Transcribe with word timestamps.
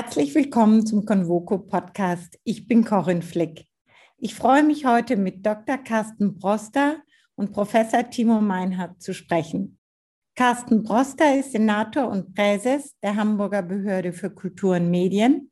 Herzlich 0.00 0.32
willkommen 0.36 0.86
zum 0.86 1.04
Convoco 1.04 1.58
Podcast. 1.58 2.38
Ich 2.44 2.68
bin 2.68 2.84
Corinne 2.84 3.20
Flick. 3.20 3.66
Ich 4.16 4.36
freue 4.36 4.62
mich 4.62 4.86
heute 4.86 5.16
mit 5.16 5.44
Dr. 5.44 5.76
Carsten 5.76 6.38
Broster 6.38 7.02
und 7.34 7.50
Professor 7.50 8.08
Timo 8.08 8.40
Meinhardt 8.40 9.02
zu 9.02 9.12
sprechen. 9.12 9.80
Carsten 10.36 10.84
Broster 10.84 11.36
ist 11.40 11.50
Senator 11.50 12.06
und 12.06 12.32
Präses 12.32 12.94
der 13.02 13.16
Hamburger 13.16 13.62
Behörde 13.62 14.12
für 14.12 14.30
Kultur 14.30 14.76
und 14.76 14.88
Medien. 14.88 15.50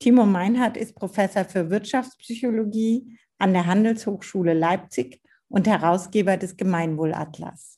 Timo 0.00 0.26
Meinhardt 0.26 0.76
ist 0.76 0.96
Professor 0.96 1.44
für 1.44 1.70
Wirtschaftspsychologie 1.70 3.16
an 3.38 3.52
der 3.52 3.66
Handelshochschule 3.66 4.54
Leipzig 4.54 5.22
und 5.46 5.68
Herausgeber 5.68 6.36
des 6.36 6.56
Gemeinwohlatlas. 6.56 7.75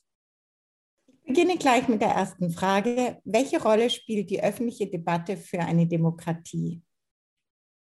Ich 1.29 1.35
beginne 1.35 1.59
gleich 1.59 1.87
mit 1.87 2.01
der 2.01 2.09
ersten 2.09 2.49
Frage. 2.49 3.19
Welche 3.23 3.61
Rolle 3.61 3.91
spielt 3.91 4.31
die 4.31 4.41
öffentliche 4.41 4.87
Debatte 4.87 5.37
für 5.37 5.59
eine 5.59 5.85
Demokratie? 5.85 6.81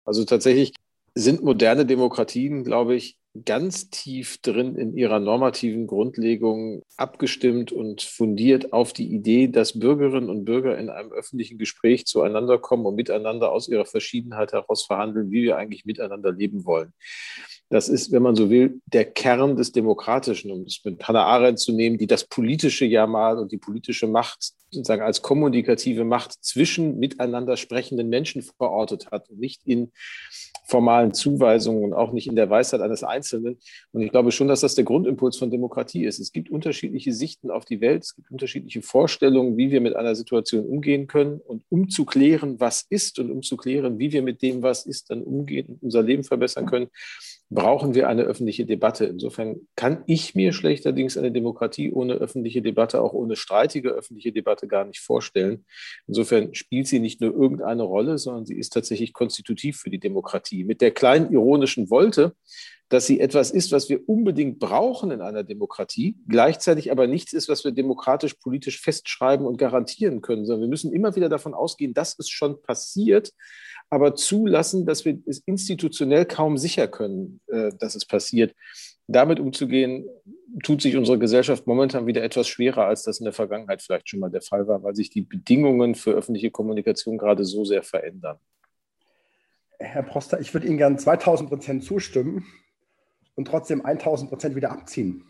Also 0.03 0.25
tatsächlich 0.25 0.73
sind 1.15 1.45
moderne 1.45 1.85
Demokratien, 1.85 2.65
glaube 2.65 2.95
ich, 2.95 3.17
ganz 3.45 3.89
tief 3.89 4.41
drin 4.41 4.75
in 4.75 4.97
ihrer 4.97 5.21
normativen 5.21 5.87
Grundlegung 5.87 6.83
abgestimmt 6.97 7.71
und 7.71 8.01
fundiert 8.01 8.73
auf 8.73 8.91
die 8.91 9.07
Idee, 9.07 9.47
dass 9.47 9.79
Bürgerinnen 9.79 10.29
und 10.29 10.43
Bürger 10.43 10.77
in 10.77 10.89
einem 10.89 11.13
öffentlichen 11.13 11.57
Gespräch 11.57 12.05
zueinander 12.05 12.57
kommen 12.57 12.85
und 12.85 12.95
miteinander 12.95 13.53
aus 13.53 13.69
ihrer 13.69 13.85
Verschiedenheit 13.85 14.51
heraus 14.51 14.83
verhandeln, 14.83 15.31
wie 15.31 15.43
wir 15.43 15.55
eigentlich 15.55 15.85
miteinander 15.85 16.33
leben 16.33 16.65
wollen. 16.65 16.91
Das 17.69 17.89
ist, 17.89 18.11
wenn 18.11 18.21
man 18.21 18.35
so 18.35 18.49
will, 18.49 18.79
der 18.85 19.05
Kern 19.05 19.57
des 19.57 19.73
Demokratischen, 19.73 20.51
um 20.51 20.61
es 20.63 20.79
mit 20.85 21.05
Hannah 21.05 21.25
Arendt 21.25 21.59
zu 21.59 21.73
nehmen, 21.73 21.97
die 21.97 22.07
das 22.07 22.23
politische 22.23 22.85
ja 22.85 23.07
mal 23.07 23.37
und 23.37 23.51
die 23.51 23.57
politische 23.57 24.07
Macht 24.07 24.53
sozusagen 24.69 25.01
als 25.01 25.21
kommunikative 25.21 26.03
Macht 26.03 26.33
zwischen 26.43 26.99
miteinander 26.99 27.57
sprechenden 27.57 28.09
Menschen 28.09 28.41
verortet 28.41 29.11
hat 29.11 29.29
und 29.29 29.39
nicht 29.39 29.61
in 29.65 29.91
formalen 30.65 31.13
Zuweisungen 31.13 31.85
und 31.85 31.93
auch 31.93 32.11
nicht 32.11 32.27
in 32.27 32.35
der 32.35 32.49
Weisheit 32.49 32.81
eines 32.81 33.01
Einzelnen. 33.01 33.57
Und 33.93 34.01
ich 34.01 34.11
glaube 34.11 34.33
schon, 34.33 34.49
dass 34.49 34.59
das 34.59 34.75
der 34.75 34.83
Grundimpuls 34.83 35.37
von 35.37 35.49
Demokratie 35.49 36.03
ist. 36.03 36.19
Es 36.19 36.33
gibt 36.33 36.49
unterschiedliche 36.49 37.13
Sichten 37.13 37.49
auf 37.49 37.63
die 37.63 37.79
Welt, 37.79 38.03
es 38.03 38.15
gibt 38.15 38.29
unterschiedliche 38.29 38.81
Vorstellungen, 38.81 39.55
wie 39.55 39.71
wir 39.71 39.79
mit 39.79 39.95
einer 39.95 40.15
Situation 40.15 40.65
umgehen 40.65 41.07
können. 41.07 41.39
Und 41.39 41.63
um 41.69 41.89
zu 41.89 42.03
klären, 42.03 42.59
was 42.59 42.85
ist 42.89 43.17
und 43.19 43.31
um 43.31 43.43
zu 43.43 43.55
klären, 43.55 43.97
wie 43.97 44.11
wir 44.11 44.21
mit 44.21 44.41
dem, 44.41 44.61
was 44.61 44.85
ist, 44.85 45.09
dann 45.09 45.23
umgehen 45.23 45.67
und 45.67 45.83
unser 45.83 46.03
Leben 46.03 46.25
verbessern 46.25 46.65
können, 46.65 46.89
brauchen 47.49 47.95
wir 47.95 48.09
eine 48.09 48.23
öffentliche 48.23 48.65
Debatte. 48.65 49.05
Insofern 49.05 49.67
kann 49.75 50.03
ich 50.05 50.35
mir 50.35 50.51
schlechterdings 50.51 51.17
eine 51.17 51.31
Demokratie 51.31 51.91
ohne 51.91 52.15
öffentliche 52.15 52.61
Debatte, 52.61 53.01
auch 53.01 53.13
ohne 53.13 53.35
streitige 53.35 53.89
öffentliche 53.89 54.33
Debatte 54.33 54.67
gar 54.67 54.83
nicht 54.85 54.99
vorstellen. 54.99 55.65
Insofern 56.07 56.53
spielt 56.53 56.87
sie 56.87 56.99
nicht 56.99 57.21
nur 57.21 57.33
irgendeine 57.33 57.83
Rolle, 57.83 58.17
sondern 58.17 58.45
sie 58.45 58.57
ist 58.57 58.73
tatsächlich 58.73 59.13
konstitutiv 59.13 59.77
für 59.77 59.89
die 59.89 59.99
Demokratie. 59.99 60.65
Mit 60.65 60.81
der 60.81 60.91
kleinen 60.91 61.31
ironischen 61.31 61.89
Wolte, 61.89 62.35
dass 62.89 63.05
sie 63.05 63.19
etwas 63.19 63.51
ist, 63.51 63.71
was 63.71 63.89
wir 63.89 64.07
unbedingt 64.07 64.59
brauchen 64.59 65.11
in 65.11 65.21
einer 65.21 65.43
Demokratie, 65.43 66.15
gleichzeitig 66.27 66.91
aber 66.91 67.07
nichts 67.07 67.33
ist, 67.33 67.49
was 67.49 67.65
wir 67.65 67.71
demokratisch 67.71 68.35
politisch 68.35 68.79
festschreiben 68.79 69.45
und 69.45 69.57
garantieren 69.57 70.21
können, 70.21 70.45
sondern 70.45 70.61
wir 70.61 70.69
müssen 70.69 70.93
immer 70.93 71.15
wieder 71.15 71.27
davon 71.27 71.53
ausgehen, 71.53 71.93
dass 71.93 72.17
es 72.17 72.29
schon 72.29 72.61
passiert, 72.61 73.33
aber 73.89 74.15
zulassen, 74.15 74.85
dass 74.85 75.03
wir 75.03 75.19
es 75.25 75.39
institutionell 75.39 76.25
kaum 76.25 76.57
sicher 76.57 76.87
können, 76.87 77.41
äh, 77.47 77.71
dass 77.77 77.95
es 77.95 78.05
passiert. 78.05 78.55
Damit 79.07 79.39
umzugehen, 79.39 80.05
tut 80.63 80.81
sich 80.81 80.97
unsere 80.97 81.19
Gesellschaft 81.19 81.67
momentan 81.67 82.07
wieder 82.07 82.23
etwas 82.23 82.47
schwerer, 82.47 82.85
als 82.85 83.03
das 83.03 83.19
in 83.19 83.25
der 83.25 83.33
Vergangenheit 83.33 83.81
vielleicht 83.81 84.09
schon 84.09 84.19
mal 84.19 84.29
der 84.29 84.41
Fall 84.41 84.67
war, 84.67 84.83
weil 84.83 84.95
sich 84.95 85.09
die 85.09 85.21
Bedingungen 85.21 85.95
für 85.95 86.11
öffentliche 86.11 86.51
Kommunikation 86.51 87.17
gerade 87.17 87.45
so 87.45 87.63
sehr 87.63 87.83
verändern. 87.83 88.37
Herr 89.79 90.03
Proster, 90.03 90.39
ich 90.39 90.53
würde 90.53 90.67
Ihnen 90.67 90.77
gern 90.77 90.97
2000 90.97 91.49
Prozent 91.49 91.83
zustimmen 91.83 92.45
und 93.37 93.47
trotzdem 93.47 93.85
1000 93.85 94.29
Prozent 94.29 94.55
wieder 94.55 94.71
abziehen. 94.71 95.23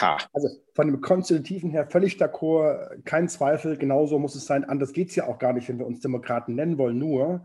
Ha. 0.00 0.16
Also 0.32 0.48
von 0.74 0.86
dem 0.86 1.00
Konstitutiven 1.02 1.70
her 1.70 1.86
völlig 1.86 2.16
d'accord, 2.16 3.02
kein 3.04 3.28
Zweifel, 3.28 3.76
genauso 3.76 4.18
muss 4.18 4.34
es 4.34 4.46
sein. 4.46 4.64
Anders 4.64 4.94
geht 4.94 5.10
es 5.10 5.16
ja 5.16 5.28
auch 5.28 5.38
gar 5.38 5.52
nicht, 5.52 5.68
wenn 5.68 5.78
wir 5.78 5.86
uns 5.86 6.00
Demokraten 6.00 6.54
nennen 6.54 6.78
wollen. 6.78 6.98
Nur, 6.98 7.44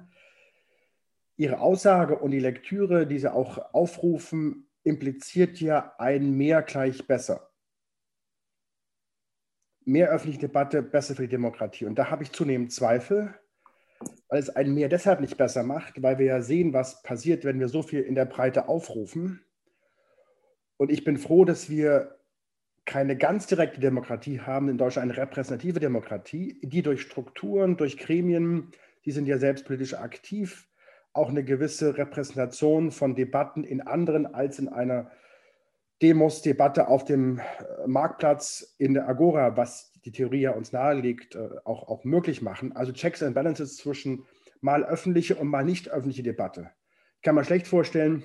Ihre 1.35 1.59
Aussage 1.59 2.17
und 2.17 2.31
die 2.31 2.39
Lektüre, 2.39 3.05
die 3.05 3.19
Sie 3.19 3.31
auch 3.31 3.73
aufrufen, 3.73 4.69
impliziert 4.83 5.59
ja 5.59 5.93
ein 5.97 6.31
Mehr 6.31 6.61
gleich 6.61 7.05
besser. 7.05 7.51
Mehr 9.83 10.09
öffentliche 10.09 10.47
Debatte, 10.47 10.81
besser 10.81 11.15
für 11.15 11.23
die 11.23 11.27
Demokratie. 11.27 11.85
Und 11.85 11.99
da 11.99 12.09
habe 12.09 12.23
ich 12.23 12.31
zunehmend 12.31 12.71
Zweifel, 12.71 13.35
weil 14.29 14.39
es 14.39 14.49
ein 14.49 14.73
Mehr 14.73 14.87
deshalb 14.87 15.19
nicht 15.19 15.37
besser 15.37 15.63
macht, 15.63 16.01
weil 16.01 16.17
wir 16.17 16.25
ja 16.25 16.41
sehen, 16.41 16.73
was 16.73 17.03
passiert, 17.03 17.43
wenn 17.43 17.59
wir 17.59 17.67
so 17.67 17.83
viel 17.83 18.01
in 18.01 18.15
der 18.15 18.25
Breite 18.25 18.69
aufrufen. 18.69 19.41
Und 20.77 20.91
ich 20.91 21.03
bin 21.03 21.17
froh, 21.17 21.43
dass 21.45 21.69
wir 21.69 22.17
keine 22.85 23.17
ganz 23.17 23.47
direkte 23.47 23.81
Demokratie 23.81 24.39
haben, 24.39 24.69
in 24.69 24.77
Deutschland 24.77 25.11
eine 25.11 25.21
repräsentative 25.21 25.79
Demokratie, 25.79 26.59
die 26.63 26.81
durch 26.81 27.01
Strukturen, 27.01 27.75
durch 27.75 27.97
Gremien, 27.97 28.71
die 29.05 29.11
sind 29.11 29.27
ja 29.27 29.37
selbst 29.37 29.65
politisch 29.65 29.93
aktiv, 29.93 30.67
auch 31.11 31.29
eine 31.29 31.43
gewisse 31.43 31.97
Repräsentation 31.97 32.91
von 32.91 33.15
Debatten 33.15 33.63
in 33.63 33.81
anderen 33.81 34.25
als 34.25 34.59
in 34.59 34.69
einer 34.69 35.11
Demos-Debatte 36.01 36.87
auf 36.87 37.05
dem 37.05 37.39
äh, 37.39 37.87
Marktplatz 37.87 38.75
in 38.77 38.93
der 38.93 39.09
Agora, 39.09 39.57
was 39.57 39.91
die 40.05 40.11
Theorie 40.11 40.41
ja 40.41 40.51
uns 40.51 40.71
nahelegt, 40.71 41.35
äh, 41.35 41.49
auch, 41.65 41.87
auch 41.87 42.03
möglich 42.03 42.41
machen. 42.41 42.75
Also 42.75 42.91
Checks 42.91 43.23
and 43.23 43.33
Balances 43.33 43.77
zwischen 43.77 44.25
mal 44.61 44.83
öffentliche 44.83 45.35
und 45.35 45.47
mal 45.47 45.65
nicht 45.65 45.89
öffentliche 45.89 46.23
Debatte. 46.23 46.69
Ich 47.15 47.23
kann 47.23 47.35
mir 47.35 47.43
schlecht 47.43 47.67
vorstellen, 47.67 48.23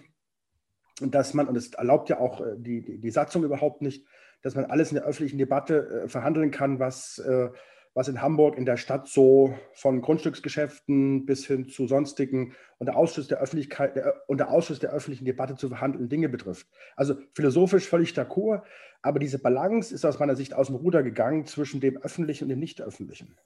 dass 1.10 1.34
man, 1.34 1.48
und 1.48 1.54
das 1.54 1.72
erlaubt 1.74 2.08
ja 2.08 2.18
auch 2.18 2.40
äh, 2.40 2.54
die, 2.56 2.82
die, 2.82 2.98
die 2.98 3.10
Satzung 3.10 3.44
überhaupt 3.44 3.82
nicht, 3.82 4.06
dass 4.42 4.54
man 4.54 4.64
alles 4.64 4.90
in 4.90 4.96
der 4.96 5.04
öffentlichen 5.04 5.38
Debatte 5.38 6.04
verhandeln 6.08 6.50
kann, 6.50 6.80
was 6.80 7.22
was 7.94 8.08
in 8.08 8.22
Hamburg 8.22 8.56
in 8.56 8.64
der 8.64 8.76
Stadt 8.76 9.08
so 9.08 9.54
von 9.74 10.00
Grundstücksgeschäften 10.00 11.26
bis 11.26 11.46
hin 11.46 11.68
zu 11.68 11.86
sonstigen 11.86 12.54
und 12.78 12.86
der 12.86 12.96
Ausschuss 12.96 13.28
der 13.28 13.40
Öffentlichkeit 13.40 13.96
der, 13.96 14.22
und 14.28 14.38
der 14.38 14.50
Ausschuss 14.50 14.78
der 14.78 14.92
öffentlichen 14.92 15.24
Debatte 15.24 15.56
zu 15.56 15.68
verhandeln 15.68 16.08
Dinge 16.08 16.28
betrifft. 16.28 16.66
Also 16.96 17.16
philosophisch 17.34 17.86
völlig 17.86 18.12
d'accord, 18.12 18.62
aber 19.02 19.18
diese 19.18 19.38
Balance 19.38 19.94
ist 19.94 20.04
aus 20.04 20.18
meiner 20.18 20.36
Sicht 20.36 20.54
aus 20.54 20.68
dem 20.68 20.76
Ruder 20.76 21.02
gegangen 21.02 21.44
zwischen 21.44 21.80
dem 21.80 21.98
öffentlichen 21.98 22.44
und 22.44 22.50
dem 22.50 22.60
nicht 22.60 22.80
öffentlichen. 22.80 23.36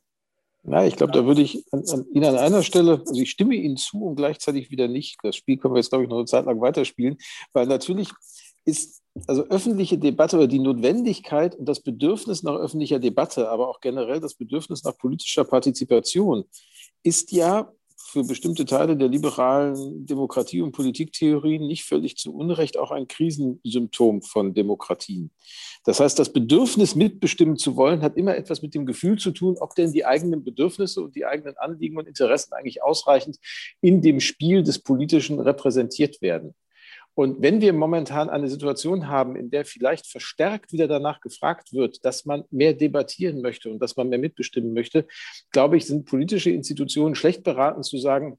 Na, 0.68 0.84
ich 0.84 0.96
glaube, 0.96 1.12
da 1.12 1.24
würde 1.24 1.42
ich 1.42 1.64
an, 1.70 1.84
an, 1.92 2.06
Ihnen 2.12 2.24
an 2.24 2.36
einer 2.36 2.64
Stelle, 2.64 3.02
also 3.06 3.20
ich 3.20 3.30
stimme 3.30 3.54
Ihnen 3.54 3.76
zu 3.76 4.04
und 4.04 4.16
gleichzeitig 4.16 4.70
wieder 4.72 4.88
nicht. 4.88 5.16
Das 5.22 5.36
Spiel 5.36 5.58
können 5.58 5.74
wir 5.74 5.78
jetzt, 5.78 5.90
glaube 5.90 6.04
ich, 6.04 6.10
noch 6.10 6.16
eine 6.16 6.26
Zeit 6.26 6.44
lang 6.44 6.60
weiterspielen, 6.60 7.18
weil 7.52 7.66
natürlich 7.66 8.10
ist 8.64 9.00
also 9.28 9.44
öffentliche 9.44 9.96
Debatte 9.96 10.36
oder 10.36 10.48
die 10.48 10.58
Notwendigkeit 10.58 11.54
und 11.54 11.66
das 11.66 11.80
Bedürfnis 11.80 12.42
nach 12.42 12.56
öffentlicher 12.56 12.98
Debatte, 12.98 13.48
aber 13.48 13.68
auch 13.68 13.80
generell 13.80 14.20
das 14.20 14.34
Bedürfnis 14.34 14.82
nach 14.82 14.98
politischer 14.98 15.44
Partizipation 15.44 16.44
ist 17.04 17.30
ja 17.30 17.72
für 18.06 18.24
bestimmte 18.24 18.64
Teile 18.64 18.96
der 18.96 19.08
liberalen 19.08 20.06
Demokratie- 20.06 20.62
und 20.62 20.72
Politiktheorien 20.72 21.66
nicht 21.66 21.84
völlig 21.84 22.16
zu 22.16 22.34
Unrecht 22.34 22.78
auch 22.78 22.90
ein 22.90 23.08
Krisensymptom 23.08 24.22
von 24.22 24.54
Demokratien. 24.54 25.30
Das 25.84 26.00
heißt, 26.00 26.18
das 26.18 26.32
Bedürfnis, 26.32 26.94
mitbestimmen 26.94 27.56
zu 27.56 27.76
wollen, 27.76 28.02
hat 28.02 28.16
immer 28.16 28.36
etwas 28.36 28.62
mit 28.62 28.74
dem 28.74 28.86
Gefühl 28.86 29.18
zu 29.18 29.30
tun, 29.30 29.56
ob 29.58 29.74
denn 29.74 29.92
die 29.92 30.04
eigenen 30.04 30.44
Bedürfnisse 30.44 31.02
und 31.02 31.14
die 31.14 31.24
eigenen 31.24 31.56
Anliegen 31.56 31.96
und 31.96 32.08
Interessen 32.08 32.54
eigentlich 32.54 32.82
ausreichend 32.82 33.38
in 33.80 34.02
dem 34.02 34.20
Spiel 34.20 34.62
des 34.62 34.78
Politischen 34.78 35.38
repräsentiert 35.40 36.20
werden. 36.22 36.54
Und 37.16 37.40
wenn 37.40 37.62
wir 37.62 37.72
momentan 37.72 38.28
eine 38.28 38.46
Situation 38.46 39.08
haben, 39.08 39.36
in 39.36 39.48
der 39.48 39.64
vielleicht 39.64 40.06
verstärkt 40.06 40.72
wieder 40.72 40.86
danach 40.86 41.22
gefragt 41.22 41.72
wird, 41.72 42.04
dass 42.04 42.26
man 42.26 42.44
mehr 42.50 42.74
debattieren 42.74 43.40
möchte 43.40 43.70
und 43.70 43.78
dass 43.78 43.96
man 43.96 44.10
mehr 44.10 44.18
mitbestimmen 44.18 44.74
möchte, 44.74 45.06
glaube 45.50 45.78
ich, 45.78 45.86
sind 45.86 46.04
politische 46.04 46.50
Institutionen 46.50 47.14
schlecht 47.14 47.42
beraten 47.42 47.82
zu 47.82 47.96
sagen, 47.96 48.38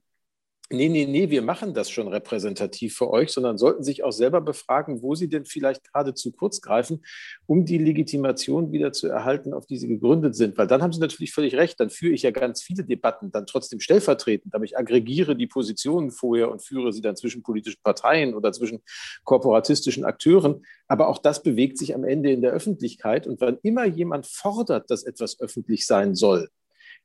Nee, 0.70 0.90
nee, 0.90 1.06
nee, 1.06 1.30
wir 1.30 1.40
machen 1.40 1.72
das 1.72 1.88
schon 1.88 2.08
repräsentativ 2.08 2.94
für 2.94 3.08
euch, 3.08 3.30
sondern 3.30 3.56
sollten 3.56 3.82
sich 3.82 4.04
auch 4.04 4.12
selber 4.12 4.42
befragen, 4.42 5.00
wo 5.00 5.14
sie 5.14 5.30
denn 5.30 5.46
vielleicht 5.46 5.82
gerade 5.90 6.12
zu 6.12 6.30
kurz 6.30 6.60
greifen, 6.60 7.02
um 7.46 7.64
die 7.64 7.78
Legitimation 7.78 8.70
wieder 8.70 8.92
zu 8.92 9.08
erhalten, 9.08 9.54
auf 9.54 9.64
die 9.64 9.78
sie 9.78 9.88
gegründet 9.88 10.36
sind. 10.36 10.58
Weil 10.58 10.66
dann 10.66 10.82
haben 10.82 10.92
sie 10.92 11.00
natürlich 11.00 11.32
völlig 11.32 11.54
recht, 11.54 11.80
dann 11.80 11.88
führe 11.88 12.12
ich 12.12 12.20
ja 12.20 12.32
ganz 12.32 12.62
viele 12.62 12.84
Debatten, 12.84 13.30
dann 13.30 13.46
trotzdem 13.46 13.80
stellvertretend, 13.80 14.54
aber 14.54 14.64
ich 14.64 14.76
aggregiere 14.76 15.36
die 15.36 15.46
Positionen 15.46 16.10
vorher 16.10 16.50
und 16.50 16.62
führe 16.62 16.92
sie 16.92 17.00
dann 17.00 17.16
zwischen 17.16 17.42
politischen 17.42 17.80
Parteien 17.82 18.34
oder 18.34 18.52
zwischen 18.52 18.82
korporatistischen 19.24 20.04
Akteuren. 20.04 20.66
Aber 20.86 21.08
auch 21.08 21.18
das 21.18 21.42
bewegt 21.42 21.78
sich 21.78 21.94
am 21.94 22.04
Ende 22.04 22.30
in 22.30 22.42
der 22.42 22.52
Öffentlichkeit. 22.52 23.26
Und 23.26 23.40
wann 23.40 23.56
immer 23.62 23.86
jemand 23.86 24.26
fordert, 24.26 24.90
dass 24.90 25.04
etwas 25.04 25.40
öffentlich 25.40 25.86
sein 25.86 26.14
soll, 26.14 26.50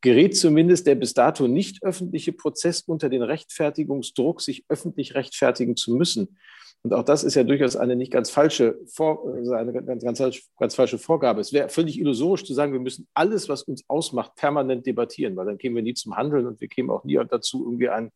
gerät 0.04 0.36
zumindest 0.38 0.86
der 0.86 0.96
bis 0.96 1.14
dato 1.14 1.48
nicht 1.48 1.82
öffentliche 1.82 2.34
Prozess 2.34 2.82
unter 2.82 3.10
den 3.10 3.24
Rechtfertigungsdruck, 3.24 4.42
sich 4.42 4.66
öffentlich 4.68 5.16
rechtfertigen 5.16 5.76
zu 5.76 5.96
müssen. 5.96 6.38
Und 6.84 6.94
auch 6.94 7.04
das 7.04 7.24
ist 7.24 7.36
ja 7.36 7.46
durchaus 7.46 7.78
eine 7.78 7.96
nicht 7.96 8.12
ganz 8.12 8.30
falsche, 8.30 8.78
also 9.00 9.54
eine 9.54 9.72
ganz, 9.72 10.04
ganz, 10.04 10.42
ganz 10.60 10.76
falsche 10.76 10.98
Vorgabe. 10.98 11.40
Es 11.40 11.54
wäre 11.54 11.70
völlig 11.70 11.98
illusorisch 11.98 12.44
zu 12.44 12.54
sagen, 12.54 12.74
wir 12.74 12.82
müssen 12.82 13.08
alles, 13.14 13.48
was 13.48 13.64
uns 13.64 13.86
ausmacht, 13.88 14.36
permanent 14.36 14.86
debattieren, 14.86 15.38
weil 15.38 15.46
dann 15.46 15.58
kämen 15.58 15.78
wir 15.78 15.84
nie 15.84 15.94
zum 15.94 16.18
Handeln 16.18 16.46
und 16.46 16.60
wir 16.60 16.68
kämen 16.68 16.90
auch 16.90 17.06
nie 17.06 17.18
dazu, 17.30 17.64
irgendwie 17.64 17.88
einen, 17.88 18.12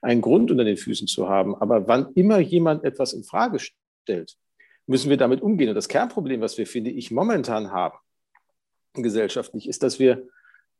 einen 0.00 0.20
Grund 0.20 0.52
unter 0.52 0.62
den 0.62 0.76
Füßen 0.76 1.08
zu 1.08 1.28
haben. 1.28 1.56
Aber 1.56 1.88
wann 1.88 2.12
immer 2.14 2.38
jemand 2.38 2.84
etwas 2.84 3.12
in 3.12 3.24
Frage 3.24 3.58
stellt, 3.58 4.36
müssen 4.86 5.10
wir 5.10 5.16
damit 5.16 5.42
umgehen. 5.42 5.70
Und 5.70 5.74
das 5.74 5.88
Kernproblem, 5.88 6.40
was 6.40 6.56
wir, 6.56 6.68
finde 6.68 6.90
ich, 6.90 7.10
momentan 7.10 7.72
haben, 7.72 7.98
gesellschaftlich, 8.94 9.68
ist, 9.68 9.82
dass 9.82 9.98
wir 9.98 10.28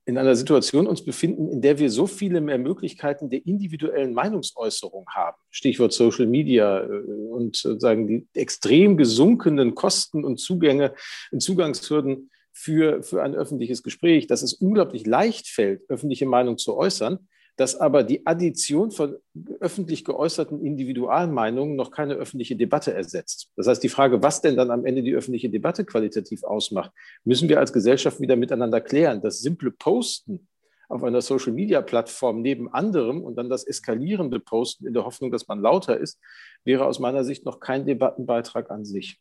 in 0.05 0.19
einer 0.19 0.35
Situation 0.35 0.87
uns 0.87 1.05
befinden, 1.05 1.49
in 1.49 1.63
der 1.63 1.79
wir 1.79 1.91
so 1.91 2.07
viele 2.07 2.41
mehr 2.41 2.59
Möglichkeiten 2.59 3.31
der 3.31 3.47
individuellen 3.47 4.15
Meinungsäußerung 4.15 5.07
haben. 5.09 5.37
Stichwort 5.51 5.93
Social 5.93 6.27
Media 6.27 6.83
äh, 6.83 6.87
und 6.87 7.57
sozusagen 7.57 8.07
die 8.07 8.27
extrem 8.35 8.97
gesunkenen 8.97 9.75
Kosten 9.75 10.25
und 10.25 10.39
Zugänge, 10.39 10.95
Zugangshürden 11.39 12.31
für, 12.53 13.03
für 13.03 13.23
ein 13.23 13.35
öffentliches 13.35 13.83
Gespräch, 13.83 14.27
dass 14.27 14.43
es 14.43 14.55
unglaublich 14.55 15.07
leicht 15.07 15.49
fällt, 15.49 15.89
öffentliche 15.89 16.27
Meinung 16.27 16.59
zu 16.59 16.77
äußern 16.77 17.29
dass 17.57 17.77
aber 17.77 18.03
die 18.03 18.27
Addition 18.27 18.91
von 18.91 19.17
öffentlich 19.61 20.05
geäußerten 20.05 20.65
Individualmeinungen 20.65 21.77
noch 21.77 21.91
keine 21.91 22.15
öffentliche 22.15 22.57
Debatte 22.57 22.95
ersetzt. 22.95 23.51
Das 23.57 23.67
heißt, 23.67 23.83
die 23.83 23.89
Frage, 23.89 24.23
was 24.23 24.41
denn 24.41 24.57
dann 24.57 24.71
am 24.71 24.87
Ende 24.87 25.03
die 25.03 25.15
öffentliche 25.15 25.51
Debatte 25.51 25.85
qualitativ 25.85 26.45
ausmacht, 26.45 26.93
müssen 27.25 27.49
wir 27.49 27.59
als 27.59 27.73
Gesellschaft 27.73 28.21
wieder 28.21 28.37
miteinander 28.37 28.81
klären. 28.81 29.21
Das 29.21 29.41
simple 29.41 29.71
Posten 29.71 30.49
auf 30.89 31.05
einer 31.05 31.23
Social-Media-Plattform 31.23 32.43
neben 32.43 32.73
anderem 32.73 33.23
und 33.23 33.37
dann 33.37 33.49
das 33.49 33.67
eskalierende 33.67 34.41
Posten 34.41 34.87
in 34.87 34.95
der 34.95 35.05
Hoffnung, 35.05 35.31
dass 35.31 35.49
man 35.49 35.61
lauter 35.61 35.97
ist, 35.97 36.19
wäre 36.65 36.87
aus 36.87 37.01
meiner 37.01 37.25
Sicht 37.25 37.45
noch 37.45 37.61
kein 37.61 37.87
Debattenbeitrag 37.87 38.71
an 38.71 38.85
sich. 38.85 39.19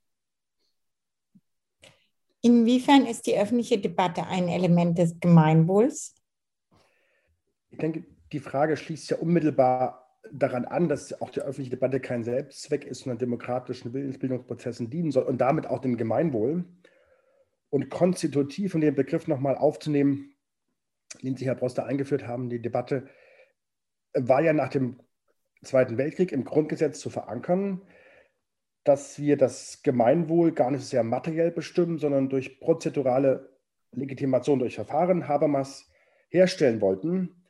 Inwiefern 2.41 3.05
ist 3.05 3.27
die 3.27 3.37
öffentliche 3.37 3.77
Debatte 3.77 4.25
ein 4.25 4.47
Element 4.47 4.97
des 4.97 5.19
Gemeinwohls? 5.19 6.15
Ich 7.69 7.77
denke, 7.77 8.03
die 8.31 8.39
Frage 8.39 8.77
schließt 8.77 9.09
ja 9.11 9.17
unmittelbar 9.17 10.01
daran 10.31 10.65
an, 10.65 10.87
dass 10.87 11.19
auch 11.21 11.29
die 11.29 11.41
öffentliche 11.41 11.71
Debatte 11.71 11.99
kein 11.99 12.23
Selbstzweck 12.23 12.85
ist, 12.85 12.99
sondern 12.99 13.17
demokratischen 13.17 13.93
Willensbildungsprozessen 13.93 14.89
dienen 14.89 15.11
soll 15.11 15.23
und 15.23 15.39
damit 15.39 15.67
auch 15.67 15.79
dem 15.79 15.97
Gemeinwohl. 15.97 16.65
Und 17.69 17.89
konstitutiv, 17.89 18.75
um 18.75 18.81
den 18.81 18.95
Begriff 18.95 19.27
nochmal 19.27 19.55
aufzunehmen, 19.55 20.35
den 21.21 21.35
Sie, 21.35 21.45
Herr 21.45 21.55
Broster, 21.55 21.85
eingeführt 21.85 22.27
haben, 22.27 22.49
die 22.49 22.61
Debatte 22.61 23.07
war 24.13 24.41
ja 24.41 24.53
nach 24.53 24.69
dem 24.69 24.99
Zweiten 25.63 25.97
Weltkrieg 25.97 26.31
im 26.31 26.43
Grundgesetz 26.43 26.99
zu 26.99 27.09
verankern, 27.09 27.81
dass 28.83 29.19
wir 29.19 29.37
das 29.37 29.81
Gemeinwohl 29.83 30.51
gar 30.53 30.71
nicht 30.71 30.85
sehr 30.85 31.03
materiell 31.03 31.51
bestimmen, 31.51 31.97
sondern 31.97 32.29
durch 32.29 32.59
prozedurale 32.59 33.57
Legitimation 33.91 34.59
durch 34.59 34.75
Verfahren 34.75 35.27
Habermas 35.27 35.89
herstellen 36.29 36.81
wollten. 36.81 37.40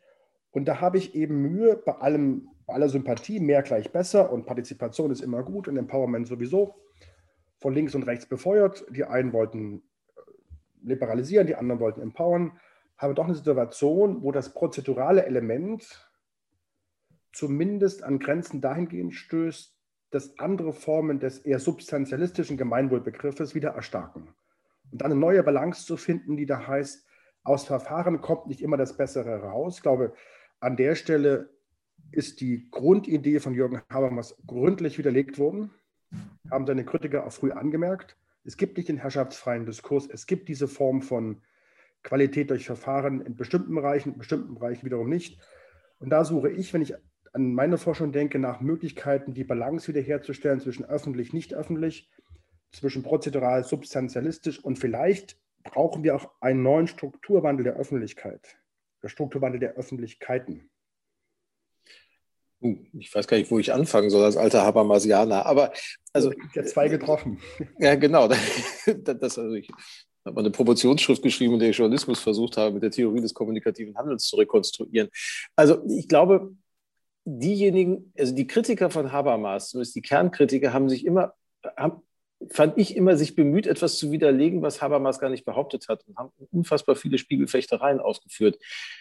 Und 0.52 0.66
da 0.66 0.82
habe 0.82 0.98
ich 0.98 1.16
eben 1.16 1.42
Mühe, 1.42 1.76
bei, 1.76 1.94
allem, 1.94 2.50
bei 2.66 2.74
aller 2.74 2.90
Sympathie, 2.90 3.40
mehr 3.40 3.64
gleich 3.64 3.92
besser 3.92 4.32
und 4.32 4.46
Partizipation 4.46 5.12
ist 5.12 5.22
immer 5.22 5.44
gut 5.44 5.68
und 5.68 5.78
Empowerment 5.78 6.28
sowieso, 6.28 6.76
von 7.58 7.74
links 7.74 7.96
und 7.96 8.04
rechts 8.04 8.26
befeuert. 8.26 8.86
Die 8.90 9.06
einen 9.06 9.34
wollten 9.34 9.78
äh, 9.78 10.22
liberalisieren, 10.82 11.48
die 11.48 11.56
anderen 11.56 11.80
wollten 11.80 12.02
empowern. 12.02 12.60
Habe 12.98 13.14
doch 13.14 13.26
eine 13.26 13.36
Situation, 13.36 14.22
wo 14.24 14.32
das 14.32 14.54
prozedurale 14.54 15.26
Element 15.26 16.12
zumindest 17.32 18.04
an 18.04 18.20
Grenzen 18.20 18.62
dahingehend 18.62 19.14
stößt, 19.14 19.78
dass 20.12 20.38
andere 20.40 20.74
Formen 20.74 21.20
des 21.20 21.40
eher 21.40 21.60
substantialistischen 21.60 22.58
Gemeinwohlbegriffes 22.58 23.56
wieder 23.56 23.70
erstarken. 23.70 24.28
Und 24.92 25.02
dann 25.02 25.12
eine 25.12 25.20
neue 25.20 25.42
Balance 25.42 25.86
zu 25.86 25.96
finden, 25.96 26.36
die 26.36 26.46
da 26.46 26.68
heißt, 26.68 27.08
aus 27.44 27.64
Verfahren 27.66 28.22
kommt 28.22 28.48
nicht 28.48 28.62
immer 28.62 28.78
das 28.78 28.98
Bessere 28.98 29.42
raus. 29.42 29.78
Ich 29.78 29.82
glaube, 29.82 30.14
an 30.62 30.78
der 30.78 30.96
Stelle 30.96 31.50
ist 32.12 32.40
die 32.40 32.70
Grundidee 32.70 33.40
von 33.40 33.54
Jürgen 33.54 33.82
Habermas 33.90 34.38
gründlich 34.46 34.98
widerlegt 34.98 35.40
worden, 35.40 35.72
haben 36.50 36.66
seine 36.66 36.86
Kritiker 36.86 37.26
auch 37.26 37.34
früh 37.34 37.52
angemerkt. 37.52 38.16
Es 38.44 38.58
gibt 38.58 38.78
nicht 38.78 38.90
den 38.90 38.98
herrschaftsfreien 38.98 39.66
Diskurs, 39.66 40.08
es 40.08 40.28
gibt 40.28 40.50
diese 40.50 40.68
Form 40.68 41.02
von 41.02 41.42
Qualität 42.04 42.50
durch 42.50 42.66
Verfahren 42.66 43.22
in 43.22 43.36
bestimmten 43.36 43.76
Bereichen, 43.76 44.14
in 44.14 44.18
bestimmten 44.18 44.56
Bereichen 44.56 44.86
wiederum 44.86 45.10
nicht. 45.10 45.40
Und 46.00 46.10
da 46.10 46.24
suche 46.24 46.50
ich, 46.50 46.74
wenn 46.74 46.82
ich 46.82 46.96
an 47.34 47.54
meine 47.54 47.78
Forschung 47.78 48.12
denke, 48.12 48.40
nach 48.40 48.62
Möglichkeiten, 48.62 49.34
die 49.34 49.44
Balance 49.44 49.88
wiederherzustellen 49.88 50.60
zwischen 50.60 50.86
öffentlich, 50.86 51.34
nicht 51.34 51.54
öffentlich, 51.54 52.10
zwischen 52.72 53.04
prozedural, 53.04 53.64
substantialistisch 53.64 54.64
und 54.64 54.80
vielleicht 54.80 55.40
brauchen 55.64 56.04
wir 56.04 56.16
auch 56.16 56.32
einen 56.40 56.64
neuen 56.64 56.88
Strukturwandel 56.88 57.64
der 57.64 57.76
Öffentlichkeit 57.76 58.58
der 59.02 59.10
Strukturwandel 59.10 59.60
der 59.60 59.74
Öffentlichkeiten? 59.74 60.70
Ich 62.94 63.14
weiß 63.14 63.28
gar 63.28 63.38
nicht, 63.38 63.50
wo 63.50 63.58
ich 63.58 63.74
anfangen 63.74 64.12
soll 64.12 64.24
als 64.24 64.38
alter 64.38 64.64
Habermasianer, 64.64 65.46
aber 65.48 65.74
also. 66.14 66.32
Ja, 66.54 66.64
zwei 66.64 66.88
getroffen. 66.90 67.40
Ja, 67.80 67.96
genau. 67.96 68.28
Das, 69.04 69.40
also 69.40 69.56
ich 69.56 69.68
habe 70.26 70.40
eine 70.40 70.52
Promotionsschrift 70.52 71.24
geschrieben, 71.24 71.56
in 71.56 71.60
der 71.60 71.70
ich 71.72 71.78
Journalismus 71.78 72.20
versucht 72.20 72.58
habe, 72.58 72.74
mit 72.74 72.84
der 72.84 72.92
Theorie 72.92 73.22
des 73.22 73.34
kommunikativen 73.34 73.98
Handels 73.98 74.26
zu 74.26 74.36
rekonstruieren. 74.36 75.10
Also 75.56 75.84
ich 75.90 76.08
glaube, 76.08 76.56
diejenigen, 77.26 78.14
also 78.18 78.36
die 78.36 78.46
Kritiker 78.46 78.92
von 78.92 79.12
Habermas, 79.12 79.70
zumindest 79.70 79.96
die 79.96 80.02
Kernkritiker, 80.02 80.74
haben 80.74 80.90
sich 80.90 81.06
immer, 81.06 81.34
haben 81.76 82.04
fand 82.50 82.78
ich 82.78 82.96
immer 82.96 83.16
sich 83.16 83.36
bemüht, 83.36 83.68
etwas 83.68 83.98
zu 83.98 84.12
widerlegen, 84.12 84.62
was 84.62 84.82
Habermas 84.82 85.20
gar 85.20 85.30
nicht 85.30 85.46
behauptet 85.46 85.88
hat 85.88 86.08
und 86.08 86.18
haben 86.18 86.32
unfassbar 86.52 86.96
viele 86.96 87.18
Spiegelfechtereien 87.18 88.00
ausgeführt. 88.00 88.58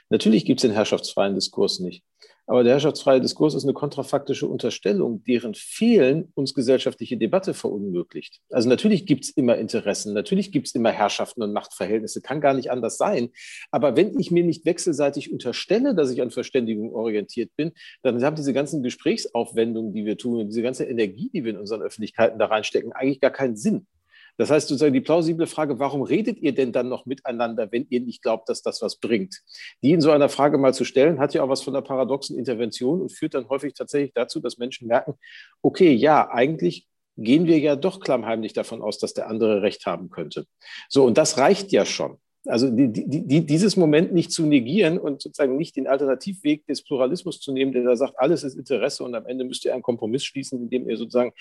Natürlich 0.09 0.45
gibt 0.45 0.61
es 0.61 0.63
den 0.63 0.73
herrschaftsfreien 0.73 1.35
Diskurs 1.35 1.81
nicht. 1.81 2.05
Aber 2.51 2.65
der 2.65 2.73
herrschaftsfreie 2.73 3.21
Diskurs 3.21 3.55
ist 3.55 3.63
eine 3.63 3.75
kontrafaktische 3.75 4.49
Unterstellung, 4.49 5.23
deren 5.23 5.55
Fehlen 5.55 6.33
uns 6.35 6.53
gesellschaftliche 6.53 7.17
Debatte 7.17 7.55
verunmöglicht. 7.55 8.41
Also 8.51 8.69
natürlich 8.69 9.07
gibt 9.07 9.23
es 9.23 9.31
immer 9.31 9.57
Interessen, 9.57 10.15
natürlich 10.15 10.51
gibt 10.51 10.67
es 10.67 10.75
immer 10.75 10.91
Herrschaften 10.91 11.45
und 11.45 11.53
Machtverhältnisse, 11.53 12.21
kann 12.21 12.41
gar 12.41 12.55
nicht 12.55 12.73
anders 12.73 12.97
sein. 12.97 13.31
Aber 13.71 13.95
wenn 13.97 14.19
ich 14.19 14.33
mir 14.33 14.43
nicht 14.43 14.65
wechselseitig 14.65 15.31
unterstelle, 15.33 15.95
dass 15.95 16.11
ich 16.11 16.21
an 16.23 16.33
Verständigung 16.33 16.93
orientiert 16.93 17.53
bin, 17.55 17.71
dann 18.03 18.21
haben 18.25 18.35
diese 18.35 18.53
ganzen 18.53 18.83
Gesprächsaufwendungen, 18.83 19.93
die 19.93 20.05
wir 20.05 20.19
tun, 20.19 20.49
diese 20.49 20.63
ganze 20.63 20.87
Energie, 20.87 21.31
die 21.33 21.45
wir 21.45 21.53
in 21.53 21.57
unseren 21.57 21.83
Öffentlichkeiten 21.83 22.41
da 22.41 22.47
reinstecken, 22.47 22.93
eigentlich 22.93 23.21
gar 23.21 23.31
keinen 23.31 23.55
Sinn. 23.55 23.87
Das 24.37 24.51
heißt 24.51 24.69
sozusagen 24.69 24.93
die 24.93 25.01
plausible 25.01 25.47
Frage, 25.47 25.79
warum 25.79 26.03
redet 26.03 26.39
ihr 26.39 26.55
denn 26.55 26.73
dann 26.73 26.89
noch 26.89 27.07
miteinander, 27.07 27.71
wenn 27.73 27.87
ihr 27.91 28.01
nicht 28.01 28.23
glaubt, 28.23 28.49
dass 28.49 28.63
das 28.63 28.83
was 28.83 28.97
bringt? 28.97 29.41
Die 29.83 29.93
in 29.93 30.01
so 30.01 30.11
einer 30.11 30.29
Frage 30.29 30.59
mal 30.59 30.75
zu 30.75 30.85
stellen, 30.85 31.19
hat 31.19 31.35
ja 31.35 31.43
auch 31.43 31.49
was 31.49 31.63
von 31.63 31.75
einer 31.75 31.83
paradoxen 31.83 32.39
Intervention 32.39 33.01
und 33.01 33.13
führt 33.13 33.35
dann 33.35 33.49
häufig 33.49 33.75
tatsächlich 33.75 34.13
dazu, 34.15 34.41
dass 34.41 34.59
Menschen 34.59 34.89
merken, 34.89 35.15
okay, 35.63 35.93
ja, 35.93 36.29
eigentlich 36.31 36.87
gehen 37.17 37.47
wir 37.47 37.59
ja 37.59 37.77
doch 37.77 38.01
klammheimlich 38.01 38.53
davon 38.53 38.83
aus, 38.83 38.99
dass 38.99 39.15
der 39.15 39.29
andere 39.29 39.63
recht 39.63 39.87
haben 39.87 40.11
könnte. 40.11 40.47
So, 40.89 41.05
und 41.05 41.19
das 41.19 41.39
reicht 41.39 41.73
ja 41.73 41.85
schon. 41.85 42.19
Also 42.51 42.71
die, 42.71 42.93
die, 42.93 43.47
dieses 43.47 43.77
Moment 43.77 44.13
nicht 44.13 44.33
zu 44.33 44.45
negieren 44.45 44.99
und 44.99 45.23
sozusagen 45.23 45.57
nicht 45.57 45.77
den 45.77 45.87
Alternativweg 45.87 46.67
des 46.67 46.83
Pluralismus 46.83 47.41
zu 47.41 47.53
nehmen, 47.53 47.73
der 47.73 47.85
da 47.85 47.97
sagt, 47.97 48.19
alles 48.19 48.45
ist 48.45 48.57
Interesse 48.57 49.05
und 49.05 49.15
am 49.15 49.27
Ende 49.27 49.45
müsst 49.45 49.65
ihr 49.65 49.73
einen 49.73 49.83
Kompromiss 49.83 50.25
schließen, 50.25 50.61
indem 50.61 50.89
ihr 50.89 50.97
sozusagen 50.97 51.33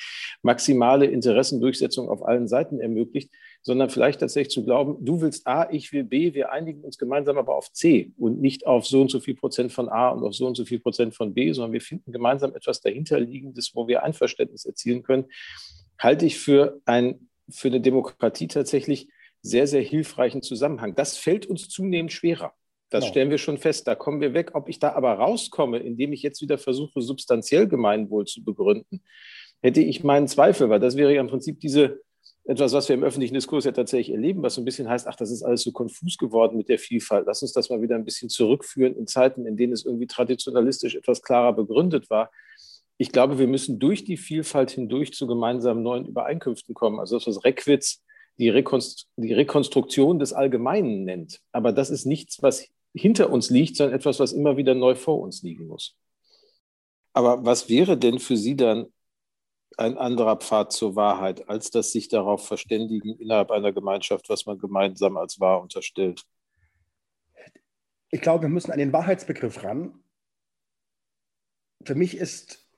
maximale 0.41 1.05
Interessendurchsetzung 1.05 2.09
auf 2.09 2.25
allen 2.25 2.47
Seiten 2.47 2.79
ermöglicht, 2.79 3.31
sondern 3.61 3.89
vielleicht 3.89 4.19
tatsächlich 4.19 4.53
zu 4.53 4.63
glauben, 4.63 5.03
du 5.03 5.21
willst 5.21 5.45
A, 5.47 5.69
ich 5.71 5.91
will 5.91 6.03
B, 6.03 6.33
wir 6.33 6.51
einigen 6.51 6.83
uns 6.83 6.97
gemeinsam 6.97 7.37
aber 7.37 7.55
auf 7.55 7.71
C 7.73 8.11
und 8.17 8.39
nicht 8.39 8.65
auf 8.65 8.87
so 8.87 9.01
und 9.01 9.11
so 9.11 9.19
viel 9.19 9.35
Prozent 9.35 9.71
von 9.71 9.89
A 9.89 10.09
und 10.09 10.23
auf 10.23 10.33
so 10.33 10.47
und 10.47 10.55
so 10.55 10.65
viel 10.65 10.79
Prozent 10.79 11.15
von 11.15 11.33
B, 11.33 11.51
sondern 11.51 11.73
wir 11.73 11.81
finden 11.81 12.11
gemeinsam 12.11 12.55
etwas 12.55 12.81
dahinterliegendes, 12.81 13.71
wo 13.73 13.87
wir 13.87 14.03
Einverständnis 14.03 14.65
erzielen 14.65 15.03
können, 15.03 15.25
halte 15.97 16.25
ich 16.25 16.37
für, 16.37 16.79
ein, 16.85 17.29
für 17.49 17.67
eine 17.67 17.81
Demokratie 17.81 18.47
tatsächlich 18.47 19.09
sehr, 19.41 19.67
sehr 19.67 19.81
hilfreichen 19.81 20.41
Zusammenhang. 20.41 20.95
Das 20.95 21.17
fällt 21.17 21.45
uns 21.45 21.69
zunehmend 21.69 22.11
schwerer. 22.11 22.53
Das 22.89 23.05
ja. 23.05 23.11
stellen 23.11 23.29
wir 23.29 23.37
schon 23.37 23.57
fest. 23.57 23.87
Da 23.87 23.95
kommen 23.95 24.21
wir 24.21 24.33
weg. 24.33 24.51
Ob 24.53 24.67
ich 24.67 24.79
da 24.79 24.93
aber 24.93 25.13
rauskomme, 25.13 25.79
indem 25.79 26.11
ich 26.13 26.23
jetzt 26.23 26.41
wieder 26.41 26.57
versuche, 26.57 27.01
substanziell 27.01 27.67
Gemeinwohl 27.67 28.25
zu 28.25 28.43
begründen, 28.43 29.03
hätte 29.61 29.81
ich 29.81 30.03
meinen 30.03 30.27
Zweifel, 30.27 30.69
weil 30.69 30.79
das 30.79 30.95
wäre 30.95 31.13
ja 31.13 31.21
im 31.21 31.27
Prinzip 31.27 31.59
diese 31.59 32.01
etwas, 32.45 32.73
was 32.73 32.89
wir 32.89 32.95
im 32.95 33.03
öffentlichen 33.03 33.35
Diskurs 33.35 33.65
ja 33.65 33.71
tatsächlich 33.71 34.15
erleben, 34.15 34.41
was 34.41 34.55
so 34.55 34.61
ein 34.61 34.65
bisschen 34.65 34.89
heißt, 34.89 35.07
ach, 35.07 35.15
das 35.15 35.29
ist 35.29 35.43
alles 35.43 35.61
so 35.61 35.71
konfus 35.71 36.17
geworden 36.17 36.57
mit 36.57 36.67
der 36.67 36.79
Vielfalt. 36.79 37.27
Lass 37.27 37.43
uns 37.43 37.53
das 37.53 37.69
mal 37.69 37.81
wieder 37.83 37.95
ein 37.95 38.05
bisschen 38.05 38.27
zurückführen 38.27 38.95
in 38.95 39.05
Zeiten, 39.05 39.45
in 39.45 39.55
denen 39.55 39.71
es 39.71 39.85
irgendwie 39.85 40.07
traditionalistisch 40.07 40.95
etwas 40.95 41.21
klarer 41.21 41.53
begründet 41.53 42.09
war. 42.09 42.31
Ich 42.97 43.11
glaube, 43.11 43.37
wir 43.37 43.45
müssen 43.45 43.77
durch 43.77 44.03
die 44.03 44.17
Vielfalt 44.17 44.71
hindurch 44.71 45.13
zu 45.13 45.27
gemeinsamen 45.27 45.83
neuen 45.83 46.07
Übereinkünften 46.07 46.73
kommen. 46.73 46.99
Also 46.99 47.17
das, 47.17 47.27
was 47.27 47.43
Reckwitz 47.43 48.01
die, 48.39 48.49
Rekonst 48.49 49.09
die 49.17 49.33
Rekonstruktion 49.33 50.17
des 50.17 50.33
Allgemeinen 50.33 51.03
nennt. 51.03 51.41
Aber 51.51 51.71
das 51.71 51.89
ist 51.89 52.05
nichts, 52.05 52.41
was 52.41 52.67
hinter 52.95 53.29
uns 53.29 53.49
liegt, 53.49 53.75
sondern 53.75 53.95
etwas, 53.95 54.19
was 54.19 54.31
immer 54.31 54.57
wieder 54.57 54.73
neu 54.73 54.95
vor 54.95 55.19
uns 55.19 55.43
liegen 55.43 55.67
muss. 55.67 55.95
Aber 57.13 57.45
was 57.45 57.69
wäre 57.69 57.97
denn 57.97 58.19
für 58.19 58.37
Sie 58.37 58.55
dann 58.55 58.87
ein 59.77 59.97
anderer 59.97 60.37
Pfad 60.37 60.71
zur 60.71 60.95
Wahrheit, 60.95 61.49
als 61.49 61.69
das 61.69 61.91
sich 61.91 62.07
darauf 62.07 62.47
verständigen 62.47 63.15
innerhalb 63.19 63.51
einer 63.51 63.71
Gemeinschaft, 63.71 64.29
was 64.29 64.45
man 64.45 64.57
gemeinsam 64.57 65.17
als 65.17 65.39
wahr 65.39 65.61
unterstellt? 65.61 66.23
Ich 68.11 68.21
glaube, 68.21 68.43
wir 68.43 68.49
müssen 68.49 68.71
an 68.71 68.79
den 68.79 68.93
Wahrheitsbegriff 68.93 69.63
ran. 69.63 70.03
Für 71.83 71.95
mich 71.95 72.17
ist 72.17 72.68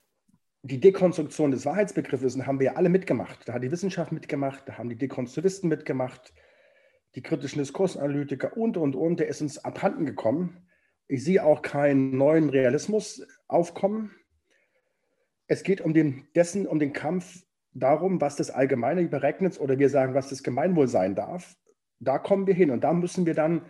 die 0.63 0.80
Dekonstruktion 0.80 1.51
des 1.51 1.65
Wahrheitsbegriffes, 1.65 2.38
haben 2.46 2.60
wir 2.60 2.68
ja 2.68 2.75
alle 2.75 2.89
mitgemacht. 2.89 3.48
Da 3.48 3.53
hat 3.53 3.63
die 3.63 3.72
Wissenschaft 3.72 4.12
mitgemacht, 4.12 4.63
da 4.68 4.77
haben 4.77 4.89
die 4.89 4.98
Dekonstruisten 4.98 5.70
mitgemacht, 5.70 6.34
die 7.15 7.22
kritischen 7.22 7.60
Diskursanalytiker 7.60 8.56
und, 8.56 8.77
und, 8.77 8.96
und, 8.96 9.20
der 9.20 9.27
ist 9.27 9.41
uns 9.41 9.63
abhanden 9.63 10.06
gekommen. 10.06 10.68
Ich 11.08 11.24
sehe 11.24 11.44
auch 11.44 11.62
keinen 11.62 12.15
neuen 12.15 12.50
Realismus 12.50 13.25
aufkommen. 13.48 14.12
Es 15.48 15.63
geht 15.63 15.82
um 15.82 15.94
den, 15.94 16.27
dessen, 16.36 16.68
um 16.68 16.80
den 16.80 16.94
Kampf 16.94 17.44
darum, 17.74 18.22
was 18.22 18.36
das 18.36 18.51
Allgemeine 18.51 19.08
berechnet 19.08 19.60
oder 19.60 19.80
wir 19.80 19.89
sagen, 19.89 20.13
was 20.13 20.30
das 20.30 20.44
Gemeinwohl 20.44 20.88
sein 20.88 21.15
darf. 21.15 21.58
Da 22.00 22.20
kommen 22.20 22.48
wir 22.48 22.53
hin 22.53 22.72
und 22.72 22.84
da 22.84 22.94
müssen 22.94 23.25
wir 23.25 23.34
dann 23.34 23.65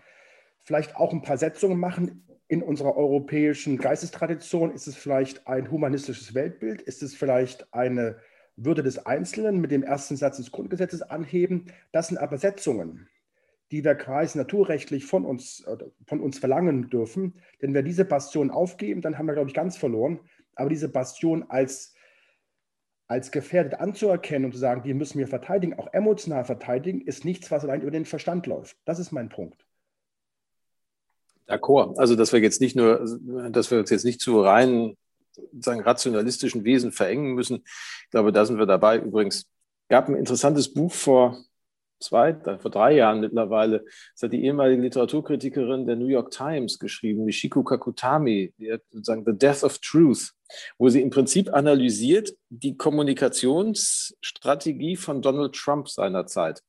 vielleicht 0.64 0.96
auch 0.96 1.14
ein 1.14 1.22
paar 1.22 1.38
Setzungen 1.38 1.80
machen. 1.80 2.28
In 2.52 2.62
unserer 2.62 2.98
europäischen 2.98 3.78
Geistestradition 3.78 4.74
ist 4.74 4.86
es 4.86 4.98
vielleicht 4.98 5.48
ein 5.48 5.72
humanistisches 5.72 6.34
Weltbild, 6.34 6.82
ist 6.82 7.02
es 7.02 7.16
vielleicht 7.16 7.74
eine 7.74 8.18
Würde 8.58 8.84
des 8.84 9.06
Einzelnen 9.06 9.62
mit 9.62 9.72
dem 9.72 9.84
ersten 9.84 10.18
Satz 10.18 10.36
des 10.36 10.52
Grundgesetzes 10.52 11.02
anheben. 11.02 11.68
Das 11.94 12.10
sind 12.10 12.18
aber 12.18 12.38
Setzungen 12.38 13.08
die 13.72 13.86
wir 13.86 13.96
kreis 13.96 14.36
naturrechtlich 14.36 15.06
von 15.06 15.26
uns, 15.26 15.66
von 16.06 16.20
uns 16.20 16.40
verlangen 16.40 16.90
dürfen. 16.90 17.36
Denn 17.62 17.70
wenn 17.70 17.76
wir 17.76 17.84
diese 17.84 18.04
Bastion 18.04 18.52
aufgeben, 18.52 19.00
dann 19.00 19.18
haben 19.18 19.28
wir, 19.28 19.34
glaube 19.34 19.48
ich, 19.48 19.56
ganz 19.56 19.78
verloren. 19.78 20.20
Aber 20.56 20.68
diese 20.68 20.90
Bastion 20.90 21.46
als, 21.48 21.96
als 23.08 23.32
gefährdet 23.32 23.76
anzuerkennen 23.76 24.44
und 24.48 24.52
zu 24.52 24.58
sagen, 24.58 24.84
die 24.84 24.94
müssen 24.94 25.20
wir 25.20 25.28
verteidigen, 25.30 25.80
auch 25.80 25.94
emotional 25.94 26.44
verteidigen, 26.44 27.00
ist 27.00 27.24
nichts, 27.24 27.50
was 27.50 27.64
allein 27.64 27.80
über 27.80 27.92
den 27.92 28.04
Verstand 28.04 28.46
läuft. 28.46 28.76
Das 28.84 29.00
ist 29.00 29.14
mein 29.14 29.30
Punkt. 29.30 29.66
D'accord. 31.52 31.98
Also, 31.98 32.16
dass 32.16 32.34
wir 32.34 32.40
jetzt 32.40 32.62
nicht 32.62 32.76
nur, 32.76 33.04
dass 33.52 33.72
wir 33.72 33.80
uns 33.80 33.90
jetzt 33.90 34.06
nicht 34.06 34.22
zu 34.22 34.42
rein 34.42 34.96
sagen, 35.60 35.82
rationalistischen 35.82 36.64
Wesen 36.64 36.92
verengen 36.92 37.34
müssen. 37.34 37.64
Ich 38.04 38.10
glaube, 38.12 38.32
da 38.32 38.46
sind 38.46 38.58
wir 38.58 38.66
dabei. 38.66 39.00
Übrigens, 39.00 39.46
gab 39.90 40.10
ein 40.10 40.16
interessantes 40.16 40.74
Buch 40.74 40.92
vor 40.92 41.38
zwei, 42.00 42.34
vor 42.58 42.72
drei 42.72 42.96
Jahren 42.96 43.20
mittlerweile, 43.20 43.86
das 44.14 44.24
hat 44.24 44.34
die 44.34 44.44
ehemalige 44.44 44.82
Literaturkritikerin 44.82 45.86
der 45.86 45.96
New 45.96 46.08
York 46.08 46.32
Times 46.32 46.80
geschrieben, 46.80 47.26
Michiko 47.26 47.64
Kakutami, 47.64 48.52
die 48.58 48.74
hat 48.74 48.82
sozusagen 48.90 49.24
The 49.26 49.38
Death 49.38 49.64
of 49.64 49.78
Truth, 49.78 50.32
wo 50.80 50.90
sie 50.90 51.02
im 51.02 51.12
Prinzip 51.12 51.54
analysiert 51.54 52.34
die 52.50 52.76
Kommunikationsstrategie 52.76 54.96
von 54.96 55.22
Donald 55.22 55.54
Trump 55.54 55.90
seinerzeit 55.90 56.64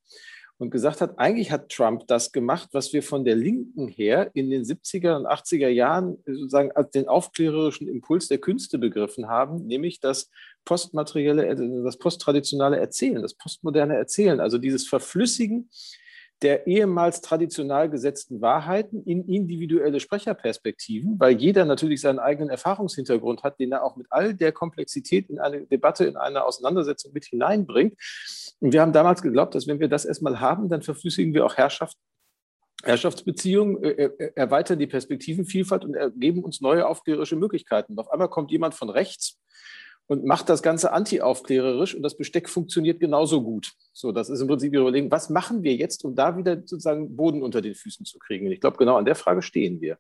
und 0.62 0.70
gesagt 0.70 1.00
hat, 1.00 1.18
eigentlich 1.18 1.50
hat 1.50 1.70
Trump 1.70 2.06
das 2.06 2.30
gemacht, 2.30 2.68
was 2.70 2.92
wir 2.92 3.02
von 3.02 3.24
der 3.24 3.34
Linken 3.34 3.88
her 3.88 4.30
in 4.32 4.48
den 4.48 4.62
70er 4.62 5.16
und 5.16 5.26
80er 5.26 5.66
Jahren 5.66 6.18
sozusagen 6.24 6.70
als 6.70 6.90
den 6.92 7.08
aufklärerischen 7.08 7.88
Impuls 7.88 8.28
der 8.28 8.38
Künste 8.38 8.78
begriffen 8.78 9.26
haben, 9.26 9.66
nämlich 9.66 9.98
das 9.98 10.30
postmaterielle, 10.64 11.82
das 11.82 11.98
posttraditionale 11.98 12.78
Erzählen, 12.78 13.20
das 13.20 13.34
postmoderne 13.34 13.96
Erzählen, 13.96 14.38
also 14.38 14.56
dieses 14.56 14.86
Verflüssigen 14.86 15.68
der 16.42 16.66
ehemals 16.66 17.20
traditional 17.20 17.88
gesetzten 17.88 18.40
Wahrheiten 18.40 19.02
in 19.04 19.26
individuelle 19.28 20.00
Sprecherperspektiven, 20.00 21.18
weil 21.18 21.40
jeder 21.40 21.64
natürlich 21.64 22.00
seinen 22.00 22.18
eigenen 22.18 22.50
Erfahrungshintergrund 22.50 23.42
hat, 23.42 23.58
den 23.60 23.72
er 23.72 23.84
auch 23.84 23.96
mit 23.96 24.06
all 24.10 24.34
der 24.34 24.52
Komplexität 24.52 25.30
in 25.30 25.38
eine 25.38 25.66
Debatte, 25.66 26.04
in 26.04 26.16
eine 26.16 26.44
Auseinandersetzung 26.44 27.12
mit 27.12 27.24
hineinbringt. 27.24 27.94
Und 28.60 28.72
wir 28.72 28.80
haben 28.80 28.92
damals 28.92 29.22
geglaubt, 29.22 29.54
dass 29.54 29.66
wenn 29.66 29.80
wir 29.80 29.88
das 29.88 30.04
erstmal 30.04 30.40
haben, 30.40 30.68
dann 30.68 30.82
verflüssigen 30.82 31.32
wir 31.34 31.46
auch 31.46 31.56
Herrschaft 31.56 31.96
Herrschaftsbeziehungen 32.84 33.82
äh, 33.84 34.04
äh, 34.06 34.32
erweitern 34.34 34.78
die 34.78 34.88
Perspektivenvielfalt 34.88 35.84
und 35.84 35.94
ergeben 35.94 36.42
uns 36.42 36.60
neue 36.60 36.86
aufklärerische 36.86 37.36
Möglichkeiten. 37.36 37.96
auf 37.96 38.10
einmal 38.10 38.28
kommt 38.28 38.50
jemand 38.50 38.74
von 38.74 38.90
rechts 38.90 39.38
und 40.06 40.24
macht 40.24 40.48
das 40.48 40.62
Ganze 40.62 40.92
anti-aufklärerisch 40.92 41.94
und 41.94 42.02
das 42.02 42.16
Besteck 42.16 42.48
funktioniert 42.48 43.00
genauso 43.00 43.42
gut. 43.42 43.72
So, 43.92 44.12
das 44.12 44.28
ist 44.28 44.40
im 44.40 44.48
Prinzip 44.48 44.72
Ihre 44.72 44.82
Überlegung, 44.82 45.10
was 45.10 45.30
machen 45.30 45.62
wir 45.62 45.74
jetzt, 45.74 46.04
um 46.04 46.14
da 46.14 46.36
wieder 46.36 46.56
sozusagen 46.56 47.16
Boden 47.16 47.42
unter 47.42 47.60
den 47.60 47.74
Füßen 47.74 48.04
zu 48.04 48.18
kriegen? 48.18 48.46
Und 48.46 48.52
ich 48.52 48.60
glaube, 48.60 48.76
genau 48.76 48.96
an 48.96 49.04
der 49.04 49.14
Frage 49.14 49.42
stehen 49.42 49.80
wir. 49.80 49.98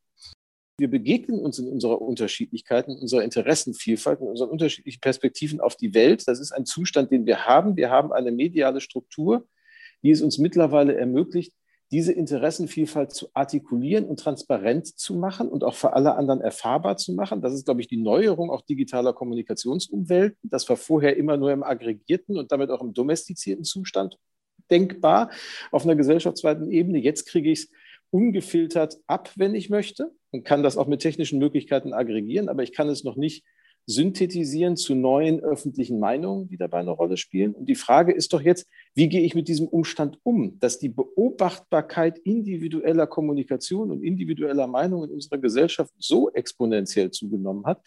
Wir 0.78 0.90
begegnen 0.90 1.38
uns 1.38 1.58
in 1.58 1.68
unserer 1.68 2.00
Unterschiedlichkeit, 2.00 2.88
in 2.88 2.96
unserer 2.96 3.22
Interessenvielfalt, 3.22 4.20
in 4.20 4.26
unseren 4.26 4.50
unterschiedlichen 4.50 5.00
Perspektiven 5.00 5.60
auf 5.60 5.76
die 5.76 5.94
Welt. 5.94 6.26
Das 6.26 6.40
ist 6.40 6.52
ein 6.52 6.66
Zustand, 6.66 7.10
den 7.10 7.26
wir 7.26 7.46
haben. 7.46 7.76
Wir 7.76 7.90
haben 7.90 8.12
eine 8.12 8.32
mediale 8.32 8.80
Struktur, 8.80 9.46
die 10.02 10.10
es 10.10 10.22
uns 10.22 10.38
mittlerweile 10.38 10.96
ermöglicht, 10.96 11.52
diese 11.92 12.12
Interessenvielfalt 12.12 13.12
zu 13.12 13.28
artikulieren 13.34 14.06
und 14.06 14.18
transparent 14.18 14.86
zu 14.98 15.14
machen 15.14 15.48
und 15.48 15.62
auch 15.62 15.74
für 15.74 15.92
alle 15.92 16.14
anderen 16.16 16.40
erfahrbar 16.40 16.96
zu 16.96 17.12
machen. 17.12 17.42
Das 17.42 17.52
ist, 17.52 17.66
glaube 17.66 17.82
ich, 17.82 17.86
die 17.86 17.98
Neuerung 17.98 18.50
auch 18.50 18.62
digitaler 18.62 19.12
Kommunikationsumwelten. 19.12 20.48
Das 20.48 20.66
war 20.70 20.76
vorher 20.76 21.18
immer 21.18 21.36
nur 21.36 21.52
im 21.52 21.62
aggregierten 21.62 22.38
und 22.38 22.50
damit 22.50 22.70
auch 22.70 22.80
im 22.80 22.94
domestizierten 22.94 23.64
Zustand 23.64 24.16
denkbar 24.70 25.30
auf 25.70 25.84
einer 25.84 25.94
gesellschaftsweiten 25.94 26.70
Ebene. 26.70 26.98
Jetzt 26.98 27.26
kriege 27.26 27.50
ich 27.50 27.64
es 27.64 27.70
ungefiltert 28.08 28.98
ab, 29.06 29.30
wenn 29.36 29.54
ich 29.54 29.68
möchte 29.68 30.12
und 30.30 30.44
kann 30.44 30.62
das 30.62 30.78
auch 30.78 30.86
mit 30.86 31.00
technischen 31.00 31.38
Möglichkeiten 31.38 31.92
aggregieren, 31.92 32.48
aber 32.48 32.62
ich 32.62 32.72
kann 32.72 32.88
es 32.88 33.04
noch 33.04 33.16
nicht 33.16 33.44
synthetisieren 33.86 34.76
zu 34.76 34.94
neuen 34.94 35.40
öffentlichen 35.40 35.98
Meinungen, 35.98 36.48
die 36.48 36.56
dabei 36.56 36.78
eine 36.78 36.92
Rolle 36.92 37.16
spielen. 37.16 37.54
Und 37.54 37.68
die 37.68 37.74
Frage 37.74 38.12
ist 38.12 38.32
doch 38.32 38.40
jetzt, 38.40 38.66
wie 38.94 39.08
gehe 39.08 39.22
ich 39.22 39.34
mit 39.34 39.48
diesem 39.48 39.66
Umstand 39.66 40.18
um, 40.22 40.58
dass 40.60 40.78
die 40.78 40.88
Beobachtbarkeit 40.88 42.18
individueller 42.18 43.06
Kommunikation 43.06 43.90
und 43.90 44.02
individueller 44.02 44.66
Meinungen 44.66 45.08
in 45.08 45.14
unserer 45.16 45.38
Gesellschaft 45.38 45.92
so 45.98 46.30
exponentiell 46.30 47.10
zugenommen 47.10 47.66
hat, 47.66 47.84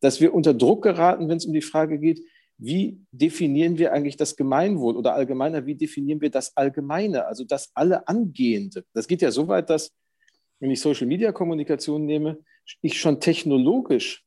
dass 0.00 0.20
wir 0.20 0.34
unter 0.34 0.54
Druck 0.54 0.82
geraten, 0.82 1.28
wenn 1.28 1.38
es 1.38 1.46
um 1.46 1.52
die 1.52 1.62
Frage 1.62 1.98
geht, 1.98 2.20
wie 2.58 3.00
definieren 3.10 3.78
wir 3.78 3.92
eigentlich 3.92 4.16
das 4.16 4.36
Gemeinwohl 4.36 4.96
oder 4.96 5.14
allgemeiner, 5.14 5.66
wie 5.66 5.74
definieren 5.74 6.20
wir 6.20 6.30
das 6.30 6.56
Allgemeine, 6.56 7.26
also 7.26 7.44
das 7.44 7.70
alle 7.74 8.06
Angehende. 8.06 8.84
Das 8.92 9.08
geht 9.08 9.22
ja 9.22 9.32
so 9.32 9.48
weit, 9.48 9.68
dass, 9.68 9.92
wenn 10.60 10.70
ich 10.70 10.80
Social-Media-Kommunikation 10.80 12.04
nehme, 12.04 12.38
ich 12.80 13.00
schon 13.00 13.18
technologisch 13.18 14.24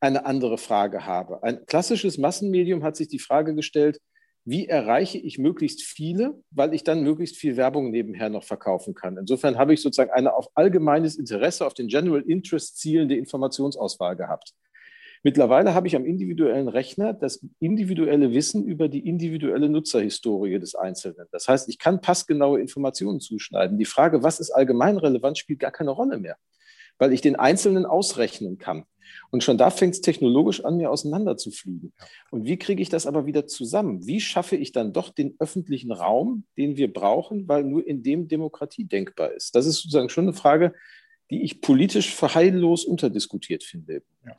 eine 0.00 0.24
andere 0.26 0.58
Frage 0.58 1.06
habe. 1.06 1.42
Ein 1.42 1.64
klassisches 1.66 2.18
Massenmedium 2.18 2.82
hat 2.82 2.96
sich 2.96 3.08
die 3.08 3.18
Frage 3.18 3.54
gestellt, 3.54 4.00
wie 4.44 4.66
erreiche 4.66 5.18
ich 5.18 5.38
möglichst 5.38 5.82
viele, 5.82 6.42
weil 6.50 6.72
ich 6.74 6.82
dann 6.82 7.02
möglichst 7.02 7.36
viel 7.36 7.56
Werbung 7.56 7.90
nebenher 7.90 8.30
noch 8.30 8.44
verkaufen 8.44 8.94
kann. 8.94 9.18
Insofern 9.18 9.58
habe 9.58 9.74
ich 9.74 9.82
sozusagen 9.82 10.10
eine 10.10 10.34
auf 10.34 10.48
allgemeines 10.54 11.18
Interesse, 11.18 11.66
auf 11.66 11.74
den 11.74 11.88
General 11.88 12.22
Interest 12.22 12.78
zielende 12.78 13.16
Informationsauswahl 13.16 14.16
gehabt. 14.16 14.54
Mittlerweile 15.22 15.74
habe 15.74 15.86
ich 15.86 15.94
am 15.94 16.06
individuellen 16.06 16.68
Rechner 16.68 17.12
das 17.12 17.44
individuelle 17.58 18.32
Wissen 18.32 18.64
über 18.64 18.88
die 18.88 19.06
individuelle 19.06 19.68
Nutzerhistorie 19.68 20.58
des 20.58 20.74
Einzelnen. 20.74 21.26
Das 21.30 21.46
heißt, 21.46 21.68
ich 21.68 21.78
kann 21.78 22.00
passgenaue 22.00 22.58
Informationen 22.58 23.20
zuschneiden. 23.20 23.76
Die 23.76 23.84
Frage, 23.84 24.22
was 24.22 24.40
ist 24.40 24.50
allgemein 24.50 24.96
relevant, 24.96 25.36
spielt 25.36 25.60
gar 25.60 25.72
keine 25.72 25.90
Rolle 25.90 26.18
mehr, 26.18 26.36
weil 27.00 27.12
ich 27.12 27.22
den 27.22 27.34
Einzelnen 27.34 27.86
ausrechnen 27.86 28.58
kann. 28.58 28.84
Und 29.30 29.42
schon 29.42 29.58
da 29.58 29.70
fängt 29.70 29.94
es 29.94 30.00
technologisch 30.00 30.64
an, 30.64 30.76
mir 30.76 30.90
auseinanderzufliegen. 30.90 31.92
Und 32.30 32.44
wie 32.44 32.58
kriege 32.58 32.82
ich 32.82 32.88
das 32.88 33.06
aber 33.06 33.26
wieder 33.26 33.46
zusammen? 33.46 34.06
Wie 34.06 34.20
schaffe 34.20 34.54
ich 34.54 34.70
dann 34.70 34.92
doch 34.92 35.10
den 35.10 35.34
öffentlichen 35.40 35.90
Raum, 35.90 36.44
den 36.56 36.76
wir 36.76 36.92
brauchen, 36.92 37.48
weil 37.48 37.64
nur 37.64 37.84
in 37.86 38.02
dem 38.02 38.28
Demokratie 38.28 38.84
denkbar 38.84 39.32
ist? 39.32 39.54
Das 39.54 39.66
ist 39.66 39.76
sozusagen 39.76 40.10
schon 40.10 40.26
eine 40.26 40.32
Frage, 40.32 40.74
die 41.30 41.42
ich 41.42 41.60
politisch 41.60 42.14
verheillos 42.14 42.84
unterdiskutiert 42.84 43.64
finde. 43.64 44.02
Ja. 44.24 44.36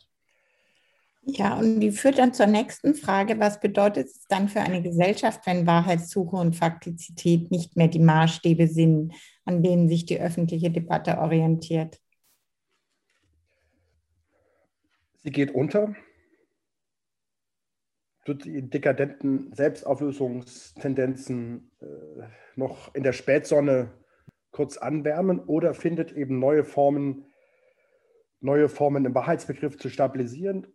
Ja, 1.23 1.59
und 1.59 1.79
die 1.79 1.91
führt 1.91 2.17
dann 2.17 2.33
zur 2.33 2.47
nächsten 2.47 2.95
Frage. 2.95 3.39
Was 3.39 3.59
bedeutet 3.59 4.07
es 4.07 4.25
dann 4.27 4.49
für 4.49 4.61
eine 4.61 4.81
Gesellschaft, 4.81 5.45
wenn 5.45 5.67
Wahrheitssuche 5.67 6.35
und 6.35 6.55
Faktizität 6.55 7.51
nicht 7.51 7.77
mehr 7.77 7.89
die 7.89 7.99
Maßstäbe 7.99 8.67
sind, 8.67 9.13
an 9.45 9.61
denen 9.61 9.87
sich 9.87 10.07
die 10.07 10.19
öffentliche 10.19 10.71
Debatte 10.71 11.19
orientiert? 11.19 11.99
Sie 15.23 15.31
geht 15.31 15.53
unter, 15.53 15.95
wird 18.25 18.45
die 18.45 18.69
dekadenten 18.69 19.53
Selbstauflösungstendenzen 19.53 21.71
äh, 21.79 21.85
noch 22.55 22.95
in 22.95 23.03
der 23.03 23.13
Spätsonne 23.13 23.91
kurz 24.51 24.77
anwärmen 24.77 25.39
oder 25.39 25.75
findet 25.75 26.11
eben 26.11 26.39
neue 26.39 26.63
Formen, 26.63 27.27
neue 28.39 28.67
Formen 28.67 29.05
im 29.05 29.13
Wahrheitsbegriff 29.13 29.77
zu 29.77 29.89
stabilisieren 29.89 30.65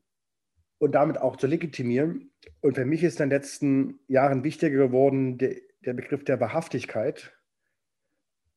und 0.79 0.95
damit 0.95 1.19
auch 1.19 1.35
zu 1.37 1.49
legitimieren. 1.49 2.31
Und 2.61 2.77
für 2.77 2.85
mich 2.85 3.03
ist 3.03 3.21
in 3.21 3.29
den 3.29 3.37
letzten 3.37 3.99
Jahren 4.07 4.45
wichtiger 4.45 4.77
geworden 4.77 5.39
der, 5.39 5.57
der 5.85 5.95
Begriff 5.95 6.23
der 6.25 6.39
Wahrhaftigkeit. 6.41 7.33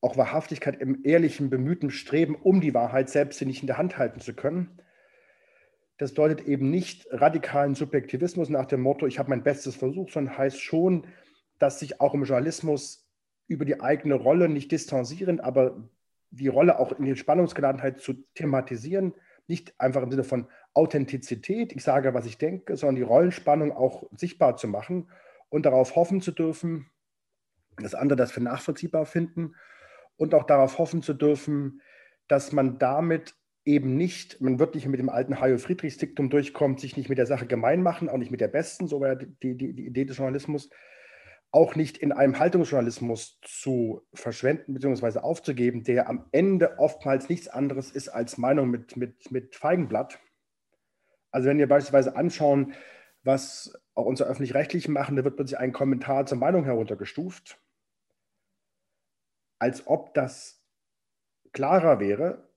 Auch 0.00 0.16
Wahrhaftigkeit 0.16 0.80
im 0.80 1.04
ehrlichen, 1.04 1.50
bemühten 1.50 1.90
Streben, 1.90 2.36
um 2.36 2.60
die 2.60 2.74
Wahrheit 2.74 3.10
selbst 3.10 3.42
nicht 3.42 3.62
in 3.62 3.66
der 3.66 3.78
Hand 3.78 3.98
halten 3.98 4.20
zu 4.20 4.34
können 4.34 4.80
Das 6.00 6.12
bedeutet 6.12 6.48
eben 6.48 6.70
nicht 6.70 7.06
radikalen 7.10 7.74
Subjektivismus 7.74 8.48
nach 8.48 8.64
dem 8.64 8.80
Motto, 8.80 9.06
ich 9.06 9.18
habe 9.18 9.28
mein 9.28 9.42
Bestes 9.42 9.76
versucht, 9.76 10.14
sondern 10.14 10.38
heißt 10.38 10.58
schon, 10.58 11.06
dass 11.58 11.78
sich 11.78 12.00
auch 12.00 12.14
im 12.14 12.24
Journalismus 12.24 13.06
über 13.48 13.66
die 13.66 13.82
eigene 13.82 14.14
Rolle 14.14 14.48
nicht 14.48 14.72
distanzieren, 14.72 15.40
aber 15.40 15.76
die 16.30 16.48
Rolle 16.48 16.78
auch 16.78 16.92
in 16.92 17.04
die 17.04 17.16
Spannungsgeladenheit 17.16 18.00
zu 18.00 18.14
thematisieren, 18.34 19.12
nicht 19.46 19.78
einfach 19.78 20.02
im 20.02 20.10
Sinne 20.10 20.24
von 20.24 20.46
Authentizität, 20.72 21.74
ich 21.74 21.84
sage, 21.84 22.14
was 22.14 22.24
ich 22.24 22.38
denke, 22.38 22.78
sondern 22.78 22.96
die 22.96 23.02
Rollenspannung 23.02 23.70
auch 23.70 24.04
sichtbar 24.16 24.56
zu 24.56 24.68
machen 24.68 25.10
und 25.50 25.66
darauf 25.66 25.96
hoffen 25.96 26.22
zu 26.22 26.32
dürfen, 26.32 26.86
dass 27.76 27.94
andere 27.94 28.16
das 28.16 28.32
für 28.32 28.40
nachvollziehbar 28.40 29.04
finden 29.04 29.54
und 30.16 30.32
auch 30.34 30.44
darauf 30.44 30.78
hoffen 30.78 31.02
zu 31.02 31.12
dürfen, 31.12 31.82
dass 32.26 32.52
man 32.52 32.78
damit 32.78 33.34
eben 33.70 33.96
nicht, 33.96 34.40
man 34.40 34.58
wird 34.58 34.74
nicht 34.74 34.86
mit 34.86 34.98
dem 34.98 35.08
alten 35.08 35.40
Hajo 35.40 35.58
Friedrichs 35.58 35.96
Diktum 35.96 36.28
durchkommt, 36.28 36.80
sich 36.80 36.96
nicht 36.96 37.08
mit 37.08 37.18
der 37.18 37.26
Sache 37.26 37.46
gemein 37.46 37.82
machen, 37.82 38.08
auch 38.08 38.16
nicht 38.16 38.30
mit 38.30 38.40
der 38.40 38.48
besten, 38.48 38.88
so 38.88 39.00
war 39.00 39.16
die, 39.16 39.56
die, 39.56 39.74
die 39.74 39.86
Idee 39.86 40.04
des 40.04 40.16
Journalismus, 40.16 40.70
auch 41.52 41.76
nicht 41.76 41.98
in 41.98 42.12
einem 42.12 42.38
Haltungsjournalismus 42.38 43.40
zu 43.42 44.02
verschwenden 44.12 44.74
bzw. 44.74 45.20
aufzugeben, 45.20 45.84
der 45.84 46.08
am 46.08 46.26
Ende 46.32 46.78
oftmals 46.78 47.28
nichts 47.28 47.48
anderes 47.48 47.90
ist 47.90 48.08
als 48.08 48.38
Meinung 48.38 48.70
mit, 48.70 48.96
mit, 48.96 49.30
mit 49.30 49.56
Feigenblatt. 49.56 50.18
Also 51.30 51.48
wenn 51.48 51.58
wir 51.58 51.68
beispielsweise 51.68 52.16
anschauen, 52.16 52.74
was 53.22 53.78
auch 53.94 54.06
unsere 54.06 54.28
Öffentlich-Rechtlichen 54.28 54.92
machen, 54.92 55.16
da 55.16 55.24
wird 55.24 55.36
plötzlich 55.36 55.58
ein 55.58 55.72
Kommentar 55.72 56.26
zur 56.26 56.38
Meinung 56.38 56.64
heruntergestuft, 56.64 57.60
als 59.58 59.86
ob 59.86 60.14
das 60.14 60.64
klarer 61.52 62.00
wäre. 62.00 62.49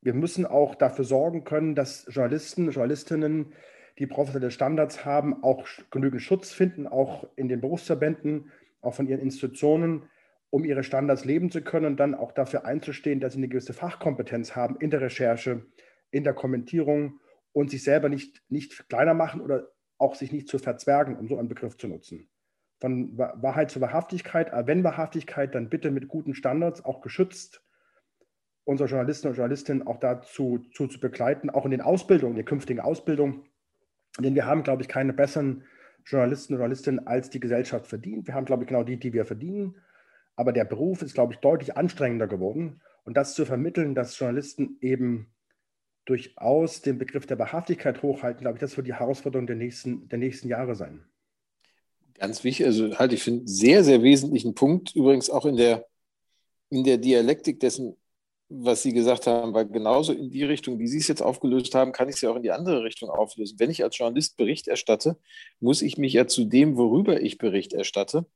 Wir 0.00 0.14
müssen 0.14 0.46
auch 0.46 0.74
dafür 0.74 1.04
sorgen 1.04 1.44
können, 1.44 1.74
dass 1.74 2.06
Journalisten, 2.08 2.70
Journalistinnen 2.70 3.52
die 3.98 4.06
professionelle 4.06 4.52
Standards 4.52 5.04
haben, 5.04 5.42
auch 5.42 5.66
genügend 5.90 6.22
Schutz 6.22 6.52
finden, 6.52 6.86
auch 6.86 7.26
in 7.36 7.48
den 7.48 7.60
Berufsverbänden, 7.60 8.52
auch 8.80 8.94
von 8.94 9.08
ihren 9.08 9.20
Institutionen, 9.20 10.04
um 10.50 10.64
ihre 10.64 10.84
Standards 10.84 11.24
leben 11.24 11.50
zu 11.50 11.62
können 11.62 11.86
und 11.86 11.96
dann 11.98 12.14
auch 12.14 12.32
dafür 12.32 12.64
einzustehen, 12.64 13.20
dass 13.20 13.32
sie 13.32 13.38
eine 13.38 13.48
gewisse 13.48 13.72
Fachkompetenz 13.72 14.54
haben 14.54 14.76
in 14.78 14.90
der 14.90 15.00
Recherche, 15.00 15.66
in 16.10 16.24
der 16.24 16.32
Kommentierung 16.32 17.20
und 17.52 17.70
sich 17.70 17.82
selber 17.82 18.08
nicht, 18.08 18.42
nicht 18.48 18.88
kleiner 18.88 19.14
machen 19.14 19.40
oder 19.40 19.68
auch 19.98 20.14
sich 20.14 20.32
nicht 20.32 20.48
zu 20.48 20.58
verzwergen, 20.58 21.16
um 21.16 21.26
so 21.26 21.36
einen 21.36 21.48
Begriff 21.48 21.76
zu 21.76 21.88
nutzen. 21.88 22.28
Von 22.80 23.18
Wahrheit 23.18 23.72
zu 23.72 23.80
Wahrhaftigkeit, 23.80 24.52
aber 24.52 24.68
wenn 24.68 24.84
Wahrhaftigkeit, 24.84 25.54
dann 25.56 25.68
bitte 25.68 25.90
mit 25.90 26.06
guten 26.06 26.34
Standards, 26.34 26.84
auch 26.84 27.00
geschützt, 27.00 27.64
unsere 28.68 28.88
Journalisten 28.88 29.28
und 29.28 29.34
Journalistinnen 29.34 29.86
auch 29.86 29.98
dazu 29.98 30.58
zu, 30.72 30.88
zu 30.88 31.00
begleiten, 31.00 31.48
auch 31.48 31.64
in 31.64 31.70
den 31.70 31.80
Ausbildungen, 31.80 32.34
der 32.34 32.44
künftigen 32.44 32.80
Ausbildung, 32.80 33.44
denn 34.18 34.34
wir 34.34 34.44
haben, 34.44 34.62
glaube 34.62 34.82
ich, 34.82 34.88
keine 34.88 35.14
besseren 35.14 35.64
Journalisten 36.04 36.52
und 36.52 36.58
Journalistinnen 36.58 37.06
als 37.06 37.30
die 37.30 37.40
Gesellschaft 37.40 37.86
verdient. 37.86 38.26
Wir 38.26 38.34
haben, 38.34 38.44
glaube 38.44 38.64
ich, 38.64 38.68
genau 38.68 38.82
die, 38.82 38.98
die 38.98 39.14
wir 39.14 39.24
verdienen. 39.24 39.76
Aber 40.36 40.52
der 40.52 40.64
Beruf 40.64 41.02
ist, 41.02 41.14
glaube 41.14 41.32
ich, 41.32 41.38
deutlich 41.40 41.76
anstrengender 41.76 42.26
geworden. 42.26 42.80
Und 43.04 43.16
das 43.16 43.34
zu 43.34 43.46
vermitteln, 43.46 43.94
dass 43.94 44.18
Journalisten 44.18 44.76
eben 44.80 45.28
durchaus 46.04 46.82
den 46.82 46.98
Begriff 46.98 47.26
der 47.26 47.38
Wahrhaftigkeit 47.38 48.02
hochhalten, 48.02 48.42
glaube 48.42 48.56
ich, 48.56 48.60
das 48.60 48.76
wird 48.76 48.86
die 48.86 48.94
Herausforderung 48.94 49.46
der 49.46 49.56
nächsten, 49.56 50.08
der 50.08 50.18
nächsten 50.18 50.48
Jahre 50.48 50.74
sein. 50.74 51.04
Ganz 52.18 52.44
wichtig, 52.44 52.66
also 52.66 52.98
halt, 52.98 53.12
ich 53.12 53.22
finde, 53.22 53.46
sehr, 53.46 53.84
sehr 53.84 54.02
wesentlichen 54.02 54.54
Punkt, 54.54 54.94
übrigens 54.94 55.30
auch 55.30 55.46
in 55.46 55.56
der, 55.56 55.86
in 56.70 56.84
der 56.84 56.98
Dialektik 56.98 57.60
dessen, 57.60 57.96
was 58.48 58.82
Sie 58.82 58.92
gesagt 58.92 59.26
haben, 59.26 59.52
weil 59.52 59.66
genauso 59.66 60.12
in 60.12 60.30
die 60.30 60.44
Richtung, 60.44 60.78
wie 60.78 60.86
Sie 60.86 60.98
es 60.98 61.08
jetzt 61.08 61.22
aufgelöst 61.22 61.74
haben, 61.74 61.92
kann 61.92 62.08
ich 62.08 62.16
es 62.16 62.20
ja 62.22 62.30
auch 62.30 62.36
in 62.36 62.42
die 62.42 62.50
andere 62.50 62.82
Richtung 62.82 63.10
auflösen. 63.10 63.58
Wenn 63.58 63.70
ich 63.70 63.84
als 63.84 63.98
Journalist 63.98 64.36
Bericht 64.36 64.68
erstatte, 64.68 65.18
muss 65.60 65.82
ich 65.82 65.98
mich 65.98 66.14
ja 66.14 66.26
zu 66.26 66.44
dem, 66.44 66.76
worüber 66.76 67.20
ich 67.20 67.38
Bericht 67.38 67.74
erstatte, 67.74 68.26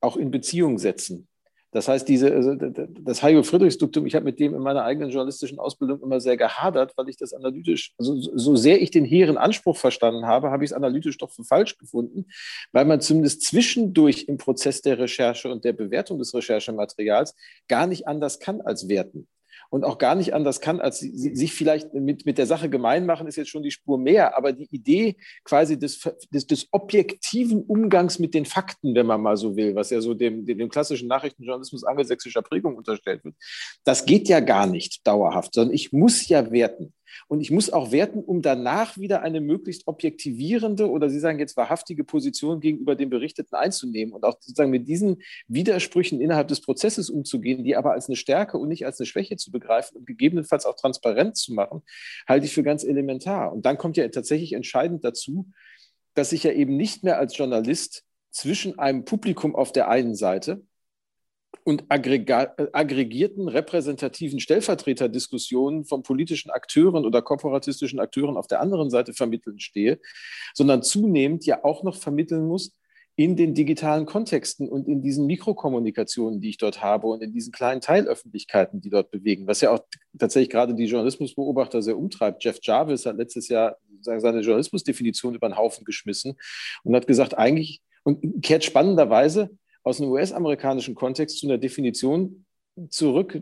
auch 0.00 0.16
in 0.16 0.30
Beziehung 0.30 0.78
setzen. 0.78 1.28
Das 1.70 1.88
heißt, 1.88 2.08
diese, 2.08 2.32
also 2.32 2.54
das 2.54 3.22
Hajo 3.24 3.42
Friedrichs 3.42 3.78
Duktum, 3.78 4.06
ich 4.06 4.14
habe 4.14 4.24
mit 4.24 4.38
dem 4.38 4.54
in 4.54 4.62
meiner 4.62 4.84
eigenen 4.84 5.10
journalistischen 5.10 5.58
Ausbildung 5.58 6.00
immer 6.02 6.20
sehr 6.20 6.36
gehadert, 6.36 6.92
weil 6.96 7.08
ich 7.08 7.16
das 7.16 7.32
analytisch, 7.32 7.94
also 7.98 8.14
so 8.16 8.54
sehr 8.54 8.80
ich 8.80 8.92
den 8.92 9.04
hehren 9.04 9.36
Anspruch 9.36 9.76
verstanden 9.76 10.24
habe, 10.24 10.52
habe 10.52 10.64
ich 10.64 10.70
es 10.70 10.76
analytisch 10.76 11.18
doch 11.18 11.32
für 11.32 11.42
falsch 11.42 11.76
gefunden, 11.76 12.26
weil 12.70 12.84
man 12.84 13.00
zumindest 13.00 13.42
zwischendurch 13.42 14.26
im 14.28 14.38
Prozess 14.38 14.82
der 14.82 15.00
Recherche 15.00 15.50
und 15.50 15.64
der 15.64 15.72
Bewertung 15.72 16.20
des 16.20 16.32
Recherchematerials 16.32 17.34
gar 17.66 17.88
nicht 17.88 18.06
anders 18.06 18.38
kann 18.38 18.60
als 18.60 18.88
werten 18.88 19.26
und 19.74 19.82
auch 19.82 19.98
gar 19.98 20.14
nicht 20.14 20.34
anders 20.34 20.60
kann, 20.60 20.80
als 20.80 21.00
sich 21.00 21.52
vielleicht 21.52 21.94
mit, 21.94 22.26
mit 22.26 22.38
der 22.38 22.46
Sache 22.46 22.70
gemein 22.70 23.06
machen, 23.06 23.26
ist 23.26 23.34
jetzt 23.34 23.50
schon 23.50 23.64
die 23.64 23.72
Spur 23.72 23.98
mehr. 23.98 24.38
Aber 24.38 24.52
die 24.52 24.68
Idee 24.70 25.16
quasi 25.42 25.76
des, 25.76 26.08
des, 26.32 26.46
des 26.46 26.68
objektiven 26.70 27.60
Umgangs 27.60 28.20
mit 28.20 28.34
den 28.34 28.44
Fakten, 28.44 28.94
wenn 28.94 29.06
man 29.06 29.20
mal 29.20 29.36
so 29.36 29.56
will, 29.56 29.74
was 29.74 29.90
ja 29.90 30.00
so 30.00 30.14
dem, 30.14 30.46
dem, 30.46 30.58
dem 30.58 30.68
klassischen 30.68 31.08
Nachrichtenjournalismus 31.08 31.82
angelsächsischer 31.82 32.42
Prägung 32.42 32.76
unterstellt 32.76 33.24
wird, 33.24 33.34
das 33.82 34.06
geht 34.06 34.28
ja 34.28 34.38
gar 34.38 34.68
nicht 34.68 35.04
dauerhaft, 35.08 35.54
sondern 35.54 35.74
ich 35.74 35.92
muss 35.92 36.28
ja 36.28 36.52
werten. 36.52 36.92
Und 37.28 37.40
ich 37.40 37.50
muss 37.50 37.70
auch 37.70 37.92
werten, 37.92 38.20
um 38.20 38.42
danach 38.42 38.98
wieder 38.98 39.22
eine 39.22 39.40
möglichst 39.40 39.86
objektivierende 39.86 40.88
oder 40.90 41.10
Sie 41.10 41.18
sagen 41.18 41.38
jetzt 41.38 41.56
wahrhaftige 41.56 42.04
Position 42.04 42.60
gegenüber 42.60 42.96
dem 42.96 43.10
Berichteten 43.10 43.54
einzunehmen 43.54 44.14
und 44.14 44.24
auch 44.24 44.34
sozusagen 44.40 44.70
mit 44.70 44.88
diesen 44.88 45.22
Widersprüchen 45.48 46.20
innerhalb 46.20 46.48
des 46.48 46.60
Prozesses 46.60 47.10
umzugehen, 47.10 47.64
die 47.64 47.76
aber 47.76 47.92
als 47.92 48.08
eine 48.08 48.16
Stärke 48.16 48.58
und 48.58 48.68
nicht 48.68 48.86
als 48.86 48.98
eine 48.98 49.06
Schwäche 49.06 49.36
zu 49.36 49.50
begreifen 49.50 49.96
und 49.96 50.06
gegebenenfalls 50.06 50.66
auch 50.66 50.76
transparent 50.76 51.36
zu 51.36 51.52
machen, 51.52 51.82
halte 52.26 52.46
ich 52.46 52.52
für 52.52 52.62
ganz 52.62 52.84
elementar. 52.84 53.52
Und 53.52 53.66
dann 53.66 53.78
kommt 53.78 53.96
ja 53.96 54.06
tatsächlich 54.08 54.52
entscheidend 54.52 55.04
dazu, 55.04 55.50
dass 56.14 56.32
ich 56.32 56.44
ja 56.44 56.52
eben 56.52 56.76
nicht 56.76 57.02
mehr 57.04 57.18
als 57.18 57.36
Journalist 57.36 58.04
zwischen 58.30 58.78
einem 58.78 59.04
Publikum 59.04 59.54
auf 59.54 59.72
der 59.72 59.88
einen 59.88 60.14
Seite 60.14 60.62
und 61.64 61.84
äh, 61.88 62.66
aggregierten 62.72 63.48
repräsentativen 63.48 64.38
Stellvertreterdiskussionen 64.38 65.86
von 65.86 66.02
politischen 66.02 66.50
Akteuren 66.50 67.04
oder 67.04 67.22
korporatistischen 67.22 67.98
Akteuren 67.98 68.36
auf 68.36 68.46
der 68.46 68.60
anderen 68.60 68.90
Seite 68.90 69.14
vermitteln 69.14 69.58
stehe, 69.58 69.98
sondern 70.52 70.82
zunehmend 70.82 71.46
ja 71.46 71.64
auch 71.64 71.82
noch 71.82 71.96
vermitteln 71.96 72.46
muss 72.46 72.76
in 73.16 73.36
den 73.36 73.54
digitalen 73.54 74.06
Kontexten 74.06 74.68
und 74.68 74.88
in 74.88 75.00
diesen 75.00 75.26
Mikrokommunikationen, 75.26 76.40
die 76.40 76.50
ich 76.50 76.58
dort 76.58 76.82
habe 76.82 77.06
und 77.06 77.22
in 77.22 77.32
diesen 77.32 77.52
kleinen 77.52 77.80
Teilöffentlichkeiten, 77.80 78.80
die 78.80 78.90
dort 78.90 79.10
bewegen, 79.10 79.46
was 79.46 79.60
ja 79.60 79.70
auch 79.70 79.80
tatsächlich 80.18 80.50
gerade 80.50 80.74
die 80.74 80.86
Journalismusbeobachter 80.86 81.80
sehr 81.80 81.96
umtreibt. 81.96 82.42
Jeff 82.42 82.58
Jarvis 82.60 83.06
hat 83.06 83.16
letztes 83.16 83.48
Jahr 83.48 83.76
seine 84.00 84.40
Journalismusdefinition 84.40 85.34
über 85.34 85.48
den 85.48 85.56
Haufen 85.56 85.84
geschmissen 85.84 86.34
und 86.82 86.94
hat 86.94 87.06
gesagt, 87.06 87.38
eigentlich, 87.38 87.82
und 88.02 88.42
kehrt 88.42 88.64
spannenderweise 88.64 89.56
aus 89.84 90.00
einem 90.00 90.10
US-amerikanischen 90.10 90.94
Kontext 90.94 91.38
zu 91.38 91.46
einer 91.46 91.58
Definition 91.58 92.44
zurück, 92.90 93.40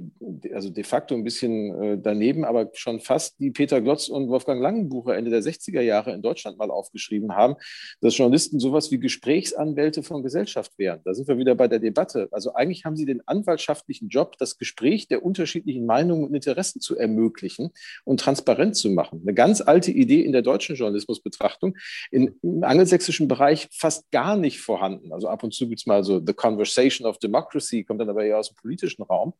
also 0.52 0.68
de 0.68 0.84
facto 0.84 1.14
ein 1.14 1.24
bisschen 1.24 1.82
äh, 1.82 1.98
daneben, 1.98 2.44
aber 2.44 2.70
schon 2.74 3.00
fast, 3.00 3.38
die 3.40 3.50
Peter 3.50 3.80
Glotz 3.80 4.08
und 4.08 4.28
Wolfgang 4.28 4.60
Langenbucher 4.60 5.16
Ende 5.16 5.30
der 5.30 5.42
60er 5.42 5.80
Jahre 5.80 6.12
in 6.12 6.20
Deutschland 6.20 6.58
mal 6.58 6.70
aufgeschrieben 6.70 7.34
haben, 7.34 7.54
dass 8.00 8.16
Journalisten 8.16 8.60
sowas 8.60 8.90
wie 8.90 8.98
Gesprächsanwälte 8.98 10.02
von 10.02 10.22
Gesellschaft 10.22 10.72
wären. 10.76 11.00
Da 11.04 11.14
sind 11.14 11.28
wir 11.28 11.38
wieder 11.38 11.54
bei 11.54 11.66
der 11.66 11.78
Debatte. 11.78 12.28
Also 12.30 12.54
eigentlich 12.54 12.84
haben 12.84 12.96
sie 12.96 13.06
den 13.06 13.26
anwaltschaftlichen 13.26 14.08
Job, 14.08 14.36
das 14.38 14.58
Gespräch 14.58 15.08
der 15.08 15.24
unterschiedlichen 15.24 15.86
Meinungen 15.86 16.24
und 16.24 16.34
Interessen 16.34 16.80
zu 16.80 16.96
ermöglichen 16.96 17.70
und 18.04 18.20
transparent 18.20 18.76
zu 18.76 18.90
machen. 18.90 19.22
Eine 19.22 19.34
ganz 19.34 19.62
alte 19.62 19.92
Idee 19.92 20.20
in 20.20 20.32
der 20.32 20.42
deutschen 20.42 20.76
Journalismusbetrachtung, 20.76 21.76
in, 22.10 22.34
im 22.42 22.64
angelsächsischen 22.64 23.28
Bereich 23.28 23.68
fast 23.72 24.10
gar 24.10 24.36
nicht 24.36 24.60
vorhanden. 24.60 25.12
Also 25.12 25.28
ab 25.28 25.42
und 25.42 25.54
zu 25.54 25.68
gibt 25.68 25.80
es 25.80 25.86
mal 25.86 26.04
so 26.04 26.20
The 26.24 26.34
Conversation 26.34 27.06
of 27.06 27.18
Democracy, 27.18 27.84
kommt 27.84 28.00
dann 28.00 28.10
aber 28.10 28.24
eher 28.24 28.38
aus 28.38 28.50
dem 28.50 28.56
politischen 28.56 29.02
Raum. 29.02 29.21
Raum. 29.22 29.34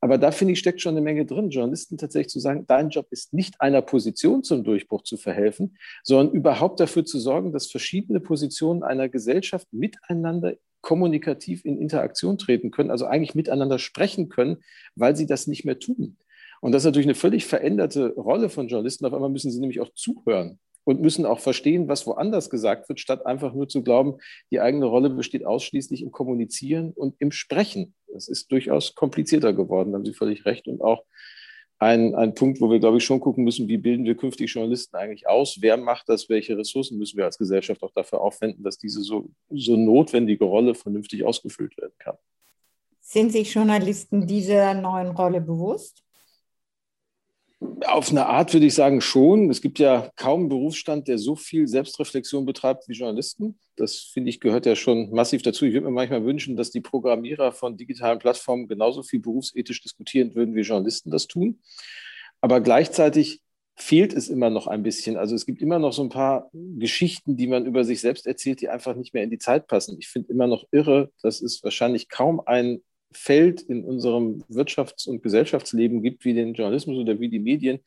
Aber 0.00 0.18
da 0.18 0.30
finde 0.30 0.52
ich, 0.52 0.58
steckt 0.58 0.80
schon 0.80 0.94
eine 0.94 1.00
Menge 1.00 1.26
drin, 1.26 1.50
Journalisten 1.50 1.98
tatsächlich 1.98 2.30
zu 2.32 2.40
sagen, 2.40 2.64
dein 2.66 2.90
Job 2.90 3.06
ist 3.10 3.32
nicht 3.32 3.60
einer 3.60 3.82
Position 3.82 4.42
zum 4.42 4.64
Durchbruch 4.64 5.02
zu 5.02 5.16
verhelfen, 5.16 5.76
sondern 6.02 6.34
überhaupt 6.34 6.80
dafür 6.80 7.04
zu 7.04 7.18
sorgen, 7.18 7.52
dass 7.52 7.70
verschiedene 7.70 8.20
Positionen 8.20 8.82
einer 8.82 9.08
Gesellschaft 9.08 9.68
miteinander 9.72 10.54
kommunikativ 10.80 11.64
in 11.64 11.78
Interaktion 11.78 12.38
treten 12.38 12.70
können, 12.70 12.90
also 12.90 13.06
eigentlich 13.06 13.34
miteinander 13.34 13.78
sprechen 13.78 14.28
können, 14.28 14.58
weil 14.94 15.16
sie 15.16 15.26
das 15.26 15.46
nicht 15.46 15.64
mehr 15.64 15.78
tun. 15.78 16.16
Und 16.60 16.72
das 16.72 16.82
ist 16.82 16.86
natürlich 16.86 17.06
eine 17.06 17.14
völlig 17.14 17.46
veränderte 17.46 18.14
Rolle 18.14 18.48
von 18.48 18.68
Journalisten. 18.68 19.04
Auf 19.04 19.14
einmal 19.14 19.30
müssen 19.30 19.50
sie 19.50 19.60
nämlich 19.60 19.80
auch 19.80 19.90
zuhören 19.94 20.58
und 20.88 21.02
müssen 21.02 21.26
auch 21.26 21.38
verstehen, 21.38 21.86
was 21.86 22.06
woanders 22.06 22.48
gesagt 22.48 22.88
wird, 22.88 22.98
statt 22.98 23.26
einfach 23.26 23.52
nur 23.52 23.68
zu 23.68 23.82
glauben, 23.82 24.14
die 24.50 24.58
eigene 24.58 24.86
Rolle 24.86 25.10
besteht 25.10 25.44
ausschließlich 25.44 26.00
im 26.00 26.12
Kommunizieren 26.12 26.92
und 26.92 27.14
im 27.18 27.30
Sprechen. 27.30 27.94
Das 28.10 28.26
ist 28.26 28.50
durchaus 28.50 28.94
komplizierter 28.94 29.52
geworden, 29.52 29.92
da 29.92 29.98
haben 29.98 30.06
Sie 30.06 30.14
völlig 30.14 30.46
recht. 30.46 30.66
Und 30.66 30.80
auch 30.80 31.04
ein, 31.78 32.14
ein 32.14 32.34
Punkt, 32.34 32.62
wo 32.62 32.70
wir, 32.70 32.78
glaube 32.78 32.96
ich, 32.96 33.04
schon 33.04 33.20
gucken 33.20 33.44
müssen, 33.44 33.68
wie 33.68 33.76
bilden 33.76 34.06
wir 34.06 34.14
künftig 34.14 34.54
Journalisten 34.54 34.96
eigentlich 34.96 35.28
aus? 35.28 35.58
Wer 35.60 35.76
macht 35.76 36.08
das? 36.08 36.30
Welche 36.30 36.56
Ressourcen 36.56 36.96
müssen 36.96 37.18
wir 37.18 37.26
als 37.26 37.36
Gesellschaft 37.36 37.82
auch 37.82 37.92
dafür 37.94 38.22
aufwenden, 38.22 38.64
dass 38.64 38.78
diese 38.78 39.02
so, 39.02 39.28
so 39.50 39.76
notwendige 39.76 40.46
Rolle 40.46 40.74
vernünftig 40.74 41.22
ausgefüllt 41.22 41.76
werden 41.76 41.92
kann? 41.98 42.16
Sind 43.02 43.32
sich 43.32 43.52
Journalisten 43.52 44.26
dieser 44.26 44.72
neuen 44.72 45.10
Rolle 45.10 45.42
bewusst? 45.42 46.02
Auf 47.86 48.10
eine 48.10 48.26
Art 48.26 48.52
würde 48.52 48.66
ich 48.66 48.74
sagen 48.74 49.00
schon. 49.00 49.50
Es 49.50 49.60
gibt 49.60 49.78
ja 49.78 50.10
kaum 50.16 50.40
einen 50.40 50.48
Berufsstand, 50.48 51.08
der 51.08 51.18
so 51.18 51.36
viel 51.36 51.68
Selbstreflexion 51.68 52.44
betreibt 52.44 52.88
wie 52.88 52.94
Journalisten. 52.94 53.58
Das 53.76 53.96
finde 53.96 54.30
ich 54.30 54.40
gehört 54.40 54.66
ja 54.66 54.76
schon 54.76 55.10
massiv 55.10 55.42
dazu. 55.42 55.64
Ich 55.64 55.72
würde 55.72 55.86
mir 55.86 55.92
manchmal 55.92 56.24
wünschen, 56.24 56.56
dass 56.56 56.70
die 56.70 56.80
Programmierer 56.80 57.52
von 57.52 57.76
digitalen 57.76 58.18
Plattformen 58.18 58.68
genauso 58.68 59.02
viel 59.02 59.20
berufsethisch 59.20 59.82
diskutieren 59.82 60.34
würden, 60.34 60.54
wie 60.54 60.62
Journalisten 60.62 61.10
das 61.10 61.26
tun. 61.26 61.60
Aber 62.40 62.60
gleichzeitig 62.60 63.42
fehlt 63.74 64.12
es 64.12 64.28
immer 64.28 64.50
noch 64.50 64.66
ein 64.66 64.82
bisschen. 64.82 65.16
Also 65.16 65.36
es 65.36 65.46
gibt 65.46 65.62
immer 65.62 65.78
noch 65.78 65.92
so 65.92 66.02
ein 66.02 66.08
paar 66.08 66.50
Geschichten, 66.52 67.36
die 67.36 67.46
man 67.46 67.64
über 67.64 67.84
sich 67.84 68.00
selbst 68.00 68.26
erzählt, 68.26 68.60
die 68.60 68.68
einfach 68.68 68.96
nicht 68.96 69.14
mehr 69.14 69.22
in 69.22 69.30
die 69.30 69.38
Zeit 69.38 69.68
passen. 69.68 69.96
Ich 70.00 70.08
finde 70.08 70.32
immer 70.32 70.48
noch 70.48 70.64
irre, 70.72 71.12
dass 71.22 71.40
es 71.40 71.62
wahrscheinlich 71.62 72.08
kaum 72.08 72.40
ein 72.44 72.82
Feld 73.12 73.62
in 73.62 73.84
unserem 73.84 74.44
Wirtschafts- 74.48 75.08
und 75.08 75.22
Gesellschaftsleben 75.22 76.02
gibt, 76.02 76.24
wie 76.24 76.34
den 76.34 76.54
Journalismus 76.54 76.98
oder 76.98 77.20
wie 77.20 77.28
die 77.28 77.38
Medien, 77.38 77.80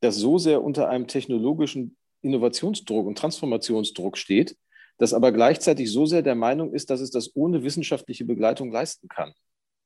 das 0.00 0.16
so 0.16 0.38
sehr 0.38 0.62
unter 0.62 0.88
einem 0.88 1.06
technologischen 1.06 1.96
Innovationsdruck 2.22 3.06
und 3.06 3.18
Transformationsdruck 3.18 4.16
steht, 4.16 4.56
das 4.98 5.12
aber 5.12 5.32
gleichzeitig 5.32 5.90
so 5.90 6.06
sehr 6.06 6.22
der 6.22 6.34
Meinung 6.34 6.72
ist, 6.72 6.90
dass 6.90 7.00
es 7.00 7.10
das 7.10 7.34
ohne 7.34 7.64
wissenschaftliche 7.64 8.24
Begleitung 8.24 8.70
leisten 8.70 9.08
kann. 9.08 9.34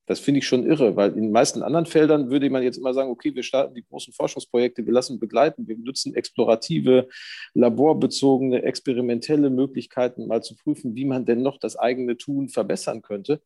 Das 0.08 0.20
finde 0.20 0.38
ich 0.38 0.46
schon 0.46 0.64
irre, 0.66 0.96
weil 0.96 1.10
in 1.10 1.24
den 1.24 1.32
meisten 1.32 1.62
anderen 1.62 1.84
Feldern 1.84 2.30
würde 2.30 2.48
man 2.48 2.62
jetzt 2.62 2.78
immer 2.78 2.94
sagen, 2.94 3.10
okay, 3.10 3.34
wir 3.34 3.42
starten 3.42 3.74
die 3.74 3.84
großen 3.84 4.14
Forschungsprojekte, 4.14 4.86
wir 4.86 4.92
lassen 4.92 5.20
begleiten, 5.20 5.68
wir 5.68 5.76
nutzen 5.76 6.14
explorative, 6.14 7.08
laborbezogene, 7.52 8.62
experimentelle 8.62 9.50
Möglichkeiten, 9.50 10.26
mal 10.26 10.42
zu 10.42 10.56
prüfen, 10.56 10.94
wie 10.94 11.04
man 11.04 11.26
denn 11.26 11.42
noch 11.42 11.58
das 11.58 11.76
eigene 11.76 12.16
Tun 12.16 12.48
verbessern 12.48 13.02
könnte. 13.02 13.42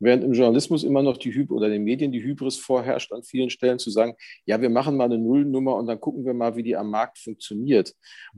Während 0.00 0.24
im 0.24 0.32
Journalismus 0.32 0.84
immer 0.84 1.02
noch 1.02 1.16
die 1.16 1.34
Hyb 1.34 1.50
oder 1.50 1.68
den 1.68 1.84
Medien 1.84 2.12
die 2.12 2.22
Hybris 2.22 2.56
vorherrscht, 2.56 3.12
an 3.12 3.22
vielen 3.22 3.50
Stellen 3.50 3.78
zu 3.78 3.90
sagen, 3.90 4.14
ja, 4.46 4.60
wir 4.60 4.70
machen 4.70 4.96
mal 4.96 5.04
eine 5.04 5.18
Nullnummer 5.18 5.76
und 5.76 5.86
dann 5.86 6.00
gucken 6.00 6.24
wir 6.24 6.34
mal, 6.34 6.56
wie 6.56 6.62
die 6.62 6.76
am 6.76 6.90
Markt 6.90 7.18
funktioniert. 7.18 7.94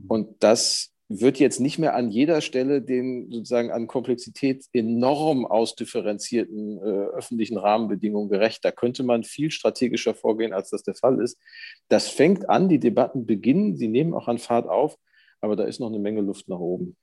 Und 0.07 0.35
das 0.39 0.91
wird 1.19 1.39
jetzt 1.39 1.59
nicht 1.59 1.77
mehr 1.77 1.95
an 1.95 2.09
jeder 2.09 2.41
Stelle 2.41 2.81
den 2.81 3.29
sozusagen 3.29 3.71
an 3.71 3.87
Komplexität 3.87 4.65
enorm 4.71 5.45
ausdifferenzierten 5.45 6.77
äh, 6.77 6.81
öffentlichen 6.81 7.57
Rahmenbedingungen 7.57 8.29
gerecht. 8.29 8.63
Da 8.63 8.71
könnte 8.71 9.03
man 9.03 9.23
viel 9.23 9.51
strategischer 9.51 10.13
vorgehen, 10.13 10.53
als 10.53 10.69
das 10.69 10.83
der 10.83 10.95
Fall 10.95 11.19
ist. 11.19 11.37
Das 11.89 12.07
fängt 12.07 12.49
an, 12.49 12.69
die 12.69 12.79
Debatten 12.79 13.25
beginnen, 13.25 13.75
sie 13.75 13.89
nehmen 13.89 14.13
auch 14.13 14.27
an 14.27 14.37
Fahrt 14.37 14.69
auf, 14.69 14.97
aber 15.41 15.55
da 15.55 15.65
ist 15.65 15.79
noch 15.79 15.89
eine 15.89 15.99
Menge 15.99 16.21
Luft 16.21 16.47
nach 16.47 16.59
oben. 16.59 16.95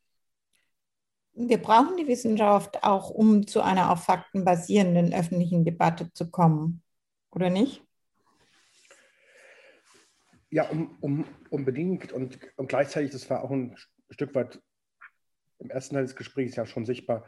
Wir 1.40 1.58
brauchen 1.58 1.96
die 1.96 2.08
Wissenschaft 2.08 2.82
auch, 2.82 3.10
um 3.10 3.46
zu 3.46 3.60
einer 3.60 3.92
auf 3.92 4.02
Fakten 4.02 4.44
basierenden 4.44 5.14
öffentlichen 5.14 5.64
Debatte 5.64 6.12
zu 6.12 6.30
kommen, 6.30 6.82
oder 7.30 7.48
nicht? 7.48 7.84
Ja, 10.50 10.68
um, 10.68 10.96
um, 11.00 11.24
unbedingt. 11.50 12.12
Und, 12.12 12.40
und 12.56 12.68
gleichzeitig, 12.68 13.12
das 13.12 13.30
war 13.30 13.44
auch 13.44 13.52
ein 13.52 13.76
Stück 14.10 14.34
weit 14.34 14.60
im 15.60 15.70
ersten 15.70 15.94
Teil 15.94 16.04
des 16.04 16.16
Gesprächs 16.16 16.56
ja 16.56 16.66
schon 16.66 16.84
sichtbar, 16.84 17.24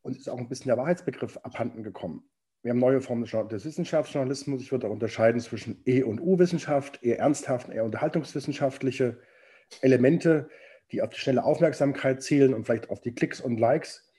uns 0.00 0.16
ist 0.16 0.28
auch 0.30 0.38
ein 0.38 0.48
bisschen 0.48 0.68
der 0.68 0.78
Wahrheitsbegriff 0.78 1.36
abhanden 1.38 1.82
gekommen. 1.82 2.22
Wir 2.62 2.70
haben 2.70 2.78
neue 2.78 3.02
Formen 3.02 3.24
des 3.24 3.64
Wissenschaftsjournalismus. 3.64 4.62
Ich 4.62 4.72
würde 4.72 4.86
auch 4.86 4.92
unterscheiden 4.92 5.40
zwischen 5.40 5.82
E- 5.84 6.02
und 6.02 6.18
U-Wissenschaft, 6.18 7.02
eher 7.02 7.18
ernsthaften, 7.18 7.72
eher 7.72 7.84
unterhaltungswissenschaftliche 7.84 9.18
Elemente, 9.82 10.48
die 10.92 11.02
auf 11.02 11.10
die 11.10 11.20
schnelle 11.20 11.44
Aufmerksamkeit 11.44 12.22
zielen 12.22 12.54
und 12.54 12.64
vielleicht 12.64 12.90
auf 12.90 13.00
die 13.00 13.14
Klicks 13.14 13.40
und 13.40 13.58
Likes. 13.58 14.10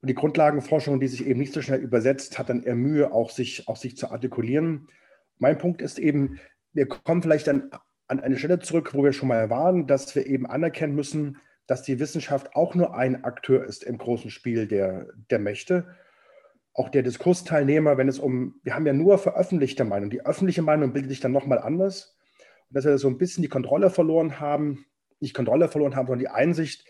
Und 0.00 0.08
die 0.08 0.14
Grundlagenforschung, 0.14 1.00
die 1.00 1.08
sich 1.08 1.26
eben 1.26 1.40
nicht 1.40 1.52
so 1.52 1.60
schnell 1.60 1.80
übersetzt, 1.80 2.38
hat 2.38 2.48
dann 2.48 2.62
eher 2.62 2.76
Mühe, 2.76 3.12
auch 3.12 3.30
sich, 3.30 3.66
auch 3.68 3.76
sich 3.76 3.96
zu 3.96 4.10
artikulieren. 4.10 4.88
Mein 5.38 5.58
Punkt 5.58 5.82
ist 5.82 5.98
eben, 5.98 6.38
wir 6.72 6.86
kommen 6.86 7.22
vielleicht 7.22 7.48
dann 7.48 7.70
an 8.06 8.20
eine 8.20 8.38
Stelle 8.38 8.58
zurück, 8.60 8.94
wo 8.94 9.02
wir 9.02 9.12
schon 9.12 9.28
mal 9.28 9.50
waren, 9.50 9.86
dass 9.86 10.14
wir 10.14 10.26
eben 10.26 10.46
anerkennen 10.46 10.94
müssen, 10.94 11.38
dass 11.66 11.82
die 11.82 11.98
Wissenschaft 11.98 12.54
auch 12.56 12.74
nur 12.74 12.94
ein 12.94 13.24
Akteur 13.24 13.64
ist 13.64 13.84
im 13.84 13.98
großen 13.98 14.30
Spiel 14.30 14.66
der, 14.66 15.08
der 15.30 15.38
Mächte. 15.38 15.94
Auch 16.72 16.88
der 16.88 17.02
Diskursteilnehmer, 17.02 17.98
wenn 17.98 18.08
es 18.08 18.18
um, 18.18 18.60
wir 18.62 18.74
haben 18.74 18.86
ja 18.86 18.92
nur 18.92 19.18
veröffentlichte 19.18 19.84
Meinung. 19.84 20.10
Die 20.10 20.24
öffentliche 20.24 20.62
Meinung 20.62 20.92
bildet 20.92 21.10
sich 21.10 21.20
dann 21.20 21.32
nochmal 21.32 21.58
anders. 21.58 22.16
Und 22.68 22.76
dass 22.76 22.84
wir 22.84 22.96
so 22.98 23.08
ein 23.08 23.18
bisschen 23.18 23.42
die 23.42 23.48
Kontrolle 23.48 23.90
verloren 23.90 24.40
haben, 24.40 24.86
nicht 25.20 25.34
Kontrolle 25.34 25.68
verloren 25.68 25.96
haben, 25.96 26.06
sondern 26.06 26.20
die 26.20 26.28
Einsicht, 26.28 26.84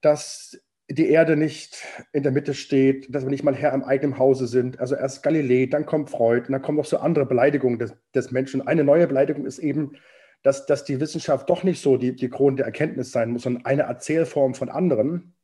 dass 0.00 0.58
die 0.88 1.08
Erde 1.08 1.36
nicht 1.36 1.82
in 2.12 2.22
der 2.22 2.32
Mitte 2.32 2.52
steht, 2.52 3.14
dass 3.14 3.24
wir 3.24 3.30
nicht 3.30 3.44
mal 3.44 3.54
Herr 3.54 3.72
im 3.72 3.84
eigenen 3.84 4.18
Hause 4.18 4.46
sind. 4.46 4.80
Also 4.80 4.94
erst 4.94 5.22
Galilei, 5.22 5.66
dann 5.66 5.86
kommt 5.86 6.10
Freud 6.10 6.46
und 6.46 6.52
dann 6.52 6.62
kommen 6.62 6.76
noch 6.76 6.84
so 6.84 6.98
andere 6.98 7.24
Beleidigungen 7.24 7.78
des, 7.78 7.94
des 8.14 8.30
Menschen. 8.32 8.66
Eine 8.66 8.84
neue 8.84 9.06
Beleidigung 9.06 9.46
ist 9.46 9.58
eben, 9.58 9.96
dass, 10.42 10.66
dass 10.66 10.84
die 10.84 11.00
Wissenschaft 11.00 11.48
doch 11.48 11.62
nicht 11.62 11.80
so 11.80 11.96
die, 11.96 12.14
die 12.14 12.28
Krone 12.28 12.56
der 12.56 12.66
Erkenntnis 12.66 13.12
sein 13.12 13.30
muss, 13.30 13.42
sondern 13.42 13.64
eine 13.64 13.82
Erzählform 13.82 14.54
von 14.54 14.68
anderen. 14.68 15.34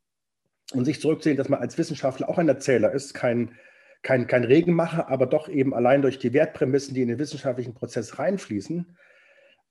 Und 0.73 0.85
sich 0.85 1.01
zurückzusehen, 1.01 1.37
dass 1.37 1.49
man 1.49 1.61
als 1.61 1.79
Wissenschaftler 1.79 2.29
auch 2.29 2.39
ein 2.39 2.49
Erzähler 2.49 2.93
ist, 2.93 3.15
kein, 3.15 3.57
kein, 4.03 4.27
kein 4.27 4.45
Regenmacher, 4.45 5.09
aber 5.09 5.27
doch 5.27 5.49
eben 5.49 5.75
allein 5.75 6.03
durch 6.03 6.19
die 6.19 6.33
Wertprämissen, 6.33 6.95
die 6.95 7.03
in 7.03 7.09
den 7.09 7.19
wissenschaftlichen 7.19 7.75
Prozess 7.75 8.19
reinfließen, 8.19 8.97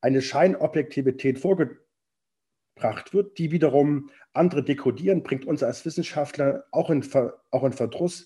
eine 0.02 0.22
Scheinobjektivität 0.22 1.40
vorgebracht 2.80 3.14
wird, 3.14 3.38
die 3.38 3.52
wiederum 3.52 4.10
andere 4.34 4.64
dekodieren, 4.64 5.24
bringt 5.24 5.46
uns 5.46 5.64
als 5.64 5.86
Wissenschaftler 5.86 6.66
auch 6.72 6.90
in, 6.90 7.06
auch 7.52 7.64
in 7.64 7.74
Verdruss. 7.74 8.26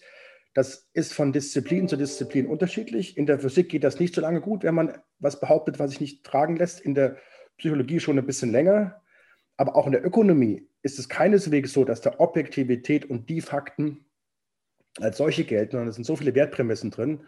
Das 0.53 0.89
ist 0.93 1.13
von 1.13 1.33
Disziplin 1.33 1.87
zu 1.87 1.97
Disziplin 1.97 2.45
unterschiedlich. 2.45 3.17
In 3.17 3.25
der 3.25 3.39
Physik 3.39 3.69
geht 3.69 3.83
das 3.83 3.99
nicht 3.99 4.13
so 4.13 4.21
lange 4.21 4.41
gut, 4.41 4.63
wenn 4.63 4.75
man 4.75 4.97
was 5.19 5.39
behauptet, 5.39 5.79
was 5.79 5.91
sich 5.91 6.01
nicht 6.01 6.23
tragen 6.23 6.55
lässt. 6.55 6.79
In 6.79 6.93
der 6.93 7.17
Psychologie 7.57 7.99
schon 7.99 8.19
ein 8.19 8.25
bisschen 8.25 8.51
länger. 8.51 9.01
Aber 9.57 9.75
auch 9.75 9.85
in 9.85 9.91
der 9.91 10.05
Ökonomie 10.05 10.67
ist 10.81 10.99
es 10.99 11.09
keineswegs 11.09 11.73
so, 11.73 11.85
dass 11.85 12.01
da 12.01 12.15
Objektivität 12.19 13.05
und 13.05 13.29
die 13.29 13.41
Fakten 13.41 14.05
als 14.99 15.17
solche 15.17 15.43
gelten, 15.43 15.71
sondern 15.71 15.89
es 15.89 15.95
sind 15.95 16.05
so 16.05 16.15
viele 16.15 16.35
Wertprämissen 16.35 16.91
drin. 16.91 17.21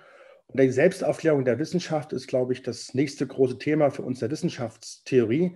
Und 0.48 0.60
die 0.60 0.70
Selbstaufklärung 0.70 1.46
der 1.46 1.58
Wissenschaft 1.58 2.14
ist, 2.14 2.28
glaube 2.28 2.54
ich, 2.54 2.62
das 2.62 2.94
nächste 2.94 3.26
große 3.26 3.58
Thema 3.58 3.90
für 3.90 4.04
uns 4.04 4.20
der 4.20 4.30
Wissenschaftstheorie. 4.30 5.56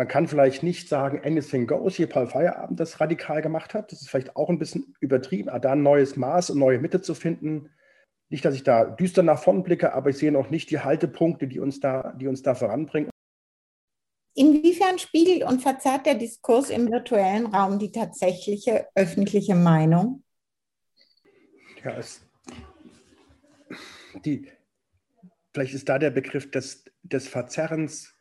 Man 0.00 0.08
kann 0.08 0.26
vielleicht 0.26 0.62
nicht 0.62 0.88
sagen, 0.88 1.20
anything 1.22 1.66
goes, 1.66 1.98
wie 1.98 2.06
Paul 2.06 2.26
Feierabend 2.26 2.80
das 2.80 3.00
radikal 3.00 3.42
gemacht 3.42 3.74
hat. 3.74 3.92
Das 3.92 4.00
ist 4.00 4.08
vielleicht 4.08 4.34
auch 4.34 4.48
ein 4.48 4.58
bisschen 4.58 4.96
übertrieben, 5.00 5.50
aber 5.50 5.60
da 5.60 5.72
ein 5.72 5.82
neues 5.82 6.16
Maß 6.16 6.48
und 6.48 6.58
neue 6.58 6.78
Mitte 6.78 7.02
zu 7.02 7.14
finden. 7.14 7.68
Nicht, 8.30 8.42
dass 8.46 8.54
ich 8.54 8.62
da 8.62 8.86
düster 8.86 9.22
nach 9.22 9.42
vorn 9.42 9.62
blicke, 9.62 9.92
aber 9.92 10.08
ich 10.08 10.16
sehe 10.16 10.32
noch 10.32 10.48
nicht 10.48 10.70
die 10.70 10.80
Haltepunkte, 10.80 11.48
die 11.48 11.60
uns 11.60 11.80
da, 11.80 12.14
die 12.18 12.28
uns 12.28 12.40
da 12.40 12.54
voranbringen. 12.54 13.10
Inwiefern 14.34 14.98
spiegelt 14.98 15.44
und 15.44 15.60
verzerrt 15.60 16.06
der 16.06 16.14
Diskurs 16.14 16.70
im 16.70 16.90
virtuellen 16.90 17.44
Raum 17.44 17.78
die 17.78 17.92
tatsächliche 17.92 18.88
öffentliche 18.94 19.54
Meinung? 19.54 20.22
Ja, 21.84 21.98
es, 21.98 22.22
die, 24.24 24.50
vielleicht 25.52 25.74
ist 25.74 25.90
da 25.90 25.98
der 25.98 26.10
Begriff 26.10 26.50
des, 26.50 26.86
des 27.02 27.28
Verzerrens 27.28 28.14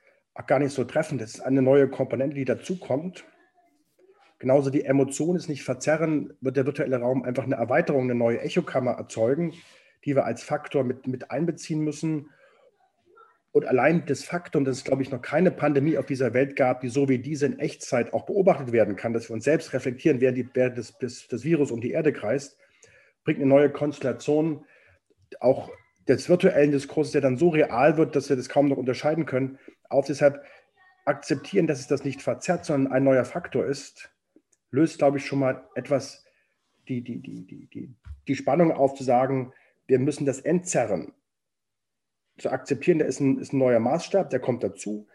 gar 0.47 0.59
nicht 0.59 0.73
so 0.73 0.83
treffend. 0.83 1.21
Das 1.21 1.35
ist 1.35 1.41
eine 1.41 1.61
neue 1.61 1.89
Komponente, 1.89 2.35
die 2.35 2.45
dazukommt. 2.45 3.25
Genauso 4.39 4.69
die 4.69 4.85
Emotion 4.85 5.35
ist 5.35 5.49
nicht 5.49 5.63
verzerren, 5.63 6.33
wird 6.39 6.55
der 6.55 6.65
virtuelle 6.65 6.97
Raum 6.97 7.23
einfach 7.23 7.43
eine 7.43 7.55
Erweiterung, 7.55 8.03
eine 8.03 8.15
neue 8.15 8.39
Echokammer 8.39 8.91
erzeugen, 8.91 9.53
die 10.05 10.15
wir 10.15 10.23
als 10.23 10.43
Faktor 10.43 10.85
mit, 10.85 11.07
mit 11.07 11.29
einbeziehen 11.29 11.81
müssen. 11.81 12.29
Und 13.51 13.65
allein 13.65 14.05
das 14.05 14.23
Faktum, 14.23 14.63
dass 14.63 14.77
es, 14.77 14.83
glaube 14.85 15.01
ich, 15.01 15.11
noch 15.11 15.21
keine 15.21 15.51
Pandemie 15.51 15.97
auf 15.97 16.05
dieser 16.05 16.33
Welt 16.33 16.55
gab, 16.55 16.81
die 16.81 16.89
so 16.89 17.09
wie 17.09 17.19
diese 17.19 17.47
in 17.47 17.59
Echtzeit 17.59 18.13
auch 18.13 18.25
beobachtet 18.25 18.71
werden 18.71 18.95
kann, 18.95 19.11
dass 19.11 19.29
wir 19.29 19.33
uns 19.33 19.43
selbst 19.43 19.73
reflektieren, 19.73 20.21
während, 20.21 20.37
die, 20.37 20.47
während 20.53 20.77
das, 20.77 20.97
das, 20.99 21.27
das 21.27 21.43
Virus 21.43 21.71
um 21.71 21.81
die 21.81 21.91
Erde 21.91 22.13
kreist, 22.13 22.57
bringt 23.25 23.39
eine 23.39 23.49
neue 23.49 23.69
Konstellation 23.69 24.63
auch 25.39 25.69
des 26.07 26.29
virtuellen 26.29 26.71
Diskurses, 26.71 27.11
der 27.11 27.21
dann 27.21 27.37
so 27.37 27.49
real 27.49 27.97
wird, 27.97 28.15
dass 28.15 28.29
wir 28.29 28.35
das 28.35 28.49
kaum 28.49 28.67
noch 28.67 28.77
unterscheiden 28.77 29.25
können, 29.25 29.59
auf. 29.89 30.05
Deshalb 30.05 30.43
akzeptieren, 31.05 31.67
dass 31.67 31.79
es 31.79 31.87
das 31.87 32.03
nicht 32.03 32.21
verzerrt, 32.21 32.65
sondern 32.65 32.93
ein 32.93 33.03
neuer 33.03 33.25
Faktor 33.25 33.65
ist, 33.65 34.11
löst, 34.71 34.99
glaube 34.99 35.17
ich, 35.17 35.25
schon 35.25 35.39
mal 35.39 35.67
etwas 35.75 36.25
die, 36.87 37.03
die, 37.03 37.21
die, 37.21 37.45
die, 37.45 37.67
die, 37.67 37.95
die 38.27 38.35
Spannung 38.35 38.71
auf, 38.71 38.95
zu 38.95 39.03
sagen, 39.03 39.53
wir 39.87 39.99
müssen 39.99 40.25
das 40.25 40.39
entzerren. 40.39 41.13
Zu 42.37 42.51
akzeptieren, 42.51 42.99
da 42.99 43.05
ist 43.05 43.19
ein, 43.19 43.39
ist 43.39 43.53
ein 43.53 43.57
neuer 43.57 43.79
Maßstab, 43.79 44.29
der 44.29 44.39
kommt 44.39 44.63
dazu. 44.63 45.07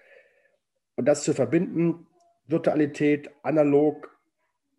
Und 0.97 1.07
das 1.07 1.23
zu 1.23 1.33
verbinden, 1.33 2.07
Virtualität, 2.47 3.31
analog, 3.43 4.11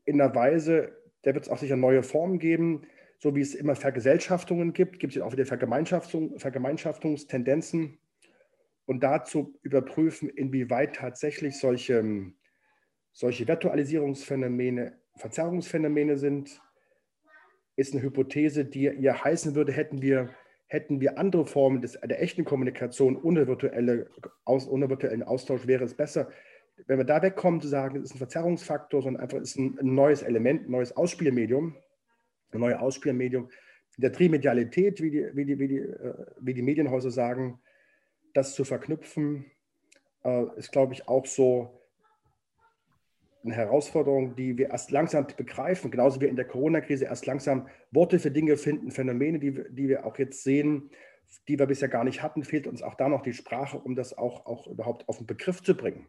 in 0.06 0.22
einer 0.22 0.36
Weise, 0.36 0.96
der 1.24 1.34
wird 1.34 1.46
es 1.46 1.50
auch 1.50 1.58
sicher 1.58 1.76
neue 1.76 2.04
Formen 2.04 2.40
geben, 2.40 2.84
so 3.18 3.36
wie 3.36 3.42
es 3.42 3.56
immer 3.56 3.76
Vergesellschaftungen 3.76 4.74
gibt, 4.74 5.00
gibt 5.00 5.16
es 5.16 5.22
auch 5.22 5.32
wieder 5.32 5.46
Vergemeinschaftung, 5.46 6.38
Vergemeinschaftungstendenzen 6.38 7.98
und 8.86 9.02
dazu 9.04 9.58
überprüfen, 9.62 10.30
inwieweit 10.30 10.96
tatsächlich 10.96 11.58
solche, 11.58 12.32
solche 13.12 13.48
Virtualisierungsphänomene 13.48 15.00
Verzerrungsphänomene 15.18 16.18
sind, 16.18 16.62
ist 17.78 17.94
eine 17.94 18.04
Hypothese, 18.04 18.66
die 18.66 18.84
ja 18.84 19.24
heißen 19.24 19.56
würde, 19.56 19.72
hätten 19.72 20.02
wir 20.02 20.30
hätten 20.68 21.00
wir 21.00 21.18
andere 21.18 21.46
Formen 21.46 21.82
des, 21.82 21.94
der 21.94 22.22
echten 22.22 22.44
Kommunikation 22.44 23.16
ohne, 23.22 23.48
virtuelle, 23.48 24.10
aus, 24.46 24.68
ohne 24.68 24.90
virtuellen 24.90 25.24
Austausch, 25.24 25.68
wäre 25.68 25.84
es 25.84 25.94
besser. 25.94 26.30
Wenn 26.88 26.98
wir 26.98 27.06
da 27.06 27.22
wegkommen, 27.22 27.62
zu 27.62 27.68
sagen, 27.68 27.98
es 27.98 28.06
ist 28.06 28.16
ein 28.16 28.18
Verzerrungsfaktor, 28.18 29.02
sondern 29.02 29.22
einfach 29.22 29.40
ist 29.40 29.58
ein, 29.58 29.78
ein 29.80 29.94
neues 29.94 30.24
Element, 30.24 30.68
ein 30.68 30.72
neues 30.72 30.96
Ausspielmedium, 30.96 31.76
ein 32.52 32.60
neues 32.60 32.78
Ausspielmedium 32.78 33.50
der 33.98 34.12
Trimedialität, 34.12 35.02
wie 35.02 35.12
die, 35.12 35.30
wie 35.34 35.46
die, 35.46 35.60
wie 35.60 35.68
die, 35.68 35.78
äh, 35.78 36.26
wie 36.42 36.54
die 36.54 36.62
Medienhäuser 36.62 37.12
sagen, 37.12 37.62
das 38.36 38.54
zu 38.54 38.64
verknüpfen, 38.64 39.46
äh, 40.24 40.46
ist, 40.58 40.72
glaube 40.72 40.94
ich, 40.94 41.08
auch 41.08 41.26
so 41.26 41.82
eine 43.44 43.56
Herausforderung, 43.56 44.36
die 44.36 44.58
wir 44.58 44.72
erst 44.72 44.92
langsam 44.92 45.28
begreifen, 45.38 45.92
genauso 45.92 46.20
wie 46.20 46.26
in 46.26 46.36
der 46.36 46.46
Corona-Krise 46.46 47.06
erst 47.06 47.26
langsam 47.26 47.68
Worte 47.92 48.20
für 48.20 48.32
Dinge 48.32 48.58
finden, 48.58 48.92
Phänomene, 48.92 49.40
die, 49.40 49.52
die 49.70 49.88
wir 49.88 50.06
auch 50.06 50.18
jetzt 50.18 50.44
sehen, 50.44 50.90
die 51.48 51.58
wir 51.58 51.66
bisher 51.66 51.88
gar 51.88 52.04
nicht 52.04 52.22
hatten, 52.22 52.44
fehlt 52.44 52.68
uns 52.68 52.82
auch 52.82 52.96
da 52.96 53.08
noch 53.08 53.22
die 53.22 53.34
Sprache, 53.34 53.78
um 53.78 53.96
das 53.96 54.18
auch, 54.18 54.46
auch 54.46 54.68
überhaupt 54.68 55.08
auf 55.08 55.18
den 55.18 55.28
Begriff 55.28 55.62
zu 55.62 55.76
bringen. 55.76 56.08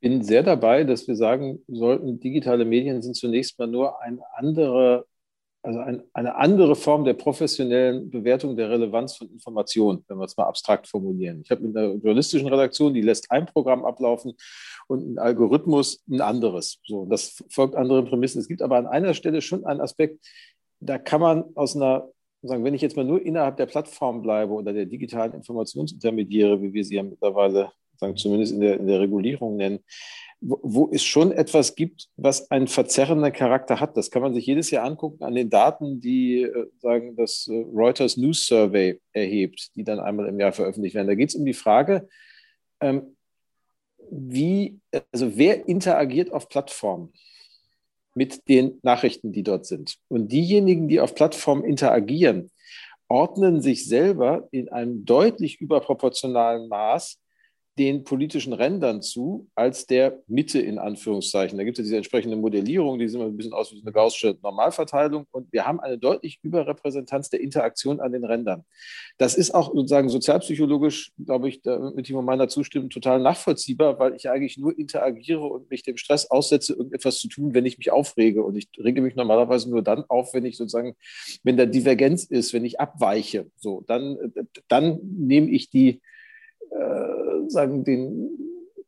Ich 0.00 0.08
bin 0.08 0.22
sehr 0.22 0.42
dabei, 0.42 0.84
dass 0.84 1.06
wir 1.06 1.14
sagen 1.14 1.60
sollten, 1.68 2.18
digitale 2.20 2.64
Medien 2.64 3.02
sind 3.02 3.14
zunächst 3.14 3.58
mal 3.58 3.68
nur 3.68 4.00
eine 4.00 4.22
andere 4.34 5.06
also 5.62 5.78
ein, 5.78 6.02
eine 6.12 6.34
andere 6.34 6.74
Form 6.74 7.04
der 7.04 7.14
professionellen 7.14 8.10
Bewertung 8.10 8.56
der 8.56 8.70
Relevanz 8.70 9.16
von 9.16 9.30
Informationen, 9.30 10.04
wenn 10.08 10.18
wir 10.18 10.24
es 10.24 10.36
mal 10.36 10.46
abstrakt 10.46 10.88
formulieren. 10.88 11.42
Ich 11.44 11.50
habe 11.50 11.64
in 11.64 11.72
der 11.72 11.94
journalistischen 11.94 12.48
Redaktion, 12.48 12.94
die 12.94 13.00
lässt 13.00 13.30
ein 13.30 13.46
Programm 13.46 13.84
ablaufen 13.84 14.34
und 14.88 15.14
ein 15.14 15.18
Algorithmus 15.18 16.02
ein 16.10 16.20
anderes. 16.20 16.80
So, 16.84 17.06
das 17.06 17.44
folgt 17.48 17.76
anderen 17.76 18.06
Prämissen. 18.06 18.40
Es 18.40 18.48
gibt 18.48 18.60
aber 18.60 18.76
an 18.76 18.88
einer 18.88 19.14
Stelle 19.14 19.40
schon 19.40 19.64
einen 19.64 19.80
Aspekt, 19.80 20.24
da 20.80 20.98
kann 20.98 21.20
man 21.20 21.44
aus 21.54 21.76
einer, 21.76 22.08
sagen, 22.42 22.64
wenn 22.64 22.74
ich 22.74 22.82
jetzt 22.82 22.96
mal 22.96 23.04
nur 23.04 23.24
innerhalb 23.24 23.56
der 23.56 23.66
Plattform 23.66 24.20
bleibe 24.20 24.52
oder 24.52 24.72
der 24.72 24.86
digitalen 24.86 25.32
Informationsintermediäre, 25.32 26.60
wie 26.60 26.72
wir 26.72 26.84
sie 26.84 26.96
ja 26.96 27.04
mittlerweile 27.04 27.70
sagen, 27.98 28.16
zumindest 28.16 28.52
in 28.52 28.60
der, 28.60 28.80
in 28.80 28.88
der 28.88 28.98
Regulierung 28.98 29.56
nennen, 29.56 29.78
wo 30.44 30.90
es 30.92 31.04
schon 31.04 31.30
etwas 31.30 31.76
gibt, 31.76 32.08
was 32.16 32.50
einen 32.50 32.66
verzerrenden 32.66 33.32
Charakter 33.32 33.78
hat. 33.78 33.96
Das 33.96 34.10
kann 34.10 34.22
man 34.22 34.34
sich 34.34 34.44
jedes 34.44 34.72
Jahr 34.72 34.84
angucken 34.84 35.22
an 35.22 35.36
den 35.36 35.50
Daten, 35.50 36.00
die 36.00 36.42
äh, 36.42 36.66
sagen, 36.78 37.14
das 37.14 37.46
äh, 37.48 37.64
Reuters 37.72 38.16
News 38.16 38.46
Survey 38.46 39.00
erhebt, 39.12 39.70
die 39.76 39.84
dann 39.84 40.00
einmal 40.00 40.26
im 40.26 40.40
Jahr 40.40 40.52
veröffentlicht 40.52 40.96
werden. 40.96 41.06
Da 41.06 41.14
geht 41.14 41.28
es 41.28 41.36
um 41.36 41.44
die 41.44 41.54
Frage, 41.54 42.08
ähm, 42.80 43.16
wie, 44.10 44.80
also 45.12 45.38
wer 45.38 45.68
interagiert 45.68 46.32
auf 46.32 46.48
Plattformen 46.48 47.12
mit 48.14 48.48
den 48.48 48.80
Nachrichten, 48.82 49.32
die 49.32 49.44
dort 49.44 49.64
sind. 49.64 49.96
Und 50.08 50.32
diejenigen, 50.32 50.88
die 50.88 51.00
auf 51.00 51.14
Plattformen 51.14 51.64
interagieren, 51.64 52.50
ordnen 53.08 53.60
sich 53.60 53.86
selber 53.86 54.48
in 54.50 54.70
einem 54.70 55.04
deutlich 55.04 55.60
überproportionalen 55.60 56.68
Maß 56.68 57.20
den 57.78 58.04
politischen 58.04 58.52
Rändern 58.52 59.00
zu, 59.00 59.48
als 59.54 59.86
der 59.86 60.20
Mitte 60.26 60.60
in 60.60 60.78
Anführungszeichen. 60.78 61.56
Da 61.56 61.64
gibt 61.64 61.78
es 61.78 61.82
ja 61.82 61.84
diese 61.84 61.96
entsprechende 61.96 62.36
Modellierung, 62.36 62.98
die 62.98 63.08
sieht 63.08 63.18
immer 63.18 63.30
ein 63.30 63.36
bisschen 63.36 63.54
aus 63.54 63.72
wie 63.72 63.80
eine 63.80 63.92
gaußsche 63.92 64.36
Normalverteilung. 64.42 65.26
Und 65.30 65.50
wir 65.52 65.66
haben 65.66 65.80
eine 65.80 65.96
deutlich 65.96 66.38
Überrepräsentanz 66.42 67.30
der 67.30 67.40
Interaktion 67.40 68.00
an 68.00 68.12
den 68.12 68.24
Rändern. 68.24 68.64
Das 69.16 69.34
ist 69.34 69.54
auch 69.54 69.72
sozusagen 69.72 70.10
sozialpsychologisch, 70.10 71.12
glaube 71.24 71.48
ich, 71.48 71.62
mit 71.94 72.06
Timo 72.06 72.20
Meiner 72.20 72.48
zustimmen, 72.48 72.90
total 72.90 73.20
nachvollziehbar, 73.20 73.98
weil 73.98 74.14
ich 74.16 74.28
eigentlich 74.28 74.58
nur 74.58 74.78
interagiere 74.78 75.42
und 75.42 75.70
mich 75.70 75.82
dem 75.82 75.96
Stress 75.96 76.30
aussetze, 76.30 76.74
irgendetwas 76.74 77.18
zu 77.18 77.28
tun, 77.28 77.54
wenn 77.54 77.64
ich 77.64 77.78
mich 77.78 77.90
aufrege. 77.90 78.42
Und 78.42 78.56
ich 78.56 78.68
rege 78.78 79.00
mich 79.00 79.14
normalerweise 79.14 79.70
nur 79.70 79.82
dann 79.82 80.04
auf, 80.08 80.34
wenn 80.34 80.44
ich 80.44 80.58
sozusagen, 80.58 80.94
wenn 81.42 81.56
da 81.56 81.64
Divergenz 81.64 82.24
ist, 82.24 82.52
wenn 82.52 82.66
ich 82.66 82.80
abweiche. 82.80 83.50
So, 83.56 83.82
dann, 83.86 84.18
dann 84.68 84.98
nehme 85.02 85.48
ich 85.48 85.70
die 85.70 86.02
äh, 86.78 87.48
sagen, 87.48 87.84
den, 87.84 88.30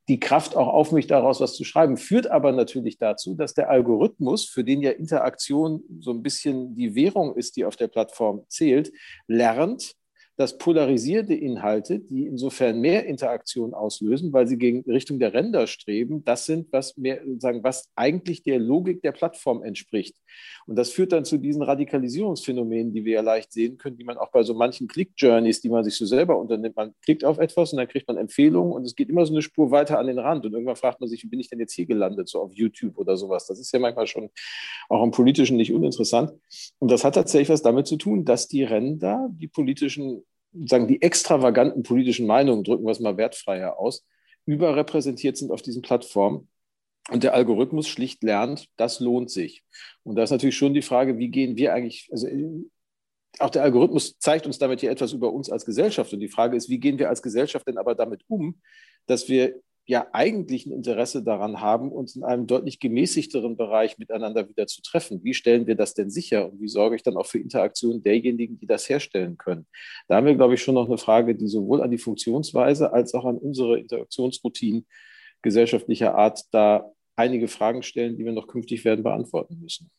die 0.08 0.20
Kraft 0.20 0.56
auch 0.56 0.68
auf 0.68 0.92
mich, 0.92 1.06
daraus 1.06 1.40
was 1.40 1.54
zu 1.54 1.64
schreiben, 1.64 1.96
führt 1.96 2.30
aber 2.30 2.52
natürlich 2.52 2.98
dazu, 2.98 3.34
dass 3.34 3.54
der 3.54 3.70
Algorithmus, 3.70 4.44
für 4.44 4.64
den 4.64 4.82
ja 4.82 4.90
Interaktion 4.90 5.82
so 6.00 6.10
ein 6.10 6.22
bisschen 6.22 6.74
die 6.74 6.94
Währung 6.94 7.36
ist, 7.36 7.56
die 7.56 7.64
auf 7.64 7.76
der 7.76 7.88
Plattform 7.88 8.44
zählt, 8.48 8.92
lernt, 9.26 9.94
dass 10.36 10.58
polarisierte 10.58 11.34
Inhalte, 11.34 12.00
die 12.00 12.26
insofern 12.26 12.80
mehr 12.80 13.06
Interaktion 13.06 13.72
auslösen, 13.72 14.32
weil 14.32 14.48
sie 14.48 14.58
gegen 14.58 14.80
Richtung 14.90 15.18
der 15.18 15.32
Ränder 15.32 15.66
streben, 15.66 16.24
das 16.24 16.46
sind, 16.46 16.72
was 16.72 16.96
mehr, 16.96 17.20
sagen, 17.38 17.62
was 17.62 17.90
eigentlich 17.94 18.42
der 18.42 18.58
Logik 18.58 19.02
der 19.02 19.12
Plattform 19.12 19.62
entspricht. 19.62 20.16
Und 20.66 20.76
das 20.76 20.90
führt 20.90 21.12
dann 21.12 21.24
zu 21.24 21.38
diesen 21.38 21.62
Radikalisierungsphänomenen, 21.62 22.92
die 22.92 23.04
wir 23.04 23.14
ja 23.14 23.20
leicht 23.20 23.52
sehen 23.52 23.78
können, 23.78 23.96
die 23.96 24.04
man 24.04 24.18
auch 24.18 24.32
bei 24.32 24.42
so 24.42 24.54
manchen 24.54 24.88
Click-Journeys, 24.88 25.60
die 25.60 25.68
man 25.68 25.84
sich 25.84 25.96
so 25.96 26.06
selber 26.06 26.38
unternimmt, 26.38 26.74
man 26.76 26.94
klickt 27.02 27.24
auf 27.24 27.38
etwas 27.38 27.72
und 27.72 27.78
dann 27.78 27.88
kriegt 27.88 28.08
man 28.08 28.16
Empfehlungen 28.16 28.72
und 28.72 28.84
es 28.84 28.96
geht 28.96 29.10
immer 29.10 29.24
so 29.26 29.32
eine 29.32 29.42
Spur 29.42 29.70
weiter 29.70 29.98
an 29.98 30.08
den 30.08 30.18
Rand. 30.18 30.44
Und 30.46 30.52
irgendwann 30.52 30.76
fragt 30.76 31.00
man 31.00 31.08
sich, 31.08 31.22
wie 31.22 31.28
bin 31.28 31.38
ich 31.38 31.48
denn 31.48 31.60
jetzt 31.60 31.74
hier 31.74 31.86
gelandet, 31.86 32.28
so 32.28 32.40
auf 32.40 32.52
YouTube 32.52 32.98
oder 32.98 33.16
sowas. 33.16 33.46
Das 33.46 33.60
ist 33.60 33.72
ja 33.72 33.78
manchmal 33.78 34.08
schon 34.08 34.30
auch 34.88 35.04
im 35.04 35.12
Politischen 35.12 35.56
nicht 35.56 35.72
uninteressant. 35.72 36.32
Und 36.80 36.90
das 36.90 37.04
hat 37.04 37.14
tatsächlich 37.14 37.50
was 37.50 37.62
damit 37.62 37.86
zu 37.86 37.96
tun, 37.96 38.24
dass 38.24 38.48
die 38.48 38.64
Ränder, 38.64 39.28
die 39.30 39.48
politischen 39.48 40.23
sagen, 40.66 40.88
die 40.88 41.02
extravaganten 41.02 41.82
politischen 41.82 42.26
Meinungen, 42.26 42.64
drücken 42.64 42.84
wir 42.84 42.92
es 42.92 43.00
mal 43.00 43.16
wertfreier 43.16 43.78
aus, 43.78 44.06
überrepräsentiert 44.46 45.36
sind 45.36 45.50
auf 45.50 45.62
diesen 45.62 45.82
Plattformen. 45.82 46.48
Und 47.10 47.22
der 47.22 47.34
Algorithmus 47.34 47.86
schlicht 47.86 48.22
lernt, 48.22 48.68
das 48.76 49.00
lohnt 49.00 49.30
sich. 49.30 49.62
Und 50.04 50.16
da 50.16 50.22
ist 50.22 50.30
natürlich 50.30 50.56
schon 50.56 50.72
die 50.72 50.82
Frage, 50.82 51.18
wie 51.18 51.28
gehen 51.28 51.56
wir 51.56 51.74
eigentlich, 51.74 52.08
also 52.10 52.28
auch 53.40 53.50
der 53.50 53.62
Algorithmus 53.62 54.18
zeigt 54.18 54.46
uns 54.46 54.58
damit 54.58 54.80
hier 54.80 54.90
etwas 54.90 55.12
über 55.12 55.32
uns 55.32 55.50
als 55.50 55.66
Gesellschaft. 55.66 56.12
Und 56.12 56.20
die 56.20 56.28
Frage 56.28 56.56
ist, 56.56 56.68
wie 56.68 56.78
gehen 56.78 56.98
wir 56.98 57.08
als 57.08 57.20
Gesellschaft 57.20 57.66
denn 57.66 57.78
aber 57.78 57.94
damit 57.94 58.22
um, 58.28 58.60
dass 59.06 59.28
wir 59.28 59.60
ja 59.86 60.06
eigentlich 60.12 60.66
ein 60.66 60.72
Interesse 60.72 61.22
daran 61.22 61.60
haben, 61.60 61.92
uns 61.92 62.16
in 62.16 62.24
einem 62.24 62.46
deutlich 62.46 62.80
gemäßigteren 62.80 63.56
Bereich 63.56 63.98
miteinander 63.98 64.48
wieder 64.48 64.66
zu 64.66 64.80
treffen. 64.80 65.22
Wie 65.22 65.34
stellen 65.34 65.66
wir 65.66 65.74
das 65.74 65.94
denn 65.94 66.10
sicher 66.10 66.50
und 66.50 66.60
wie 66.60 66.68
sorge 66.68 66.96
ich 66.96 67.02
dann 67.02 67.16
auch 67.16 67.26
für 67.26 67.38
Interaktion 67.38 68.02
derjenigen, 68.02 68.58
die 68.58 68.66
das 68.66 68.88
herstellen 68.88 69.36
können? 69.36 69.66
Da 70.08 70.16
haben 70.16 70.26
wir, 70.26 70.34
glaube 70.34 70.54
ich, 70.54 70.62
schon 70.62 70.74
noch 70.74 70.86
eine 70.86 70.98
Frage, 70.98 71.34
die 71.34 71.46
sowohl 71.46 71.82
an 71.82 71.90
die 71.90 71.98
Funktionsweise 71.98 72.92
als 72.92 73.12
auch 73.14 73.26
an 73.26 73.36
unsere 73.36 73.78
Interaktionsroutinen 73.78 74.86
gesellschaftlicher 75.42 76.14
Art 76.14 76.42
da 76.50 76.90
einige 77.16 77.48
Fragen 77.48 77.82
stellen, 77.82 78.16
die 78.16 78.24
wir 78.24 78.32
noch 78.32 78.48
künftig 78.48 78.84
werden 78.84 79.04
beantworten 79.04 79.60
müssen. 79.60 79.90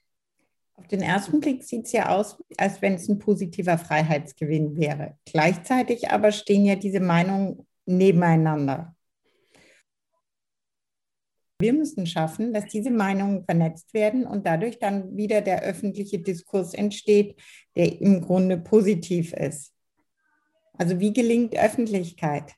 Auf 0.78 0.88
den 0.88 1.02
ersten 1.02 1.40
Blick 1.40 1.64
sieht 1.64 1.86
es 1.86 1.94
ja 1.94 2.10
aus, 2.10 2.44
als 2.58 2.82
wenn 2.82 2.96
es 2.96 3.08
ein 3.08 3.20
positiver 3.20 3.78
Freiheitsgewinn 3.78 4.76
wäre. 4.76 5.18
Gleichzeitig 5.26 6.10
aber 6.10 6.32
stehen 6.32 6.66
ja 6.66 6.76
diese 6.76 7.00
Meinungen 7.00 7.66
nebeneinander. 7.86 8.95
Wir 11.60 11.72
müssen 11.72 12.06
schaffen, 12.06 12.54
dass 12.54 12.66
diese 12.66 12.92
Meinungen 12.92 13.46
vernetzt 13.46 13.94
werden 13.94 14.26
und 14.26 14.46
dadurch 14.46 14.78
dann 14.80 15.16
wieder 15.16 15.42
der 15.42 15.64
öffentliche 15.64 16.20
Diskurs 16.20 16.74
entsteht, 16.74 17.36
der 17.78 18.02
im 18.02 18.22
Grunde 18.22 18.58
positiv 18.58 19.34
ist. 19.34 19.74
Also 20.74 21.00
wie 21.00 21.14
gelingt 21.14 21.58
Öffentlichkeit? 21.58 22.54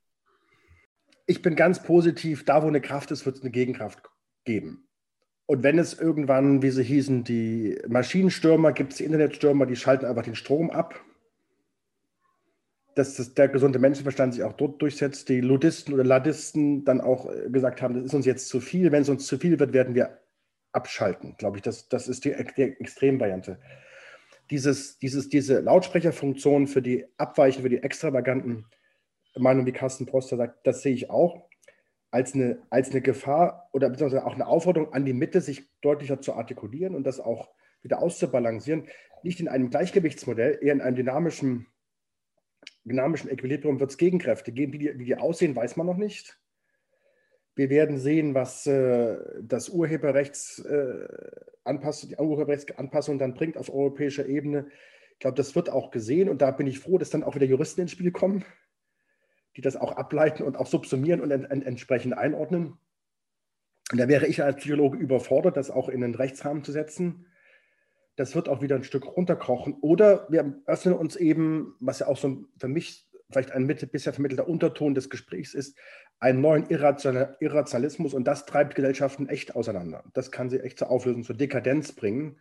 Ich 1.28 1.44
bin 1.44 1.56
ganz 1.56 1.84
positiv, 1.84 2.46
da 2.46 2.64
wo 2.64 2.68
eine 2.68 2.82
Kraft 2.82 3.12
ist, 3.12 3.26
wird 3.26 3.36
es 3.36 3.42
eine 3.42 3.52
Gegenkraft 3.52 4.02
geben. 4.46 4.88
Und 5.46 5.62
wenn 5.62 5.78
es 5.78 5.94
irgendwann, 5.94 6.64
wie 6.64 6.72
sie 6.72 6.84
hießen, 6.84 7.24
die 7.24 7.80
Maschinenstürmer, 7.88 8.72
gibt 8.72 8.94
es 8.94 8.98
die 8.98 9.04
Internetstürmer, 9.04 9.66
die 9.66 9.76
schalten 9.76 10.06
einfach 10.06 10.24
den 10.24 10.36
Strom 10.36 10.72
ab 10.72 11.00
dass 12.98 13.16
das, 13.16 13.34
der 13.34 13.48
gesunde 13.48 13.80
Menschenverstand 13.80 14.34
sich 14.34 14.44
auch 14.44 14.54
dort 14.54 14.82
durchsetzt, 14.82 15.30
die 15.30 15.42
Ludisten 15.42 15.94
oder 15.94 16.04
Ladisten 16.04 16.84
dann 16.84 17.00
auch 17.00 17.32
äh, 17.32 17.50
gesagt 17.50 17.82
haben, 17.82 17.94
das 17.94 18.06
ist 18.06 18.14
uns 18.14 18.26
jetzt 18.26 18.48
zu 18.48 18.60
viel. 18.60 18.92
Wenn 18.92 19.04
es 19.04 19.10
uns 19.10 19.28
zu 19.28 19.38
viel 19.38 19.60
wird, 19.60 19.74
werden 19.74 19.94
wir 19.94 20.20
abschalten, 20.72 21.36
glaube 21.38 21.58
ich. 21.58 21.64
Das, 21.64 21.90
das 21.90 22.08
ist 22.08 22.26
die, 22.26 22.36
die 22.56 22.64
Extremvariante. 22.64 23.60
Dieses, 24.50 24.98
dieses, 24.98 25.30
diese 25.30 25.60
Lautsprecherfunktion 25.60 26.68
für 26.68 26.82
die 26.82 27.06
Abweichen, 27.18 27.62
für 27.62 27.70
die 27.70 27.84
extravaganten 27.84 28.66
Meinungen, 29.36 29.68
wie 29.68 29.74
Carsten 29.74 30.06
Proster 30.06 30.38
sagt, 30.38 30.66
das 30.66 30.82
sehe 30.82 30.94
ich 30.94 31.10
auch 31.10 31.48
als 32.10 32.34
eine, 32.34 32.64
als 32.70 32.92
eine 32.92 33.02
Gefahr 33.02 33.70
oder 33.74 33.90
beziehungsweise 33.90 34.26
auch 34.26 34.34
eine 34.34 34.48
Aufforderung 34.48 34.94
an 34.94 35.06
die 35.06 35.14
Mitte, 35.14 35.42
sich 35.42 35.70
deutlicher 35.82 36.22
zu 36.22 36.34
artikulieren 36.34 36.96
und 36.96 37.06
das 37.06 37.20
auch 37.20 37.50
wieder 37.82 38.02
auszubalancieren. 38.02 38.88
Nicht 39.22 39.40
in 39.40 39.48
einem 39.48 39.70
Gleichgewichtsmodell, 39.70 40.58
eher 40.62 40.74
in 40.74 40.82
einem 40.82 40.96
dynamischen 40.96 41.68
dynamischen 42.88 43.30
Equilibrium 43.30 43.80
wird 43.80 43.92
es 43.92 43.98
Gegenkräfte 43.98 44.52
geben. 44.52 44.74
Wie 44.74 44.80
die, 44.80 45.00
wie 45.00 45.06
die 45.06 45.18
aussehen, 45.18 45.56
weiß 45.56 45.78
man 45.78 45.88
noch 45.88 45.98
nicht. 45.98 46.40
Wir 47.56 47.70
werden 47.70 47.98
sehen, 47.98 48.36
was 48.36 48.68
äh, 48.68 49.18
das 49.42 49.70
Urheberrechtsanpassung, 49.70 52.10
äh, 52.10 52.16
die 52.16 52.22
Urheberrechtsanpassung 52.22 53.18
dann 53.18 53.34
bringt 53.34 53.58
auf 53.58 53.74
europäischer 53.74 54.28
Ebene. 54.28 54.68
Ich 55.14 55.20
glaube, 55.20 55.38
das 55.38 55.56
wird 55.56 55.72
auch 55.72 55.90
gesehen 55.90 56.30
und 56.30 56.44
da 56.44 56.52
bin 56.52 56.68
ich 56.68 56.80
froh, 56.80 57.00
dass 57.00 57.10
dann 57.10 57.24
auch 57.24 57.34
wieder 57.34 57.48
Juristen 57.48 57.82
ins 57.82 57.92
Spiel 57.92 58.12
kommen, 58.12 58.46
die 59.56 59.62
das 59.62 59.76
auch 59.76 59.94
ableiten 59.94 60.44
und 60.44 60.56
auch 60.56 60.68
subsumieren 60.68 61.20
und 61.20 61.32
ent 61.32 61.50
ent 61.50 61.66
entsprechend 61.66 62.16
einordnen. 62.16 62.78
Und 63.92 64.00
da 64.00 64.08
wäre 64.08 64.28
ich 64.28 64.44
als 64.44 64.58
Psychologe 64.58 64.98
überfordert, 64.98 65.58
das 65.58 65.72
auch 65.72 65.90
in 65.90 66.02
den 66.02 66.14
Rechtsrahmen 66.14 66.64
zu 66.64 66.72
setzen. 66.72 67.26
Das 68.18 68.36
wird 68.36 68.50
auch 68.50 68.62
wieder 68.62 68.76
ein 68.76 68.84
Stück 68.84 69.06
runterkrochen. 69.06 69.76
Oder 69.80 70.28
wir 70.30 70.60
öffnen 70.66 70.96
uns 70.96 71.16
eben, 71.16 71.76
was 71.80 72.00
ja 72.00 72.08
auch 72.08 72.18
so 72.18 72.46
für 72.58 72.68
mich 72.68 73.08
vielleicht 73.30 73.52
ein 73.52 73.68
bisher 73.68 74.12
vermittelter 74.12 74.48
Unterton 74.48 74.96
des 74.96 75.10
Gesprächs 75.10 75.54
ist, 75.54 75.78
einen 76.20 76.42
neuen 76.42 76.68
Irrationalismus 76.70 78.14
und 78.14 78.26
das 78.26 78.46
treibt 78.46 78.74
Gesellschaften 78.74 79.30
echt 79.30 79.56
auseinander. 79.56 80.04
Das 80.14 80.32
kann 80.32 80.50
sie 80.50 80.60
echt 80.60 80.80
zur 80.80 80.90
Auflösung, 80.90 81.24
zur 81.24 81.38
Dekadenz 81.38 81.92
bringen. 81.92 82.40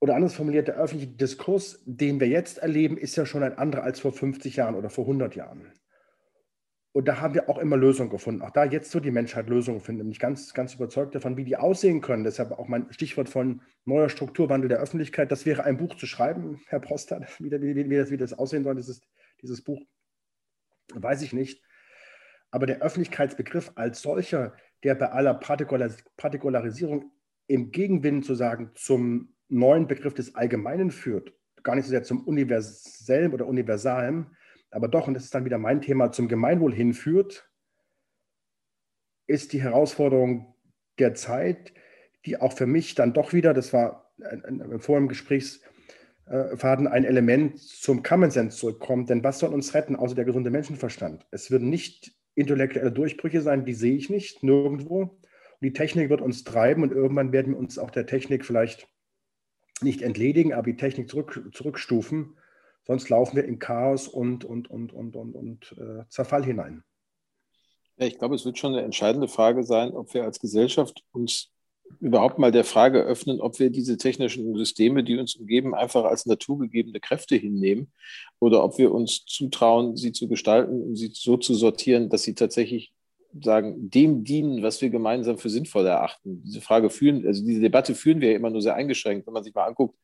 Oder 0.00 0.16
anders 0.16 0.34
formuliert, 0.34 0.66
der 0.68 0.76
öffentliche 0.76 1.12
Diskurs, 1.12 1.80
den 1.84 2.18
wir 2.18 2.28
jetzt 2.28 2.58
erleben, 2.58 2.98
ist 2.98 3.16
ja 3.16 3.24
schon 3.24 3.44
ein 3.44 3.56
anderer 3.56 3.84
als 3.84 4.00
vor 4.00 4.12
50 4.12 4.56
Jahren 4.56 4.74
oder 4.74 4.90
vor 4.90 5.04
100 5.04 5.36
Jahren. 5.36 5.72
Und 6.96 7.08
da 7.08 7.20
haben 7.20 7.34
wir 7.34 7.50
auch 7.50 7.58
immer 7.58 7.76
Lösungen 7.76 8.08
gefunden. 8.08 8.40
Auch 8.40 8.52
da 8.52 8.64
jetzt 8.64 8.90
so 8.90 9.00
die 9.00 9.10
Menschheit 9.10 9.50
Lösungen 9.50 9.82
finden. 9.82 10.08
Bin 10.08 10.18
ganz, 10.18 10.54
ganz 10.54 10.72
überzeugt 10.72 11.14
davon, 11.14 11.36
wie 11.36 11.44
die 11.44 11.58
aussehen 11.58 12.00
können. 12.00 12.24
Deshalb 12.24 12.52
auch 12.52 12.68
mein 12.68 12.90
Stichwort 12.90 13.28
von 13.28 13.60
neuer 13.84 14.08
Strukturwandel 14.08 14.70
der 14.70 14.78
Öffentlichkeit. 14.78 15.30
Das 15.30 15.44
wäre 15.44 15.64
ein 15.64 15.76
Buch 15.76 15.96
zu 15.96 16.06
schreiben, 16.06 16.58
Herr 16.68 16.80
Proster, 16.80 17.20
wie, 17.38 17.50
wie, 17.50 17.90
wie, 17.90 17.96
das, 17.96 18.10
wie 18.10 18.16
das 18.16 18.32
aussehen 18.32 18.64
soll, 18.64 18.76
dieses, 18.76 19.02
dieses 19.42 19.60
Buch. 19.60 19.82
Weiß 20.94 21.20
ich 21.20 21.34
nicht. 21.34 21.62
Aber 22.50 22.64
der 22.64 22.80
Öffentlichkeitsbegriff 22.80 23.72
als 23.74 24.00
solcher, 24.00 24.54
der 24.82 24.94
bei 24.94 25.10
aller 25.10 25.34
Partikularisierung 25.34 27.12
im 27.46 27.72
Gegenwind 27.72 28.24
zu 28.24 28.34
sagen 28.34 28.70
zum 28.74 29.34
neuen 29.50 29.86
Begriff 29.86 30.14
des 30.14 30.34
Allgemeinen 30.34 30.90
führt, 30.90 31.34
gar 31.62 31.76
nicht 31.76 31.84
so 31.84 31.90
sehr 31.90 32.04
zum 32.04 32.26
Universellen 32.26 33.34
oder 33.34 33.46
Universalen, 33.46 34.34
aber 34.70 34.88
doch, 34.88 35.06
und 35.08 35.14
das 35.14 35.24
ist 35.24 35.34
dann 35.34 35.44
wieder 35.44 35.58
mein 35.58 35.80
Thema, 35.80 36.12
zum 36.12 36.28
Gemeinwohl 36.28 36.74
hinführt, 36.74 37.50
ist 39.26 39.52
die 39.52 39.62
Herausforderung 39.62 40.54
der 40.98 41.14
Zeit, 41.14 41.72
die 42.24 42.40
auch 42.40 42.52
für 42.52 42.66
mich 42.66 42.94
dann 42.94 43.12
doch 43.12 43.32
wieder, 43.32 43.54
das 43.54 43.72
war 43.72 44.12
vor 44.78 44.98
dem 44.98 45.08
Gesprächsfaden 45.08 46.86
ein 46.86 47.04
Element 47.04 47.58
zum 47.58 48.02
Common 48.02 48.30
Sense 48.30 48.56
zurückkommt. 48.56 49.10
Denn 49.10 49.22
was 49.22 49.38
soll 49.38 49.52
uns 49.52 49.74
retten, 49.74 49.96
außer 49.96 50.14
der 50.14 50.24
gesunde 50.24 50.50
Menschenverstand? 50.50 51.26
Es 51.30 51.50
wird 51.50 51.62
nicht 51.62 52.14
intellektuelle 52.34 52.92
Durchbrüche 52.92 53.42
sein, 53.42 53.64
die 53.64 53.74
sehe 53.74 53.96
ich 53.96 54.10
nicht, 54.10 54.42
nirgendwo. 54.42 55.02
Und 55.02 55.20
die 55.60 55.72
Technik 55.72 56.10
wird 56.10 56.20
uns 56.20 56.44
treiben 56.44 56.82
und 56.82 56.92
irgendwann 56.92 57.32
werden 57.32 57.52
wir 57.52 57.58
uns 57.58 57.78
auch 57.78 57.90
der 57.90 58.06
Technik 58.06 58.44
vielleicht 58.44 58.88
nicht 59.80 60.02
entledigen, 60.02 60.52
aber 60.52 60.64
die 60.64 60.76
Technik 60.76 61.08
zurück, 61.08 61.50
zurückstufen. 61.52 62.38
Sonst 62.86 63.08
laufen 63.08 63.36
wir 63.36 63.44
in 63.44 63.58
Chaos 63.58 64.06
und, 64.08 64.44
und, 64.44 64.70
und, 64.70 64.92
und, 64.92 65.16
und, 65.16 65.34
und 65.34 65.76
äh, 65.78 66.08
Zerfall 66.08 66.44
hinein. 66.44 66.84
Ja, 67.98 68.06
ich 68.06 68.18
glaube, 68.18 68.34
es 68.34 68.44
wird 68.44 68.58
schon 68.58 68.74
eine 68.74 68.82
entscheidende 68.82 69.28
Frage 69.28 69.64
sein, 69.64 69.92
ob 69.92 70.12
wir 70.14 70.24
als 70.24 70.38
Gesellschaft 70.38 71.02
uns 71.12 71.50
überhaupt 72.00 72.38
mal 72.38 72.52
der 72.52 72.64
Frage 72.64 73.02
öffnen, 73.02 73.40
ob 73.40 73.58
wir 73.58 73.70
diese 73.70 73.96
technischen 73.96 74.54
Systeme, 74.56 75.02
die 75.02 75.16
uns 75.16 75.36
umgeben, 75.36 75.74
einfach 75.74 76.04
als 76.04 76.26
naturgegebene 76.26 77.00
Kräfte 77.00 77.36
hinnehmen 77.36 77.92
oder 78.38 78.62
ob 78.62 78.78
wir 78.78 78.92
uns 78.92 79.24
zutrauen, 79.24 79.96
sie 79.96 80.12
zu 80.12 80.28
gestalten 80.28 80.82
und 80.82 80.96
sie 80.96 81.10
so 81.12 81.36
zu 81.36 81.54
sortieren, 81.54 82.08
dass 82.08 82.22
sie 82.22 82.34
tatsächlich 82.34 82.92
sagen, 83.40 83.90
dem 83.90 84.24
dienen, 84.24 84.62
was 84.62 84.80
wir 84.80 84.90
gemeinsam 84.90 85.38
für 85.38 85.50
sinnvoll 85.50 85.86
erachten. 85.86 86.42
Diese 86.44 86.60
Frage 86.60 86.90
führen, 86.90 87.26
also 87.26 87.44
diese 87.44 87.60
Debatte 87.60 87.94
führen 87.94 88.20
wir 88.20 88.30
ja 88.30 88.36
immer 88.36 88.50
nur 88.50 88.62
sehr 88.62 88.74
eingeschränkt, 88.74 89.26
wenn 89.26 89.34
man 89.34 89.44
sich 89.44 89.54
mal 89.54 89.64
anguckt, 89.64 89.98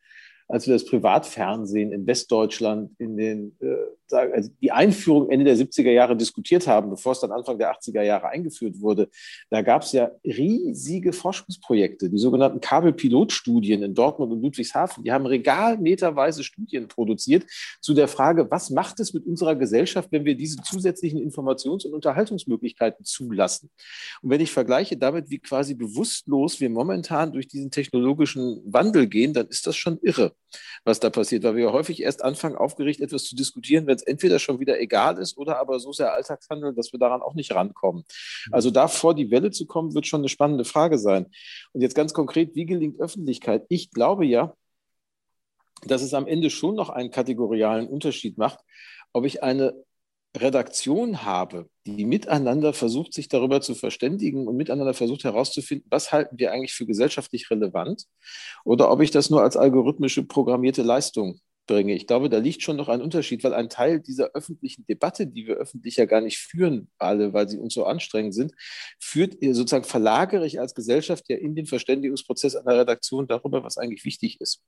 als 0.53 0.67
wir 0.67 0.75
das 0.75 0.85
Privatfernsehen 0.85 1.93
in 1.93 2.07
Westdeutschland 2.07 2.95
in 2.99 3.17
den, 3.17 3.57
äh, 3.61 3.75
also 4.13 4.51
die 4.61 4.73
Einführung 4.73 5.31
Ende 5.31 5.45
der 5.45 5.57
70er 5.57 5.91
Jahre 5.91 6.17
diskutiert 6.17 6.67
haben, 6.67 6.91
bevor 6.91 7.13
es 7.13 7.21
dann 7.21 7.33
Anfang 7.33 7.59
der 7.59 7.73
80er 7.73 8.03
Jahre 8.03 8.29
eingeführt 8.29 8.81
wurde, 8.81 9.09
da 9.51 9.63
gab 9.63 9.83
es 9.83 9.93
ja 9.93 10.11
riesige 10.25 11.13
Forschungsprojekte, 11.13 12.11
die 12.11 12.19
sogenannten 12.19 12.61
Kabelpilotstudien 12.61 13.83
in 13.83 13.95
Dortmund 13.95 14.33
und 14.33 14.43
Ludwigshafen. 14.43 15.05
Die 15.05 15.13
haben 15.13 15.27
regalmeterweise 15.27 16.45
Studien 16.45 16.89
produziert 16.89 17.45
zu 17.81 17.95
der 17.95 18.09
Frage, 18.09 18.51
was 18.51 18.71
macht 18.71 19.01
es 19.01 19.15
mit 19.15 19.27
unserer 19.27 19.57
Gesellschaft, 19.57 20.09
wenn 20.13 20.25
wir 20.25 20.37
diese 20.37 20.57
zusätzlichen 20.63 21.21
Informations- 21.21 21.87
und 21.87 21.95
Unterhaltungsmöglichkeiten 21.95 23.05
zulassen. 23.05 23.71
Und 24.23 24.31
wenn 24.31 24.41
ich 24.41 24.53
vergleiche 24.53 24.97
damit, 24.97 25.31
wie 25.31 25.39
quasi 25.39 25.75
bewusstlos 25.75 26.61
wir 26.61 26.71
momentan 26.71 27.33
durch 27.33 27.49
diesen 27.49 27.71
technologischen 27.71 28.61
Wandel 28.65 29.07
gehen, 29.07 29.33
dann 29.33 29.49
ist 29.49 29.67
das 29.67 29.77
schon 29.77 29.99
irre 30.03 30.33
was 30.85 31.01
da 31.01 31.11
passiert, 31.11 31.45
weil 31.45 31.57
wir 31.57 31.73
häufig 31.73 32.03
erst 32.03 32.25
anfangen, 32.25 32.57
aufgeregt 32.57 33.01
etwas 33.01 33.25
zu 33.25 33.37
diskutieren, 33.37 33.87
wenn 33.87 33.97
es 34.03 34.07
entweder 34.07 34.39
schon 34.39 34.61
wieder 34.61 34.81
egal 34.81 35.19
ist 35.19 35.37
oder 35.37 35.59
aber 35.59 35.81
so 35.81 35.93
sehr 35.93 36.13
Alltagshandel, 36.13 36.75
dass 36.75 36.93
wir 36.93 36.99
daran 36.99 37.23
auch 37.23 37.35
nicht 37.35 37.55
rankommen. 37.55 38.05
Mhm. 38.47 38.55
Also 38.55 38.71
da 38.71 38.89
vor 38.89 39.15
die 39.15 39.31
Welle 39.31 39.51
zu 39.51 39.67
kommen, 39.67 39.95
wird 39.95 40.07
schon 40.07 40.21
eine 40.21 40.29
spannende 40.29 40.65
Frage 40.65 40.99
sein. 40.99 41.27
Und 41.73 41.81
jetzt 41.81 41.95
ganz 41.95 42.13
konkret, 42.13 42.55
wie 42.55 42.67
gelingt 42.67 43.01
Öffentlichkeit? 43.01 43.65
Ich 43.69 43.91
glaube 43.91 44.27
ja, 44.27 44.55
dass 45.85 46.03
es 46.03 46.15
am 46.15 46.27
Ende 46.27 46.51
schon 46.51 46.75
noch 46.75 46.91
einen 46.91 47.11
kategorialen 47.11 47.89
Unterschied 47.89 48.39
macht, 48.39 48.61
ob 49.13 49.25
ich 49.25 49.43
eine 49.43 49.75
Redaktion 50.37 51.25
habe, 51.25 51.69
die 51.87 52.07
miteinander 52.07 52.73
versucht, 52.73 53.13
sich 53.13 53.29
darüber 53.29 53.61
zu 53.61 53.75
verständigen 53.75 54.49
und 54.49 54.57
miteinander 54.57 54.95
versucht 54.95 55.25
herauszufinden, 55.25 55.87
was 55.91 56.11
halten 56.11 56.39
wir 56.39 56.53
eigentlich 56.53 56.73
für 56.73 56.87
gesellschaftlich 56.87 57.51
relevant 57.51 58.05
oder 58.65 58.91
ob 58.91 59.03
ich 59.03 59.11
das 59.11 59.29
nur 59.29 59.43
als 59.43 59.59
algorithmische 59.59 60.23
programmierte 60.23 60.83
Leistung 60.83 61.41
bringe. 61.67 61.95
Ich 61.95 62.07
glaube, 62.07 62.29
da 62.29 62.39
liegt 62.39 62.63
schon 62.63 62.77
noch 62.77 62.89
ein 62.89 63.01
Unterschied, 63.01 63.45
weil 63.45 63.55
ein 63.55 63.69
Teil 63.69 64.01
dieser 64.01 64.31
öffentlichen 64.35 64.85
Debatte, 64.87 65.27
die 65.27 65.47
wir 65.47 65.57
öffentlich 65.57 65.97
ja 65.97 66.07
gar 66.07 66.21
nicht 66.21 66.39
führen, 66.39 66.89
alle, 66.99 67.33
weil 67.33 67.49
sie 67.49 67.59
uns 67.59 67.75
so 67.75 67.85
anstrengend 67.85 68.35
sind, 68.35 68.53
führt 68.99 69.37
sozusagen 69.41 69.85
verlagere 69.85 70.47
ich 70.47 70.61
als 70.61 70.75
Gesellschaft 70.75 71.25
ja 71.29 71.37
in 71.37 71.55
den 71.55 71.67
Verständigungsprozess 71.67 72.57
einer 72.57 72.79
Redaktion 72.79 73.27
darüber, 73.27 73.65
was 73.65 73.79
eigentlich 73.79 74.05
wichtig 74.05 74.41
ist. 74.41 74.63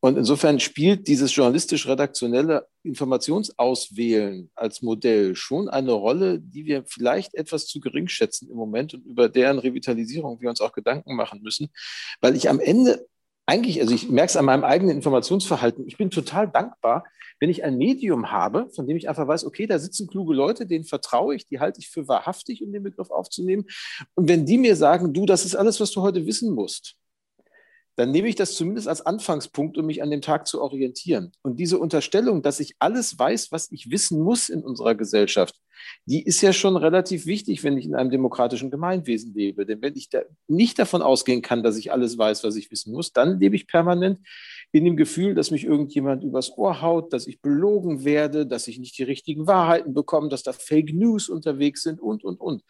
Und 0.00 0.18
insofern 0.18 0.60
spielt 0.60 1.08
dieses 1.08 1.34
journalistisch-redaktionelle 1.34 2.68
Informationsauswählen 2.82 4.50
als 4.54 4.82
Modell 4.82 5.34
schon 5.34 5.68
eine 5.68 5.92
Rolle, 5.92 6.38
die 6.38 6.66
wir 6.66 6.84
vielleicht 6.86 7.34
etwas 7.34 7.66
zu 7.66 7.80
gering 7.80 8.06
schätzen 8.06 8.50
im 8.50 8.56
Moment 8.56 8.92
und 8.92 9.06
über 9.06 9.28
deren 9.28 9.58
Revitalisierung 9.58 10.40
wir 10.40 10.50
uns 10.50 10.60
auch 10.60 10.72
Gedanken 10.72 11.16
machen 11.16 11.40
müssen, 11.42 11.68
weil 12.20 12.36
ich 12.36 12.50
am 12.50 12.60
Ende 12.60 13.06
eigentlich, 13.46 13.80
also 13.80 13.94
ich 13.94 14.10
merke 14.10 14.30
es 14.30 14.36
an 14.36 14.44
meinem 14.44 14.64
eigenen 14.64 14.96
Informationsverhalten, 14.96 15.86
ich 15.86 15.96
bin 15.96 16.10
total 16.10 16.48
dankbar, 16.48 17.04
wenn 17.38 17.50
ich 17.50 17.64
ein 17.64 17.76
Medium 17.76 18.30
habe, 18.30 18.68
von 18.74 18.86
dem 18.86 18.96
ich 18.96 19.08
einfach 19.08 19.28
weiß, 19.28 19.44
okay, 19.44 19.66
da 19.66 19.78
sitzen 19.78 20.08
kluge 20.08 20.34
Leute, 20.34 20.66
denen 20.66 20.84
vertraue 20.84 21.34
ich, 21.34 21.46
die 21.46 21.60
halte 21.60 21.80
ich 21.80 21.88
für 21.88 22.08
wahrhaftig, 22.08 22.62
um 22.62 22.72
den 22.72 22.82
Begriff 22.82 23.10
aufzunehmen. 23.10 23.66
Und 24.14 24.28
wenn 24.28 24.46
die 24.46 24.58
mir 24.58 24.74
sagen, 24.74 25.12
du, 25.12 25.26
das 25.26 25.44
ist 25.44 25.54
alles, 25.54 25.80
was 25.80 25.92
du 25.92 26.02
heute 26.02 26.26
wissen 26.26 26.54
musst, 26.54 26.96
dann 27.96 28.10
nehme 28.10 28.28
ich 28.28 28.34
das 28.34 28.54
zumindest 28.54 28.88
als 28.88 29.04
Anfangspunkt, 29.04 29.78
um 29.78 29.86
mich 29.86 30.02
an 30.02 30.10
dem 30.10 30.20
Tag 30.20 30.46
zu 30.46 30.60
orientieren. 30.60 31.32
Und 31.42 31.58
diese 31.58 31.78
Unterstellung, 31.78 32.42
dass 32.42 32.60
ich 32.60 32.76
alles 32.78 33.18
weiß, 33.18 33.52
was 33.52 33.72
ich 33.72 33.90
wissen 33.90 34.22
muss 34.22 34.48
in 34.50 34.62
unserer 34.62 34.94
Gesellschaft, 34.94 35.54
die 36.04 36.22
ist 36.22 36.40
ja 36.40 36.52
schon 36.52 36.76
relativ 36.76 37.26
wichtig, 37.26 37.64
wenn 37.64 37.76
ich 37.76 37.86
in 37.86 37.94
einem 37.94 38.10
demokratischen 38.10 38.70
Gemeinwesen 38.70 39.34
lebe. 39.34 39.66
Denn 39.66 39.82
wenn 39.82 39.96
ich 39.96 40.08
da 40.08 40.20
nicht 40.46 40.78
davon 40.78 41.02
ausgehen 41.02 41.42
kann, 41.42 41.62
dass 41.62 41.76
ich 41.76 41.92
alles 41.92 42.18
weiß, 42.18 42.44
was 42.44 42.56
ich 42.56 42.70
wissen 42.70 42.92
muss, 42.92 43.12
dann 43.12 43.40
lebe 43.40 43.56
ich 43.56 43.66
permanent 43.66 44.18
in 44.72 44.84
dem 44.84 44.96
Gefühl, 44.96 45.34
dass 45.34 45.50
mich 45.50 45.64
irgendjemand 45.64 46.22
übers 46.22 46.56
Ohr 46.56 46.82
haut, 46.82 47.12
dass 47.12 47.26
ich 47.26 47.40
belogen 47.40 48.04
werde, 48.04 48.46
dass 48.46 48.68
ich 48.68 48.78
nicht 48.78 48.98
die 48.98 49.04
richtigen 49.04 49.46
Wahrheiten 49.46 49.94
bekomme, 49.94 50.28
dass 50.28 50.42
da 50.42 50.52
Fake 50.52 50.92
News 50.92 51.28
unterwegs 51.28 51.82
sind 51.82 52.00
und, 52.00 52.24
und, 52.24 52.40
und. 52.40 52.62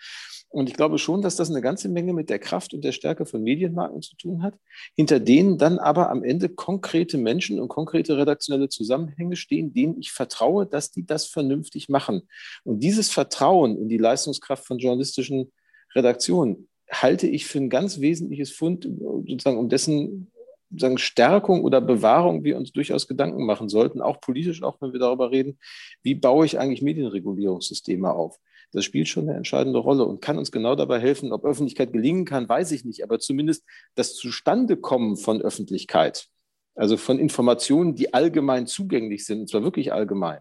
Und 0.49 0.69
ich 0.69 0.77
glaube 0.77 0.99
schon, 0.99 1.23
dass 1.23 1.37
das 1.37 1.51
eine 1.51 1.61
ganze 1.61 1.89
Menge 1.89 2.13
mit 2.13 2.31
der 2.31 2.39
Kraft 2.39 2.73
und 2.73 2.83
der 2.85 2.93
Stärke 2.93 3.27
von 3.27 3.43
Medienmarken 3.43 4.01
zu 4.01 4.17
tun 4.17 4.43
hat, 4.43 4.55
hinter 4.95 5.21
denen 5.21 5.59
dann 5.59 5.79
aber 5.79 6.09
am 6.09 6.23
Ende 6.23 6.49
konkrete 6.49 7.19
Menschen 7.19 7.61
und 7.61 7.69
konkrete 7.69 8.17
redaktionelle 8.17 8.69
Zusammenhänge 8.69 9.37
stehen, 9.37 9.75
denen 9.75 9.99
ich 9.99 10.13
vertraue, 10.13 10.67
dass 10.67 10.93
die 10.93 11.05
das 11.05 11.27
vernünftig 11.27 11.89
machen. 11.89 12.23
Und 12.65 12.81
dieses 12.81 13.11
Vertrauen 13.11 13.77
in 13.77 13.89
die 13.89 13.99
Leistungskraft 13.99 14.67
von 14.67 14.79
journalistischen 14.79 15.53
Redaktionen 15.95 16.69
halte 16.91 17.27
ich 17.27 17.47
für 17.47 17.59
ein 17.59 17.71
ganz 17.71 18.01
wesentliches 18.01 18.53
Fund, 18.53 18.89
sozusagen 19.27 19.59
um 19.59 19.69
dessen 19.69 20.31
sagen, 20.75 20.99
Stärkung 20.99 21.63
oder 21.65 21.81
Bewahrung 21.81 22.45
wir 22.45 22.57
uns 22.57 22.73
durchaus 22.73 23.07
Gedanken 23.07 23.47
machen 23.47 23.69
sollten, 23.69 24.01
auch 24.01 24.21
politisch, 24.21 24.63
auch 24.63 24.81
wenn 24.81 24.93
wir 24.93 25.01
darüber 25.01 25.31
reden, 25.31 25.59
wie 26.03 26.15
baue 26.15 26.47
ich 26.47 26.59
eigentlich 26.59 26.83
Medienregulierungssysteme 26.83 28.13
auf. 28.13 28.39
Das 28.73 28.85
spielt 28.85 29.09
schon 29.09 29.29
eine 29.29 29.37
entscheidende 29.37 29.79
Rolle 29.79 30.05
und 30.05 30.21
kann 30.21 30.39
uns 30.39 30.53
genau 30.53 30.75
dabei 30.75 31.01
helfen. 31.01 31.33
Ob 31.33 31.45
Öffentlichkeit 31.45 31.93
gelingen 31.93 32.25
kann, 32.25 32.49
weiß 32.49 32.73
ich 32.73 32.85
nicht, 32.85 33.03
aber 33.03 33.19
zumindest 33.19 33.65
das 33.95 34.15
Zustandekommen 34.15 35.17
von 35.17 35.41
Öffentlichkeit, 35.41 36.29
also 36.75 36.97
von 36.97 37.19
Informationen, 37.19 37.95
die 37.95 38.13
allgemein 38.13 38.67
zugänglich 38.67 39.25
sind, 39.25 39.41
und 39.41 39.49
zwar 39.49 39.63
wirklich 39.63 39.93
allgemein, 39.93 40.41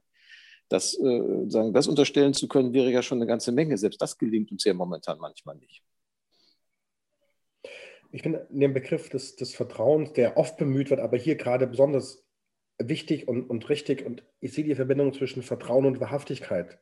das, 0.70 0.98
äh, 1.00 1.50
sagen, 1.50 1.74
das 1.74 1.88
unterstellen 1.88 2.34
zu 2.34 2.48
können, 2.48 2.74
wäre 2.74 2.92
ja 2.92 3.02
schon 3.02 3.20
eine 3.20 3.28
ganze 3.28 3.52
Menge. 3.52 3.78
Selbst 3.78 4.02
das 4.02 4.18
gelingt 4.18 4.52
uns 4.52 4.64
ja 4.64 4.74
momentan 4.74 5.20
manchmal 5.20 5.56
nicht. 5.56 5.84
Ich 8.12 8.24
finde 8.24 8.48
den 8.50 8.74
Begriff 8.74 9.10
des, 9.10 9.36
des 9.36 9.54
Vertrauens, 9.54 10.14
der 10.14 10.38
oft 10.38 10.58
bemüht 10.58 10.90
wird, 10.90 11.02
aber 11.02 11.18
hier 11.18 11.36
gerade 11.36 11.68
besonders 11.68 12.26
wichtig 12.78 13.28
und, 13.28 13.50
und 13.50 13.68
richtig. 13.70 14.06
Und 14.06 14.24
ich 14.40 14.54
sehe 14.54 14.64
die 14.64 14.76
Verbindung 14.76 15.14
zwischen 15.14 15.44
Vertrauen 15.44 15.86
und 15.86 16.00
Wahrhaftigkeit. 16.00 16.80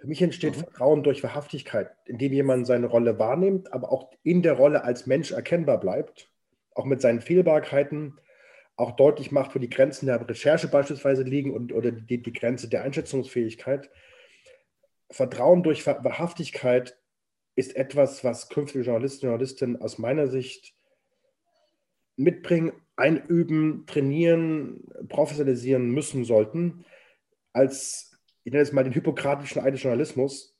Für 0.00 0.06
mich 0.06 0.22
entsteht 0.22 0.56
mhm. 0.56 0.60
Vertrauen 0.60 1.02
durch 1.02 1.22
Wahrhaftigkeit, 1.22 1.90
indem 2.06 2.32
jemand 2.32 2.66
seine 2.66 2.86
Rolle 2.86 3.18
wahrnimmt, 3.18 3.72
aber 3.72 3.92
auch 3.92 4.10
in 4.22 4.42
der 4.42 4.54
Rolle 4.54 4.82
als 4.82 5.06
Mensch 5.06 5.30
erkennbar 5.30 5.78
bleibt, 5.78 6.30
auch 6.74 6.86
mit 6.86 7.02
seinen 7.02 7.20
Fehlbarkeiten 7.20 8.18
auch 8.76 8.92
deutlich 8.92 9.30
macht, 9.30 9.54
wo 9.54 9.58
die 9.58 9.68
Grenzen 9.68 10.06
der 10.06 10.26
Recherche 10.26 10.68
beispielsweise 10.68 11.22
liegen 11.22 11.52
und, 11.52 11.74
oder 11.74 11.92
die, 11.92 12.22
die 12.22 12.32
Grenze 12.32 12.68
der 12.68 12.82
Einschätzungsfähigkeit. 12.82 13.90
Vertrauen 15.10 15.62
durch 15.62 15.86
Wahrhaftigkeit 15.86 16.96
ist 17.56 17.76
etwas, 17.76 18.24
was 18.24 18.48
künftige 18.48 18.84
Journalisten 18.84 19.26
und 19.26 19.32
Journalistinnen 19.32 19.82
aus 19.82 19.98
meiner 19.98 20.28
Sicht 20.28 20.74
mitbringen, 22.16 22.72
einüben, 22.96 23.84
trainieren, 23.86 24.84
professionalisieren 25.08 25.90
müssen 25.90 26.24
sollten, 26.24 26.86
als, 27.52 28.09
ich 28.44 28.52
nenne 28.52 28.62
es 28.62 28.72
mal 28.72 28.84
den 28.84 28.94
hypokratischen 28.94 29.62
Eid 29.62 29.74
des 29.74 29.82
Journalismus. 29.82 30.54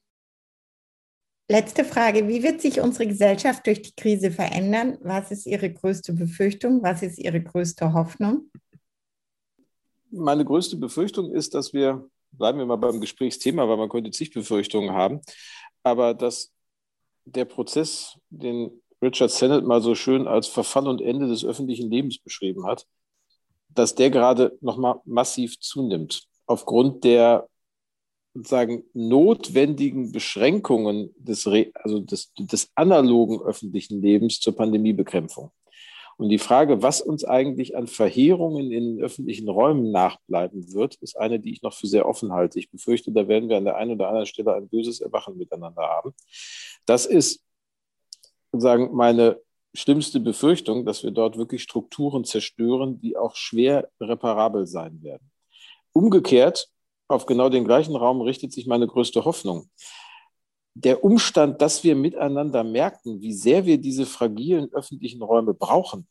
Letzte 1.48 1.84
Frage. 1.84 2.28
Wie 2.28 2.42
wird 2.42 2.60
sich 2.60 2.80
unsere 2.80 3.08
Gesellschaft 3.08 3.66
durch 3.66 3.82
die 3.82 3.94
Krise 3.96 4.30
verändern? 4.30 4.98
Was 5.00 5.32
ist 5.32 5.46
Ihre 5.46 5.72
größte 5.72 6.12
Befürchtung? 6.12 6.82
Was 6.82 7.02
ist 7.02 7.18
Ihre 7.18 7.42
größte 7.42 7.92
Hoffnung? 7.92 8.50
Meine 10.12 10.44
größte 10.44 10.76
Befürchtung 10.76 11.32
ist, 11.32 11.54
dass 11.54 11.72
wir, 11.72 12.08
bleiben 12.30 12.58
wir 12.58 12.66
mal 12.66 12.76
beim 12.76 13.00
Gesprächsthema, 13.00 13.68
weil 13.68 13.76
man 13.76 13.88
könnte 13.88 14.12
zig 14.12 14.32
Befürchtungen 14.32 14.92
haben, 14.92 15.20
aber 15.82 16.14
dass 16.14 16.52
der 17.24 17.44
Prozess, 17.46 18.16
den 18.28 18.80
Richard 19.02 19.30
Sennett 19.30 19.64
mal 19.64 19.80
so 19.80 19.94
schön 19.94 20.28
als 20.28 20.46
Verfall 20.46 20.86
und 20.86 21.00
Ende 21.00 21.26
des 21.26 21.44
öffentlichen 21.44 21.90
Lebens 21.90 22.18
beschrieben 22.18 22.66
hat, 22.66 22.86
dass 23.68 23.94
der 23.94 24.10
gerade 24.10 24.56
nochmal 24.60 25.00
massiv 25.04 25.58
zunimmt. 25.58 26.28
Aufgrund 26.46 27.04
der 27.04 27.48
sozusagen 28.34 28.84
notwendigen 28.94 30.12
Beschränkungen 30.12 31.14
des, 31.18 31.46
also 31.74 32.00
des, 32.00 32.32
des 32.38 32.70
analogen 32.74 33.40
öffentlichen 33.40 34.00
Lebens 34.00 34.40
zur 34.40 34.54
Pandemiebekämpfung. 34.54 35.50
Und 36.16 36.28
die 36.28 36.38
Frage, 36.38 36.82
was 36.82 37.00
uns 37.00 37.24
eigentlich 37.24 37.78
an 37.78 37.86
Verheerungen 37.86 38.70
in 38.70 39.00
öffentlichen 39.00 39.48
Räumen 39.48 39.90
nachbleiben 39.90 40.74
wird, 40.74 40.96
ist 40.96 41.18
eine, 41.18 41.40
die 41.40 41.50
ich 41.50 41.62
noch 41.62 41.72
für 41.72 41.86
sehr 41.86 42.06
offen 42.06 42.32
halte. 42.32 42.58
Ich 42.58 42.70
befürchte, 42.70 43.10
da 43.10 43.26
werden 43.26 43.48
wir 43.48 43.56
an 43.56 43.64
der 43.64 43.76
einen 43.76 43.92
oder 43.92 44.08
anderen 44.08 44.26
Stelle 44.26 44.52
ein 44.52 44.68
böses 44.68 45.00
Erwachen 45.00 45.38
miteinander 45.38 45.80
haben. 45.80 46.12
Das 46.84 47.06
ist 47.06 47.42
sozusagen 48.52 48.94
meine 48.94 49.40
schlimmste 49.72 50.20
Befürchtung, 50.20 50.84
dass 50.84 51.02
wir 51.02 51.10
dort 51.10 51.38
wirklich 51.38 51.62
Strukturen 51.62 52.24
zerstören, 52.24 53.00
die 53.00 53.16
auch 53.16 53.34
schwer 53.34 53.88
reparabel 53.98 54.66
sein 54.66 55.02
werden. 55.02 55.30
Umgekehrt, 55.92 56.68
auf 57.10 57.26
genau 57.26 57.48
den 57.48 57.64
gleichen 57.64 57.96
Raum 57.96 58.20
richtet 58.20 58.52
sich 58.52 58.66
meine 58.66 58.86
größte 58.86 59.24
Hoffnung 59.24 59.68
der 60.74 61.04
Umstand, 61.04 61.60
dass 61.60 61.84
wir 61.84 61.96
miteinander 61.96 62.64
merken, 62.64 63.20
wie 63.20 63.32
sehr 63.32 63.66
wir 63.66 63.78
diese 63.78 64.06
fragilen 64.06 64.72
öffentlichen 64.72 65.22
Räume 65.22 65.54
brauchen 65.54 66.06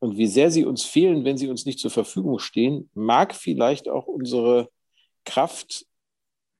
und 0.00 0.16
wie 0.16 0.26
sehr 0.26 0.50
sie 0.50 0.64
uns 0.64 0.84
fehlen, 0.84 1.24
wenn 1.24 1.38
sie 1.38 1.48
uns 1.48 1.64
nicht 1.64 1.78
zur 1.78 1.90
Verfügung 1.90 2.38
stehen, 2.38 2.90
mag 2.94 3.34
vielleicht 3.34 3.88
auch 3.88 4.06
unsere 4.06 4.68
Kraft 5.24 5.86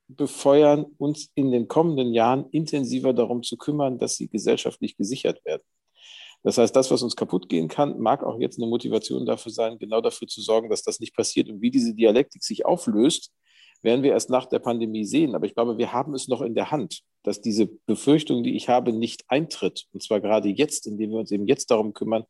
befeuern, 0.09 0.87
uns 0.99 1.31
in 1.35 1.51
den 1.53 1.69
kommenden 1.69 2.13
Jahren 2.13 2.49
intensiver 2.51 3.13
darum 3.13 3.43
zu 3.43 3.57
kümmern, 3.57 3.99
dass 3.99 4.17
sie 4.17 4.29
gesellschaftlich 4.29 4.97
gesichert 4.97 5.45
werden. 5.45 5.63
Das 6.43 6.59
heißt, 6.59 6.75
das, 6.75 6.91
was 6.91 7.03
uns 7.03 7.15
kaputt 7.15 7.49
gehen 7.49 7.69
kann, 7.69 8.01
mag 8.01 8.25
auch 8.25 8.39
jetzt 8.41 8.59
eine 8.59 8.67
Motivation 8.67 9.25
dafür 9.25 9.53
sein, 9.53 9.79
genau 9.79 10.01
dafür 10.01 10.27
zu 10.27 10.41
sorgen, 10.41 10.69
dass 10.71 10.83
das 10.83 10.99
nicht 10.99 11.15
passiert. 11.15 11.49
Und 11.49 11.61
wie 11.61 11.71
diese 11.71 11.95
Dialektik 11.95 12.43
sich 12.43 12.67
auflöst, 12.67 13.33
werden 13.83 14.03
wir 14.03 14.13
erst 14.13 14.31
nach 14.31 14.47
der 14.47 14.61
Pandemie 14.61 15.05
sehen. 15.05 15.35
Aber 15.35 15.47
ich 15.47 15.55
glaube, 15.55 15.79
wir 15.79 15.93
haben 15.93 16.15
es 16.15 16.29
noch 16.29 16.41
in 16.41 16.55
der 16.55 16.71
Hand, 16.71 17.03
dass 17.23 17.41
diese 17.41 17.67
Befürchtung, 17.67 18.43
die 18.43 18.57
ich 18.57 18.69
habe, 18.69 18.93
nicht 18.93 19.25
eintritt. 19.29 19.87
Und 19.93 20.03
zwar 20.03 20.21
gerade 20.21 20.49
jetzt, 20.49 20.87
indem 20.87 21.11
wir 21.11 21.19
uns 21.19 21.31
eben 21.31 21.47
jetzt 21.47 21.71
darum 21.71 21.93
kümmern, 21.93 22.25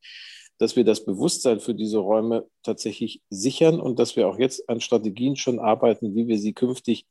dass 0.58 0.76
wir 0.76 0.84
das 0.84 1.04
Bewusstsein 1.04 1.60
für 1.60 1.74
diese 1.74 1.98
Räume 1.98 2.46
tatsächlich 2.62 3.20
sichern 3.30 3.80
und 3.80 3.98
dass 3.98 4.16
wir 4.16 4.28
auch 4.28 4.38
jetzt 4.38 4.68
an 4.68 4.80
Strategien 4.80 5.36
schon 5.36 5.58
arbeiten, 5.58 6.14
wie 6.14 6.28
wir 6.28 6.38
sie 6.38 6.52
künftig 6.52 7.06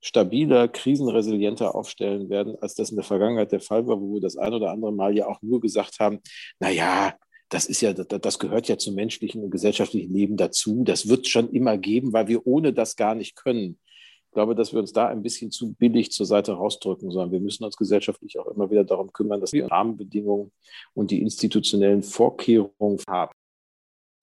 stabiler, 0.00 0.68
krisenresilienter 0.68 1.74
aufstellen 1.74 2.28
werden, 2.28 2.56
als 2.60 2.74
das 2.74 2.90
in 2.90 2.96
der 2.96 3.04
Vergangenheit 3.04 3.52
der 3.52 3.60
Fall 3.60 3.86
war, 3.86 3.98
wo 3.98 4.12
wir 4.12 4.20
das 4.20 4.36
ein 4.36 4.52
oder 4.52 4.70
andere 4.70 4.92
Mal 4.92 5.16
ja 5.16 5.26
auch 5.26 5.40
nur 5.40 5.62
gesagt 5.62 5.98
haben, 5.98 6.20
na 6.60 6.68
ja, 6.68 7.14
das 7.54 7.66
ist 7.66 7.80
ja, 7.82 7.92
das 7.92 8.40
gehört 8.40 8.66
ja 8.66 8.76
zum 8.78 8.96
menschlichen 8.96 9.44
und 9.44 9.50
gesellschaftlichen 9.50 10.12
Leben 10.12 10.36
dazu. 10.36 10.82
Das 10.82 11.08
wird 11.08 11.20
es 11.20 11.28
schon 11.28 11.50
immer 11.50 11.78
geben, 11.78 12.12
weil 12.12 12.26
wir 12.26 12.48
ohne 12.48 12.72
das 12.72 12.96
gar 12.96 13.14
nicht 13.14 13.36
können. 13.36 13.78
Ich 14.26 14.32
glaube, 14.32 14.56
dass 14.56 14.72
wir 14.72 14.80
uns 14.80 14.92
da 14.92 15.06
ein 15.06 15.22
bisschen 15.22 15.52
zu 15.52 15.72
billig 15.74 16.10
zur 16.10 16.26
Seite 16.26 16.54
rausdrücken, 16.54 17.12
sondern 17.12 17.30
wir 17.30 17.38
müssen 17.38 17.62
uns 17.62 17.76
gesellschaftlich 17.76 18.40
auch 18.40 18.48
immer 18.48 18.72
wieder 18.72 18.82
darum 18.82 19.12
kümmern, 19.12 19.40
dass 19.40 19.52
wir 19.52 19.70
Rahmenbedingungen 19.70 20.50
und 20.94 21.12
die 21.12 21.22
institutionellen 21.22 22.02
Vorkehrungen 22.02 22.98
haben. 23.08 23.32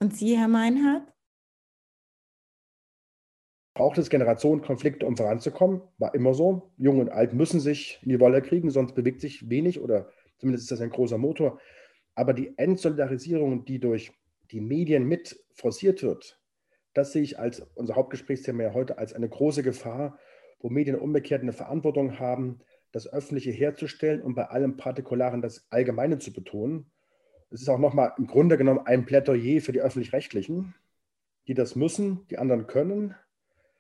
Und 0.02 0.14
Sie, 0.14 0.38
Herr 0.38 0.50
Meinhardt? 0.50 1.08
Braucht 3.78 3.98
es 3.98 4.10
Generationenkonflikte, 4.10 5.06
um 5.06 5.16
voranzukommen? 5.16 5.82
War 6.00 6.14
immer 6.14 6.34
so. 6.34 6.74
Jung 6.78 7.00
und 7.00 7.10
alt 7.10 7.34
müssen 7.34 7.62
sich 7.62 8.00
in 8.02 8.10
die 8.10 8.20
Wolle 8.20 8.42
kriegen, 8.42 8.72
sonst 8.72 8.94
bewegt 8.94 9.22
sich 9.22 9.50
wenig 9.50 9.80
oder 9.80 10.12
zumindest 10.38 10.66
ist 10.66 10.72
das 10.72 10.82
ein 10.82 10.90
großer 10.90 11.18
Motor. 11.18 11.62
Aber 12.16 12.34
die 12.34 12.58
Entsolidarisierung, 12.58 13.66
die 13.66 13.80
durch 13.80 14.12
die 14.52 14.62
Medien 14.62 15.06
mit 15.06 15.40
forciert 15.54 16.04
wird, 16.04 16.40
das 16.94 17.14
sehe 17.14 17.22
ich 17.22 17.40
als 17.40 17.62
unser 17.76 17.96
Hauptgesprächsthema 17.96 18.64
ja 18.64 18.74
heute 18.74 18.98
als 18.98 19.14
eine 19.14 19.30
große 19.30 19.64
Gefahr, 19.64 20.20
wo 20.60 20.70
Medien 20.70 21.00
umgekehrt 21.00 21.42
eine 21.42 21.54
Verantwortung 21.54 22.20
haben, 22.20 22.60
das 22.92 23.12
Öffentliche 23.12 23.52
herzustellen 23.52 24.22
und 24.22 24.36
bei 24.36 24.46
allem 24.46 24.78
Partikularen 24.78 25.42
das 25.42 25.66
Allgemeine 25.70 26.20
zu 26.20 26.34
betonen. 26.34 26.92
Es 27.50 27.62
ist 27.62 27.70
auch 27.70 27.80
nochmal 27.80 28.14
im 28.18 28.28
Grunde 28.28 28.58
genommen 28.58 28.86
ein 28.86 29.06
Plädoyer 29.06 29.62
für 29.62 29.72
die 29.72 29.82
Öffentlich-Rechtlichen, 29.82 30.76
die 31.48 31.54
das 31.54 31.76
müssen, 31.76 32.28
die 32.30 32.38
anderen 32.38 32.68
können. 32.68 33.16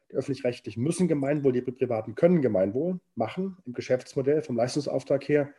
Die 0.10 0.16
Öffentlich-Rechtlichen 0.16 0.82
müssen 0.82 1.08
Gemeinwohl, 1.08 1.54
die 1.54 1.62
Privaten 1.62 2.16
können 2.16 2.42
Gemeinwohl 2.42 3.00
machen 3.16 3.58
im 3.66 3.74
Geschäftsmodell 3.74 4.42
vom 4.42 4.58
Leistungsauftrag 4.58 5.28
her. 5.28 5.54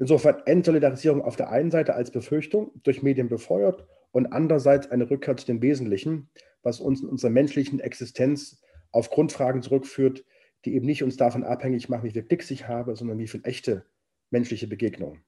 Insofern 0.00 0.40
Entsolidarisierung 0.46 1.20
auf 1.20 1.36
der 1.36 1.50
einen 1.50 1.70
Seite 1.70 1.94
als 1.94 2.10
Befürchtung 2.10 2.70
durch 2.84 3.02
Medien 3.02 3.28
befeuert 3.28 3.86
und 4.12 4.32
andererseits 4.32 4.90
eine 4.90 5.10
Rückkehr 5.10 5.36
zu 5.36 5.44
dem 5.44 5.60
Wesentlichen, 5.60 6.30
was 6.62 6.80
uns 6.80 7.02
in 7.02 7.08
unserer 7.10 7.30
menschlichen 7.30 7.80
Existenz 7.80 8.62
auf 8.92 9.10
Grundfragen 9.10 9.60
zurückführt, 9.60 10.24
die 10.64 10.74
eben 10.74 10.86
nicht 10.86 11.02
uns 11.02 11.18
davon 11.18 11.44
abhängig 11.44 11.90
machen, 11.90 12.04
wie 12.04 12.12
viel 12.12 12.22
Klicks 12.22 12.50
ich 12.50 12.66
habe, 12.66 12.96
sondern 12.96 13.18
wie 13.18 13.28
viel 13.28 13.42
echte 13.44 13.84
menschliche 14.30 14.66
Begegnung. 14.66 15.18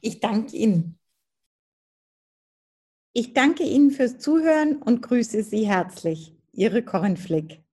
Ich 0.00 0.20
danke 0.20 0.56
Ihnen. 0.56 0.96
Ich 3.12 3.34
danke 3.34 3.64
Ihnen 3.64 3.90
fürs 3.90 4.18
Zuhören 4.18 4.76
und 4.76 5.02
grüße 5.02 5.42
Sie 5.42 5.66
herzlich. 5.66 6.32
Ihre 6.52 6.84
Corinne 6.84 7.16
Flick. 7.16 7.65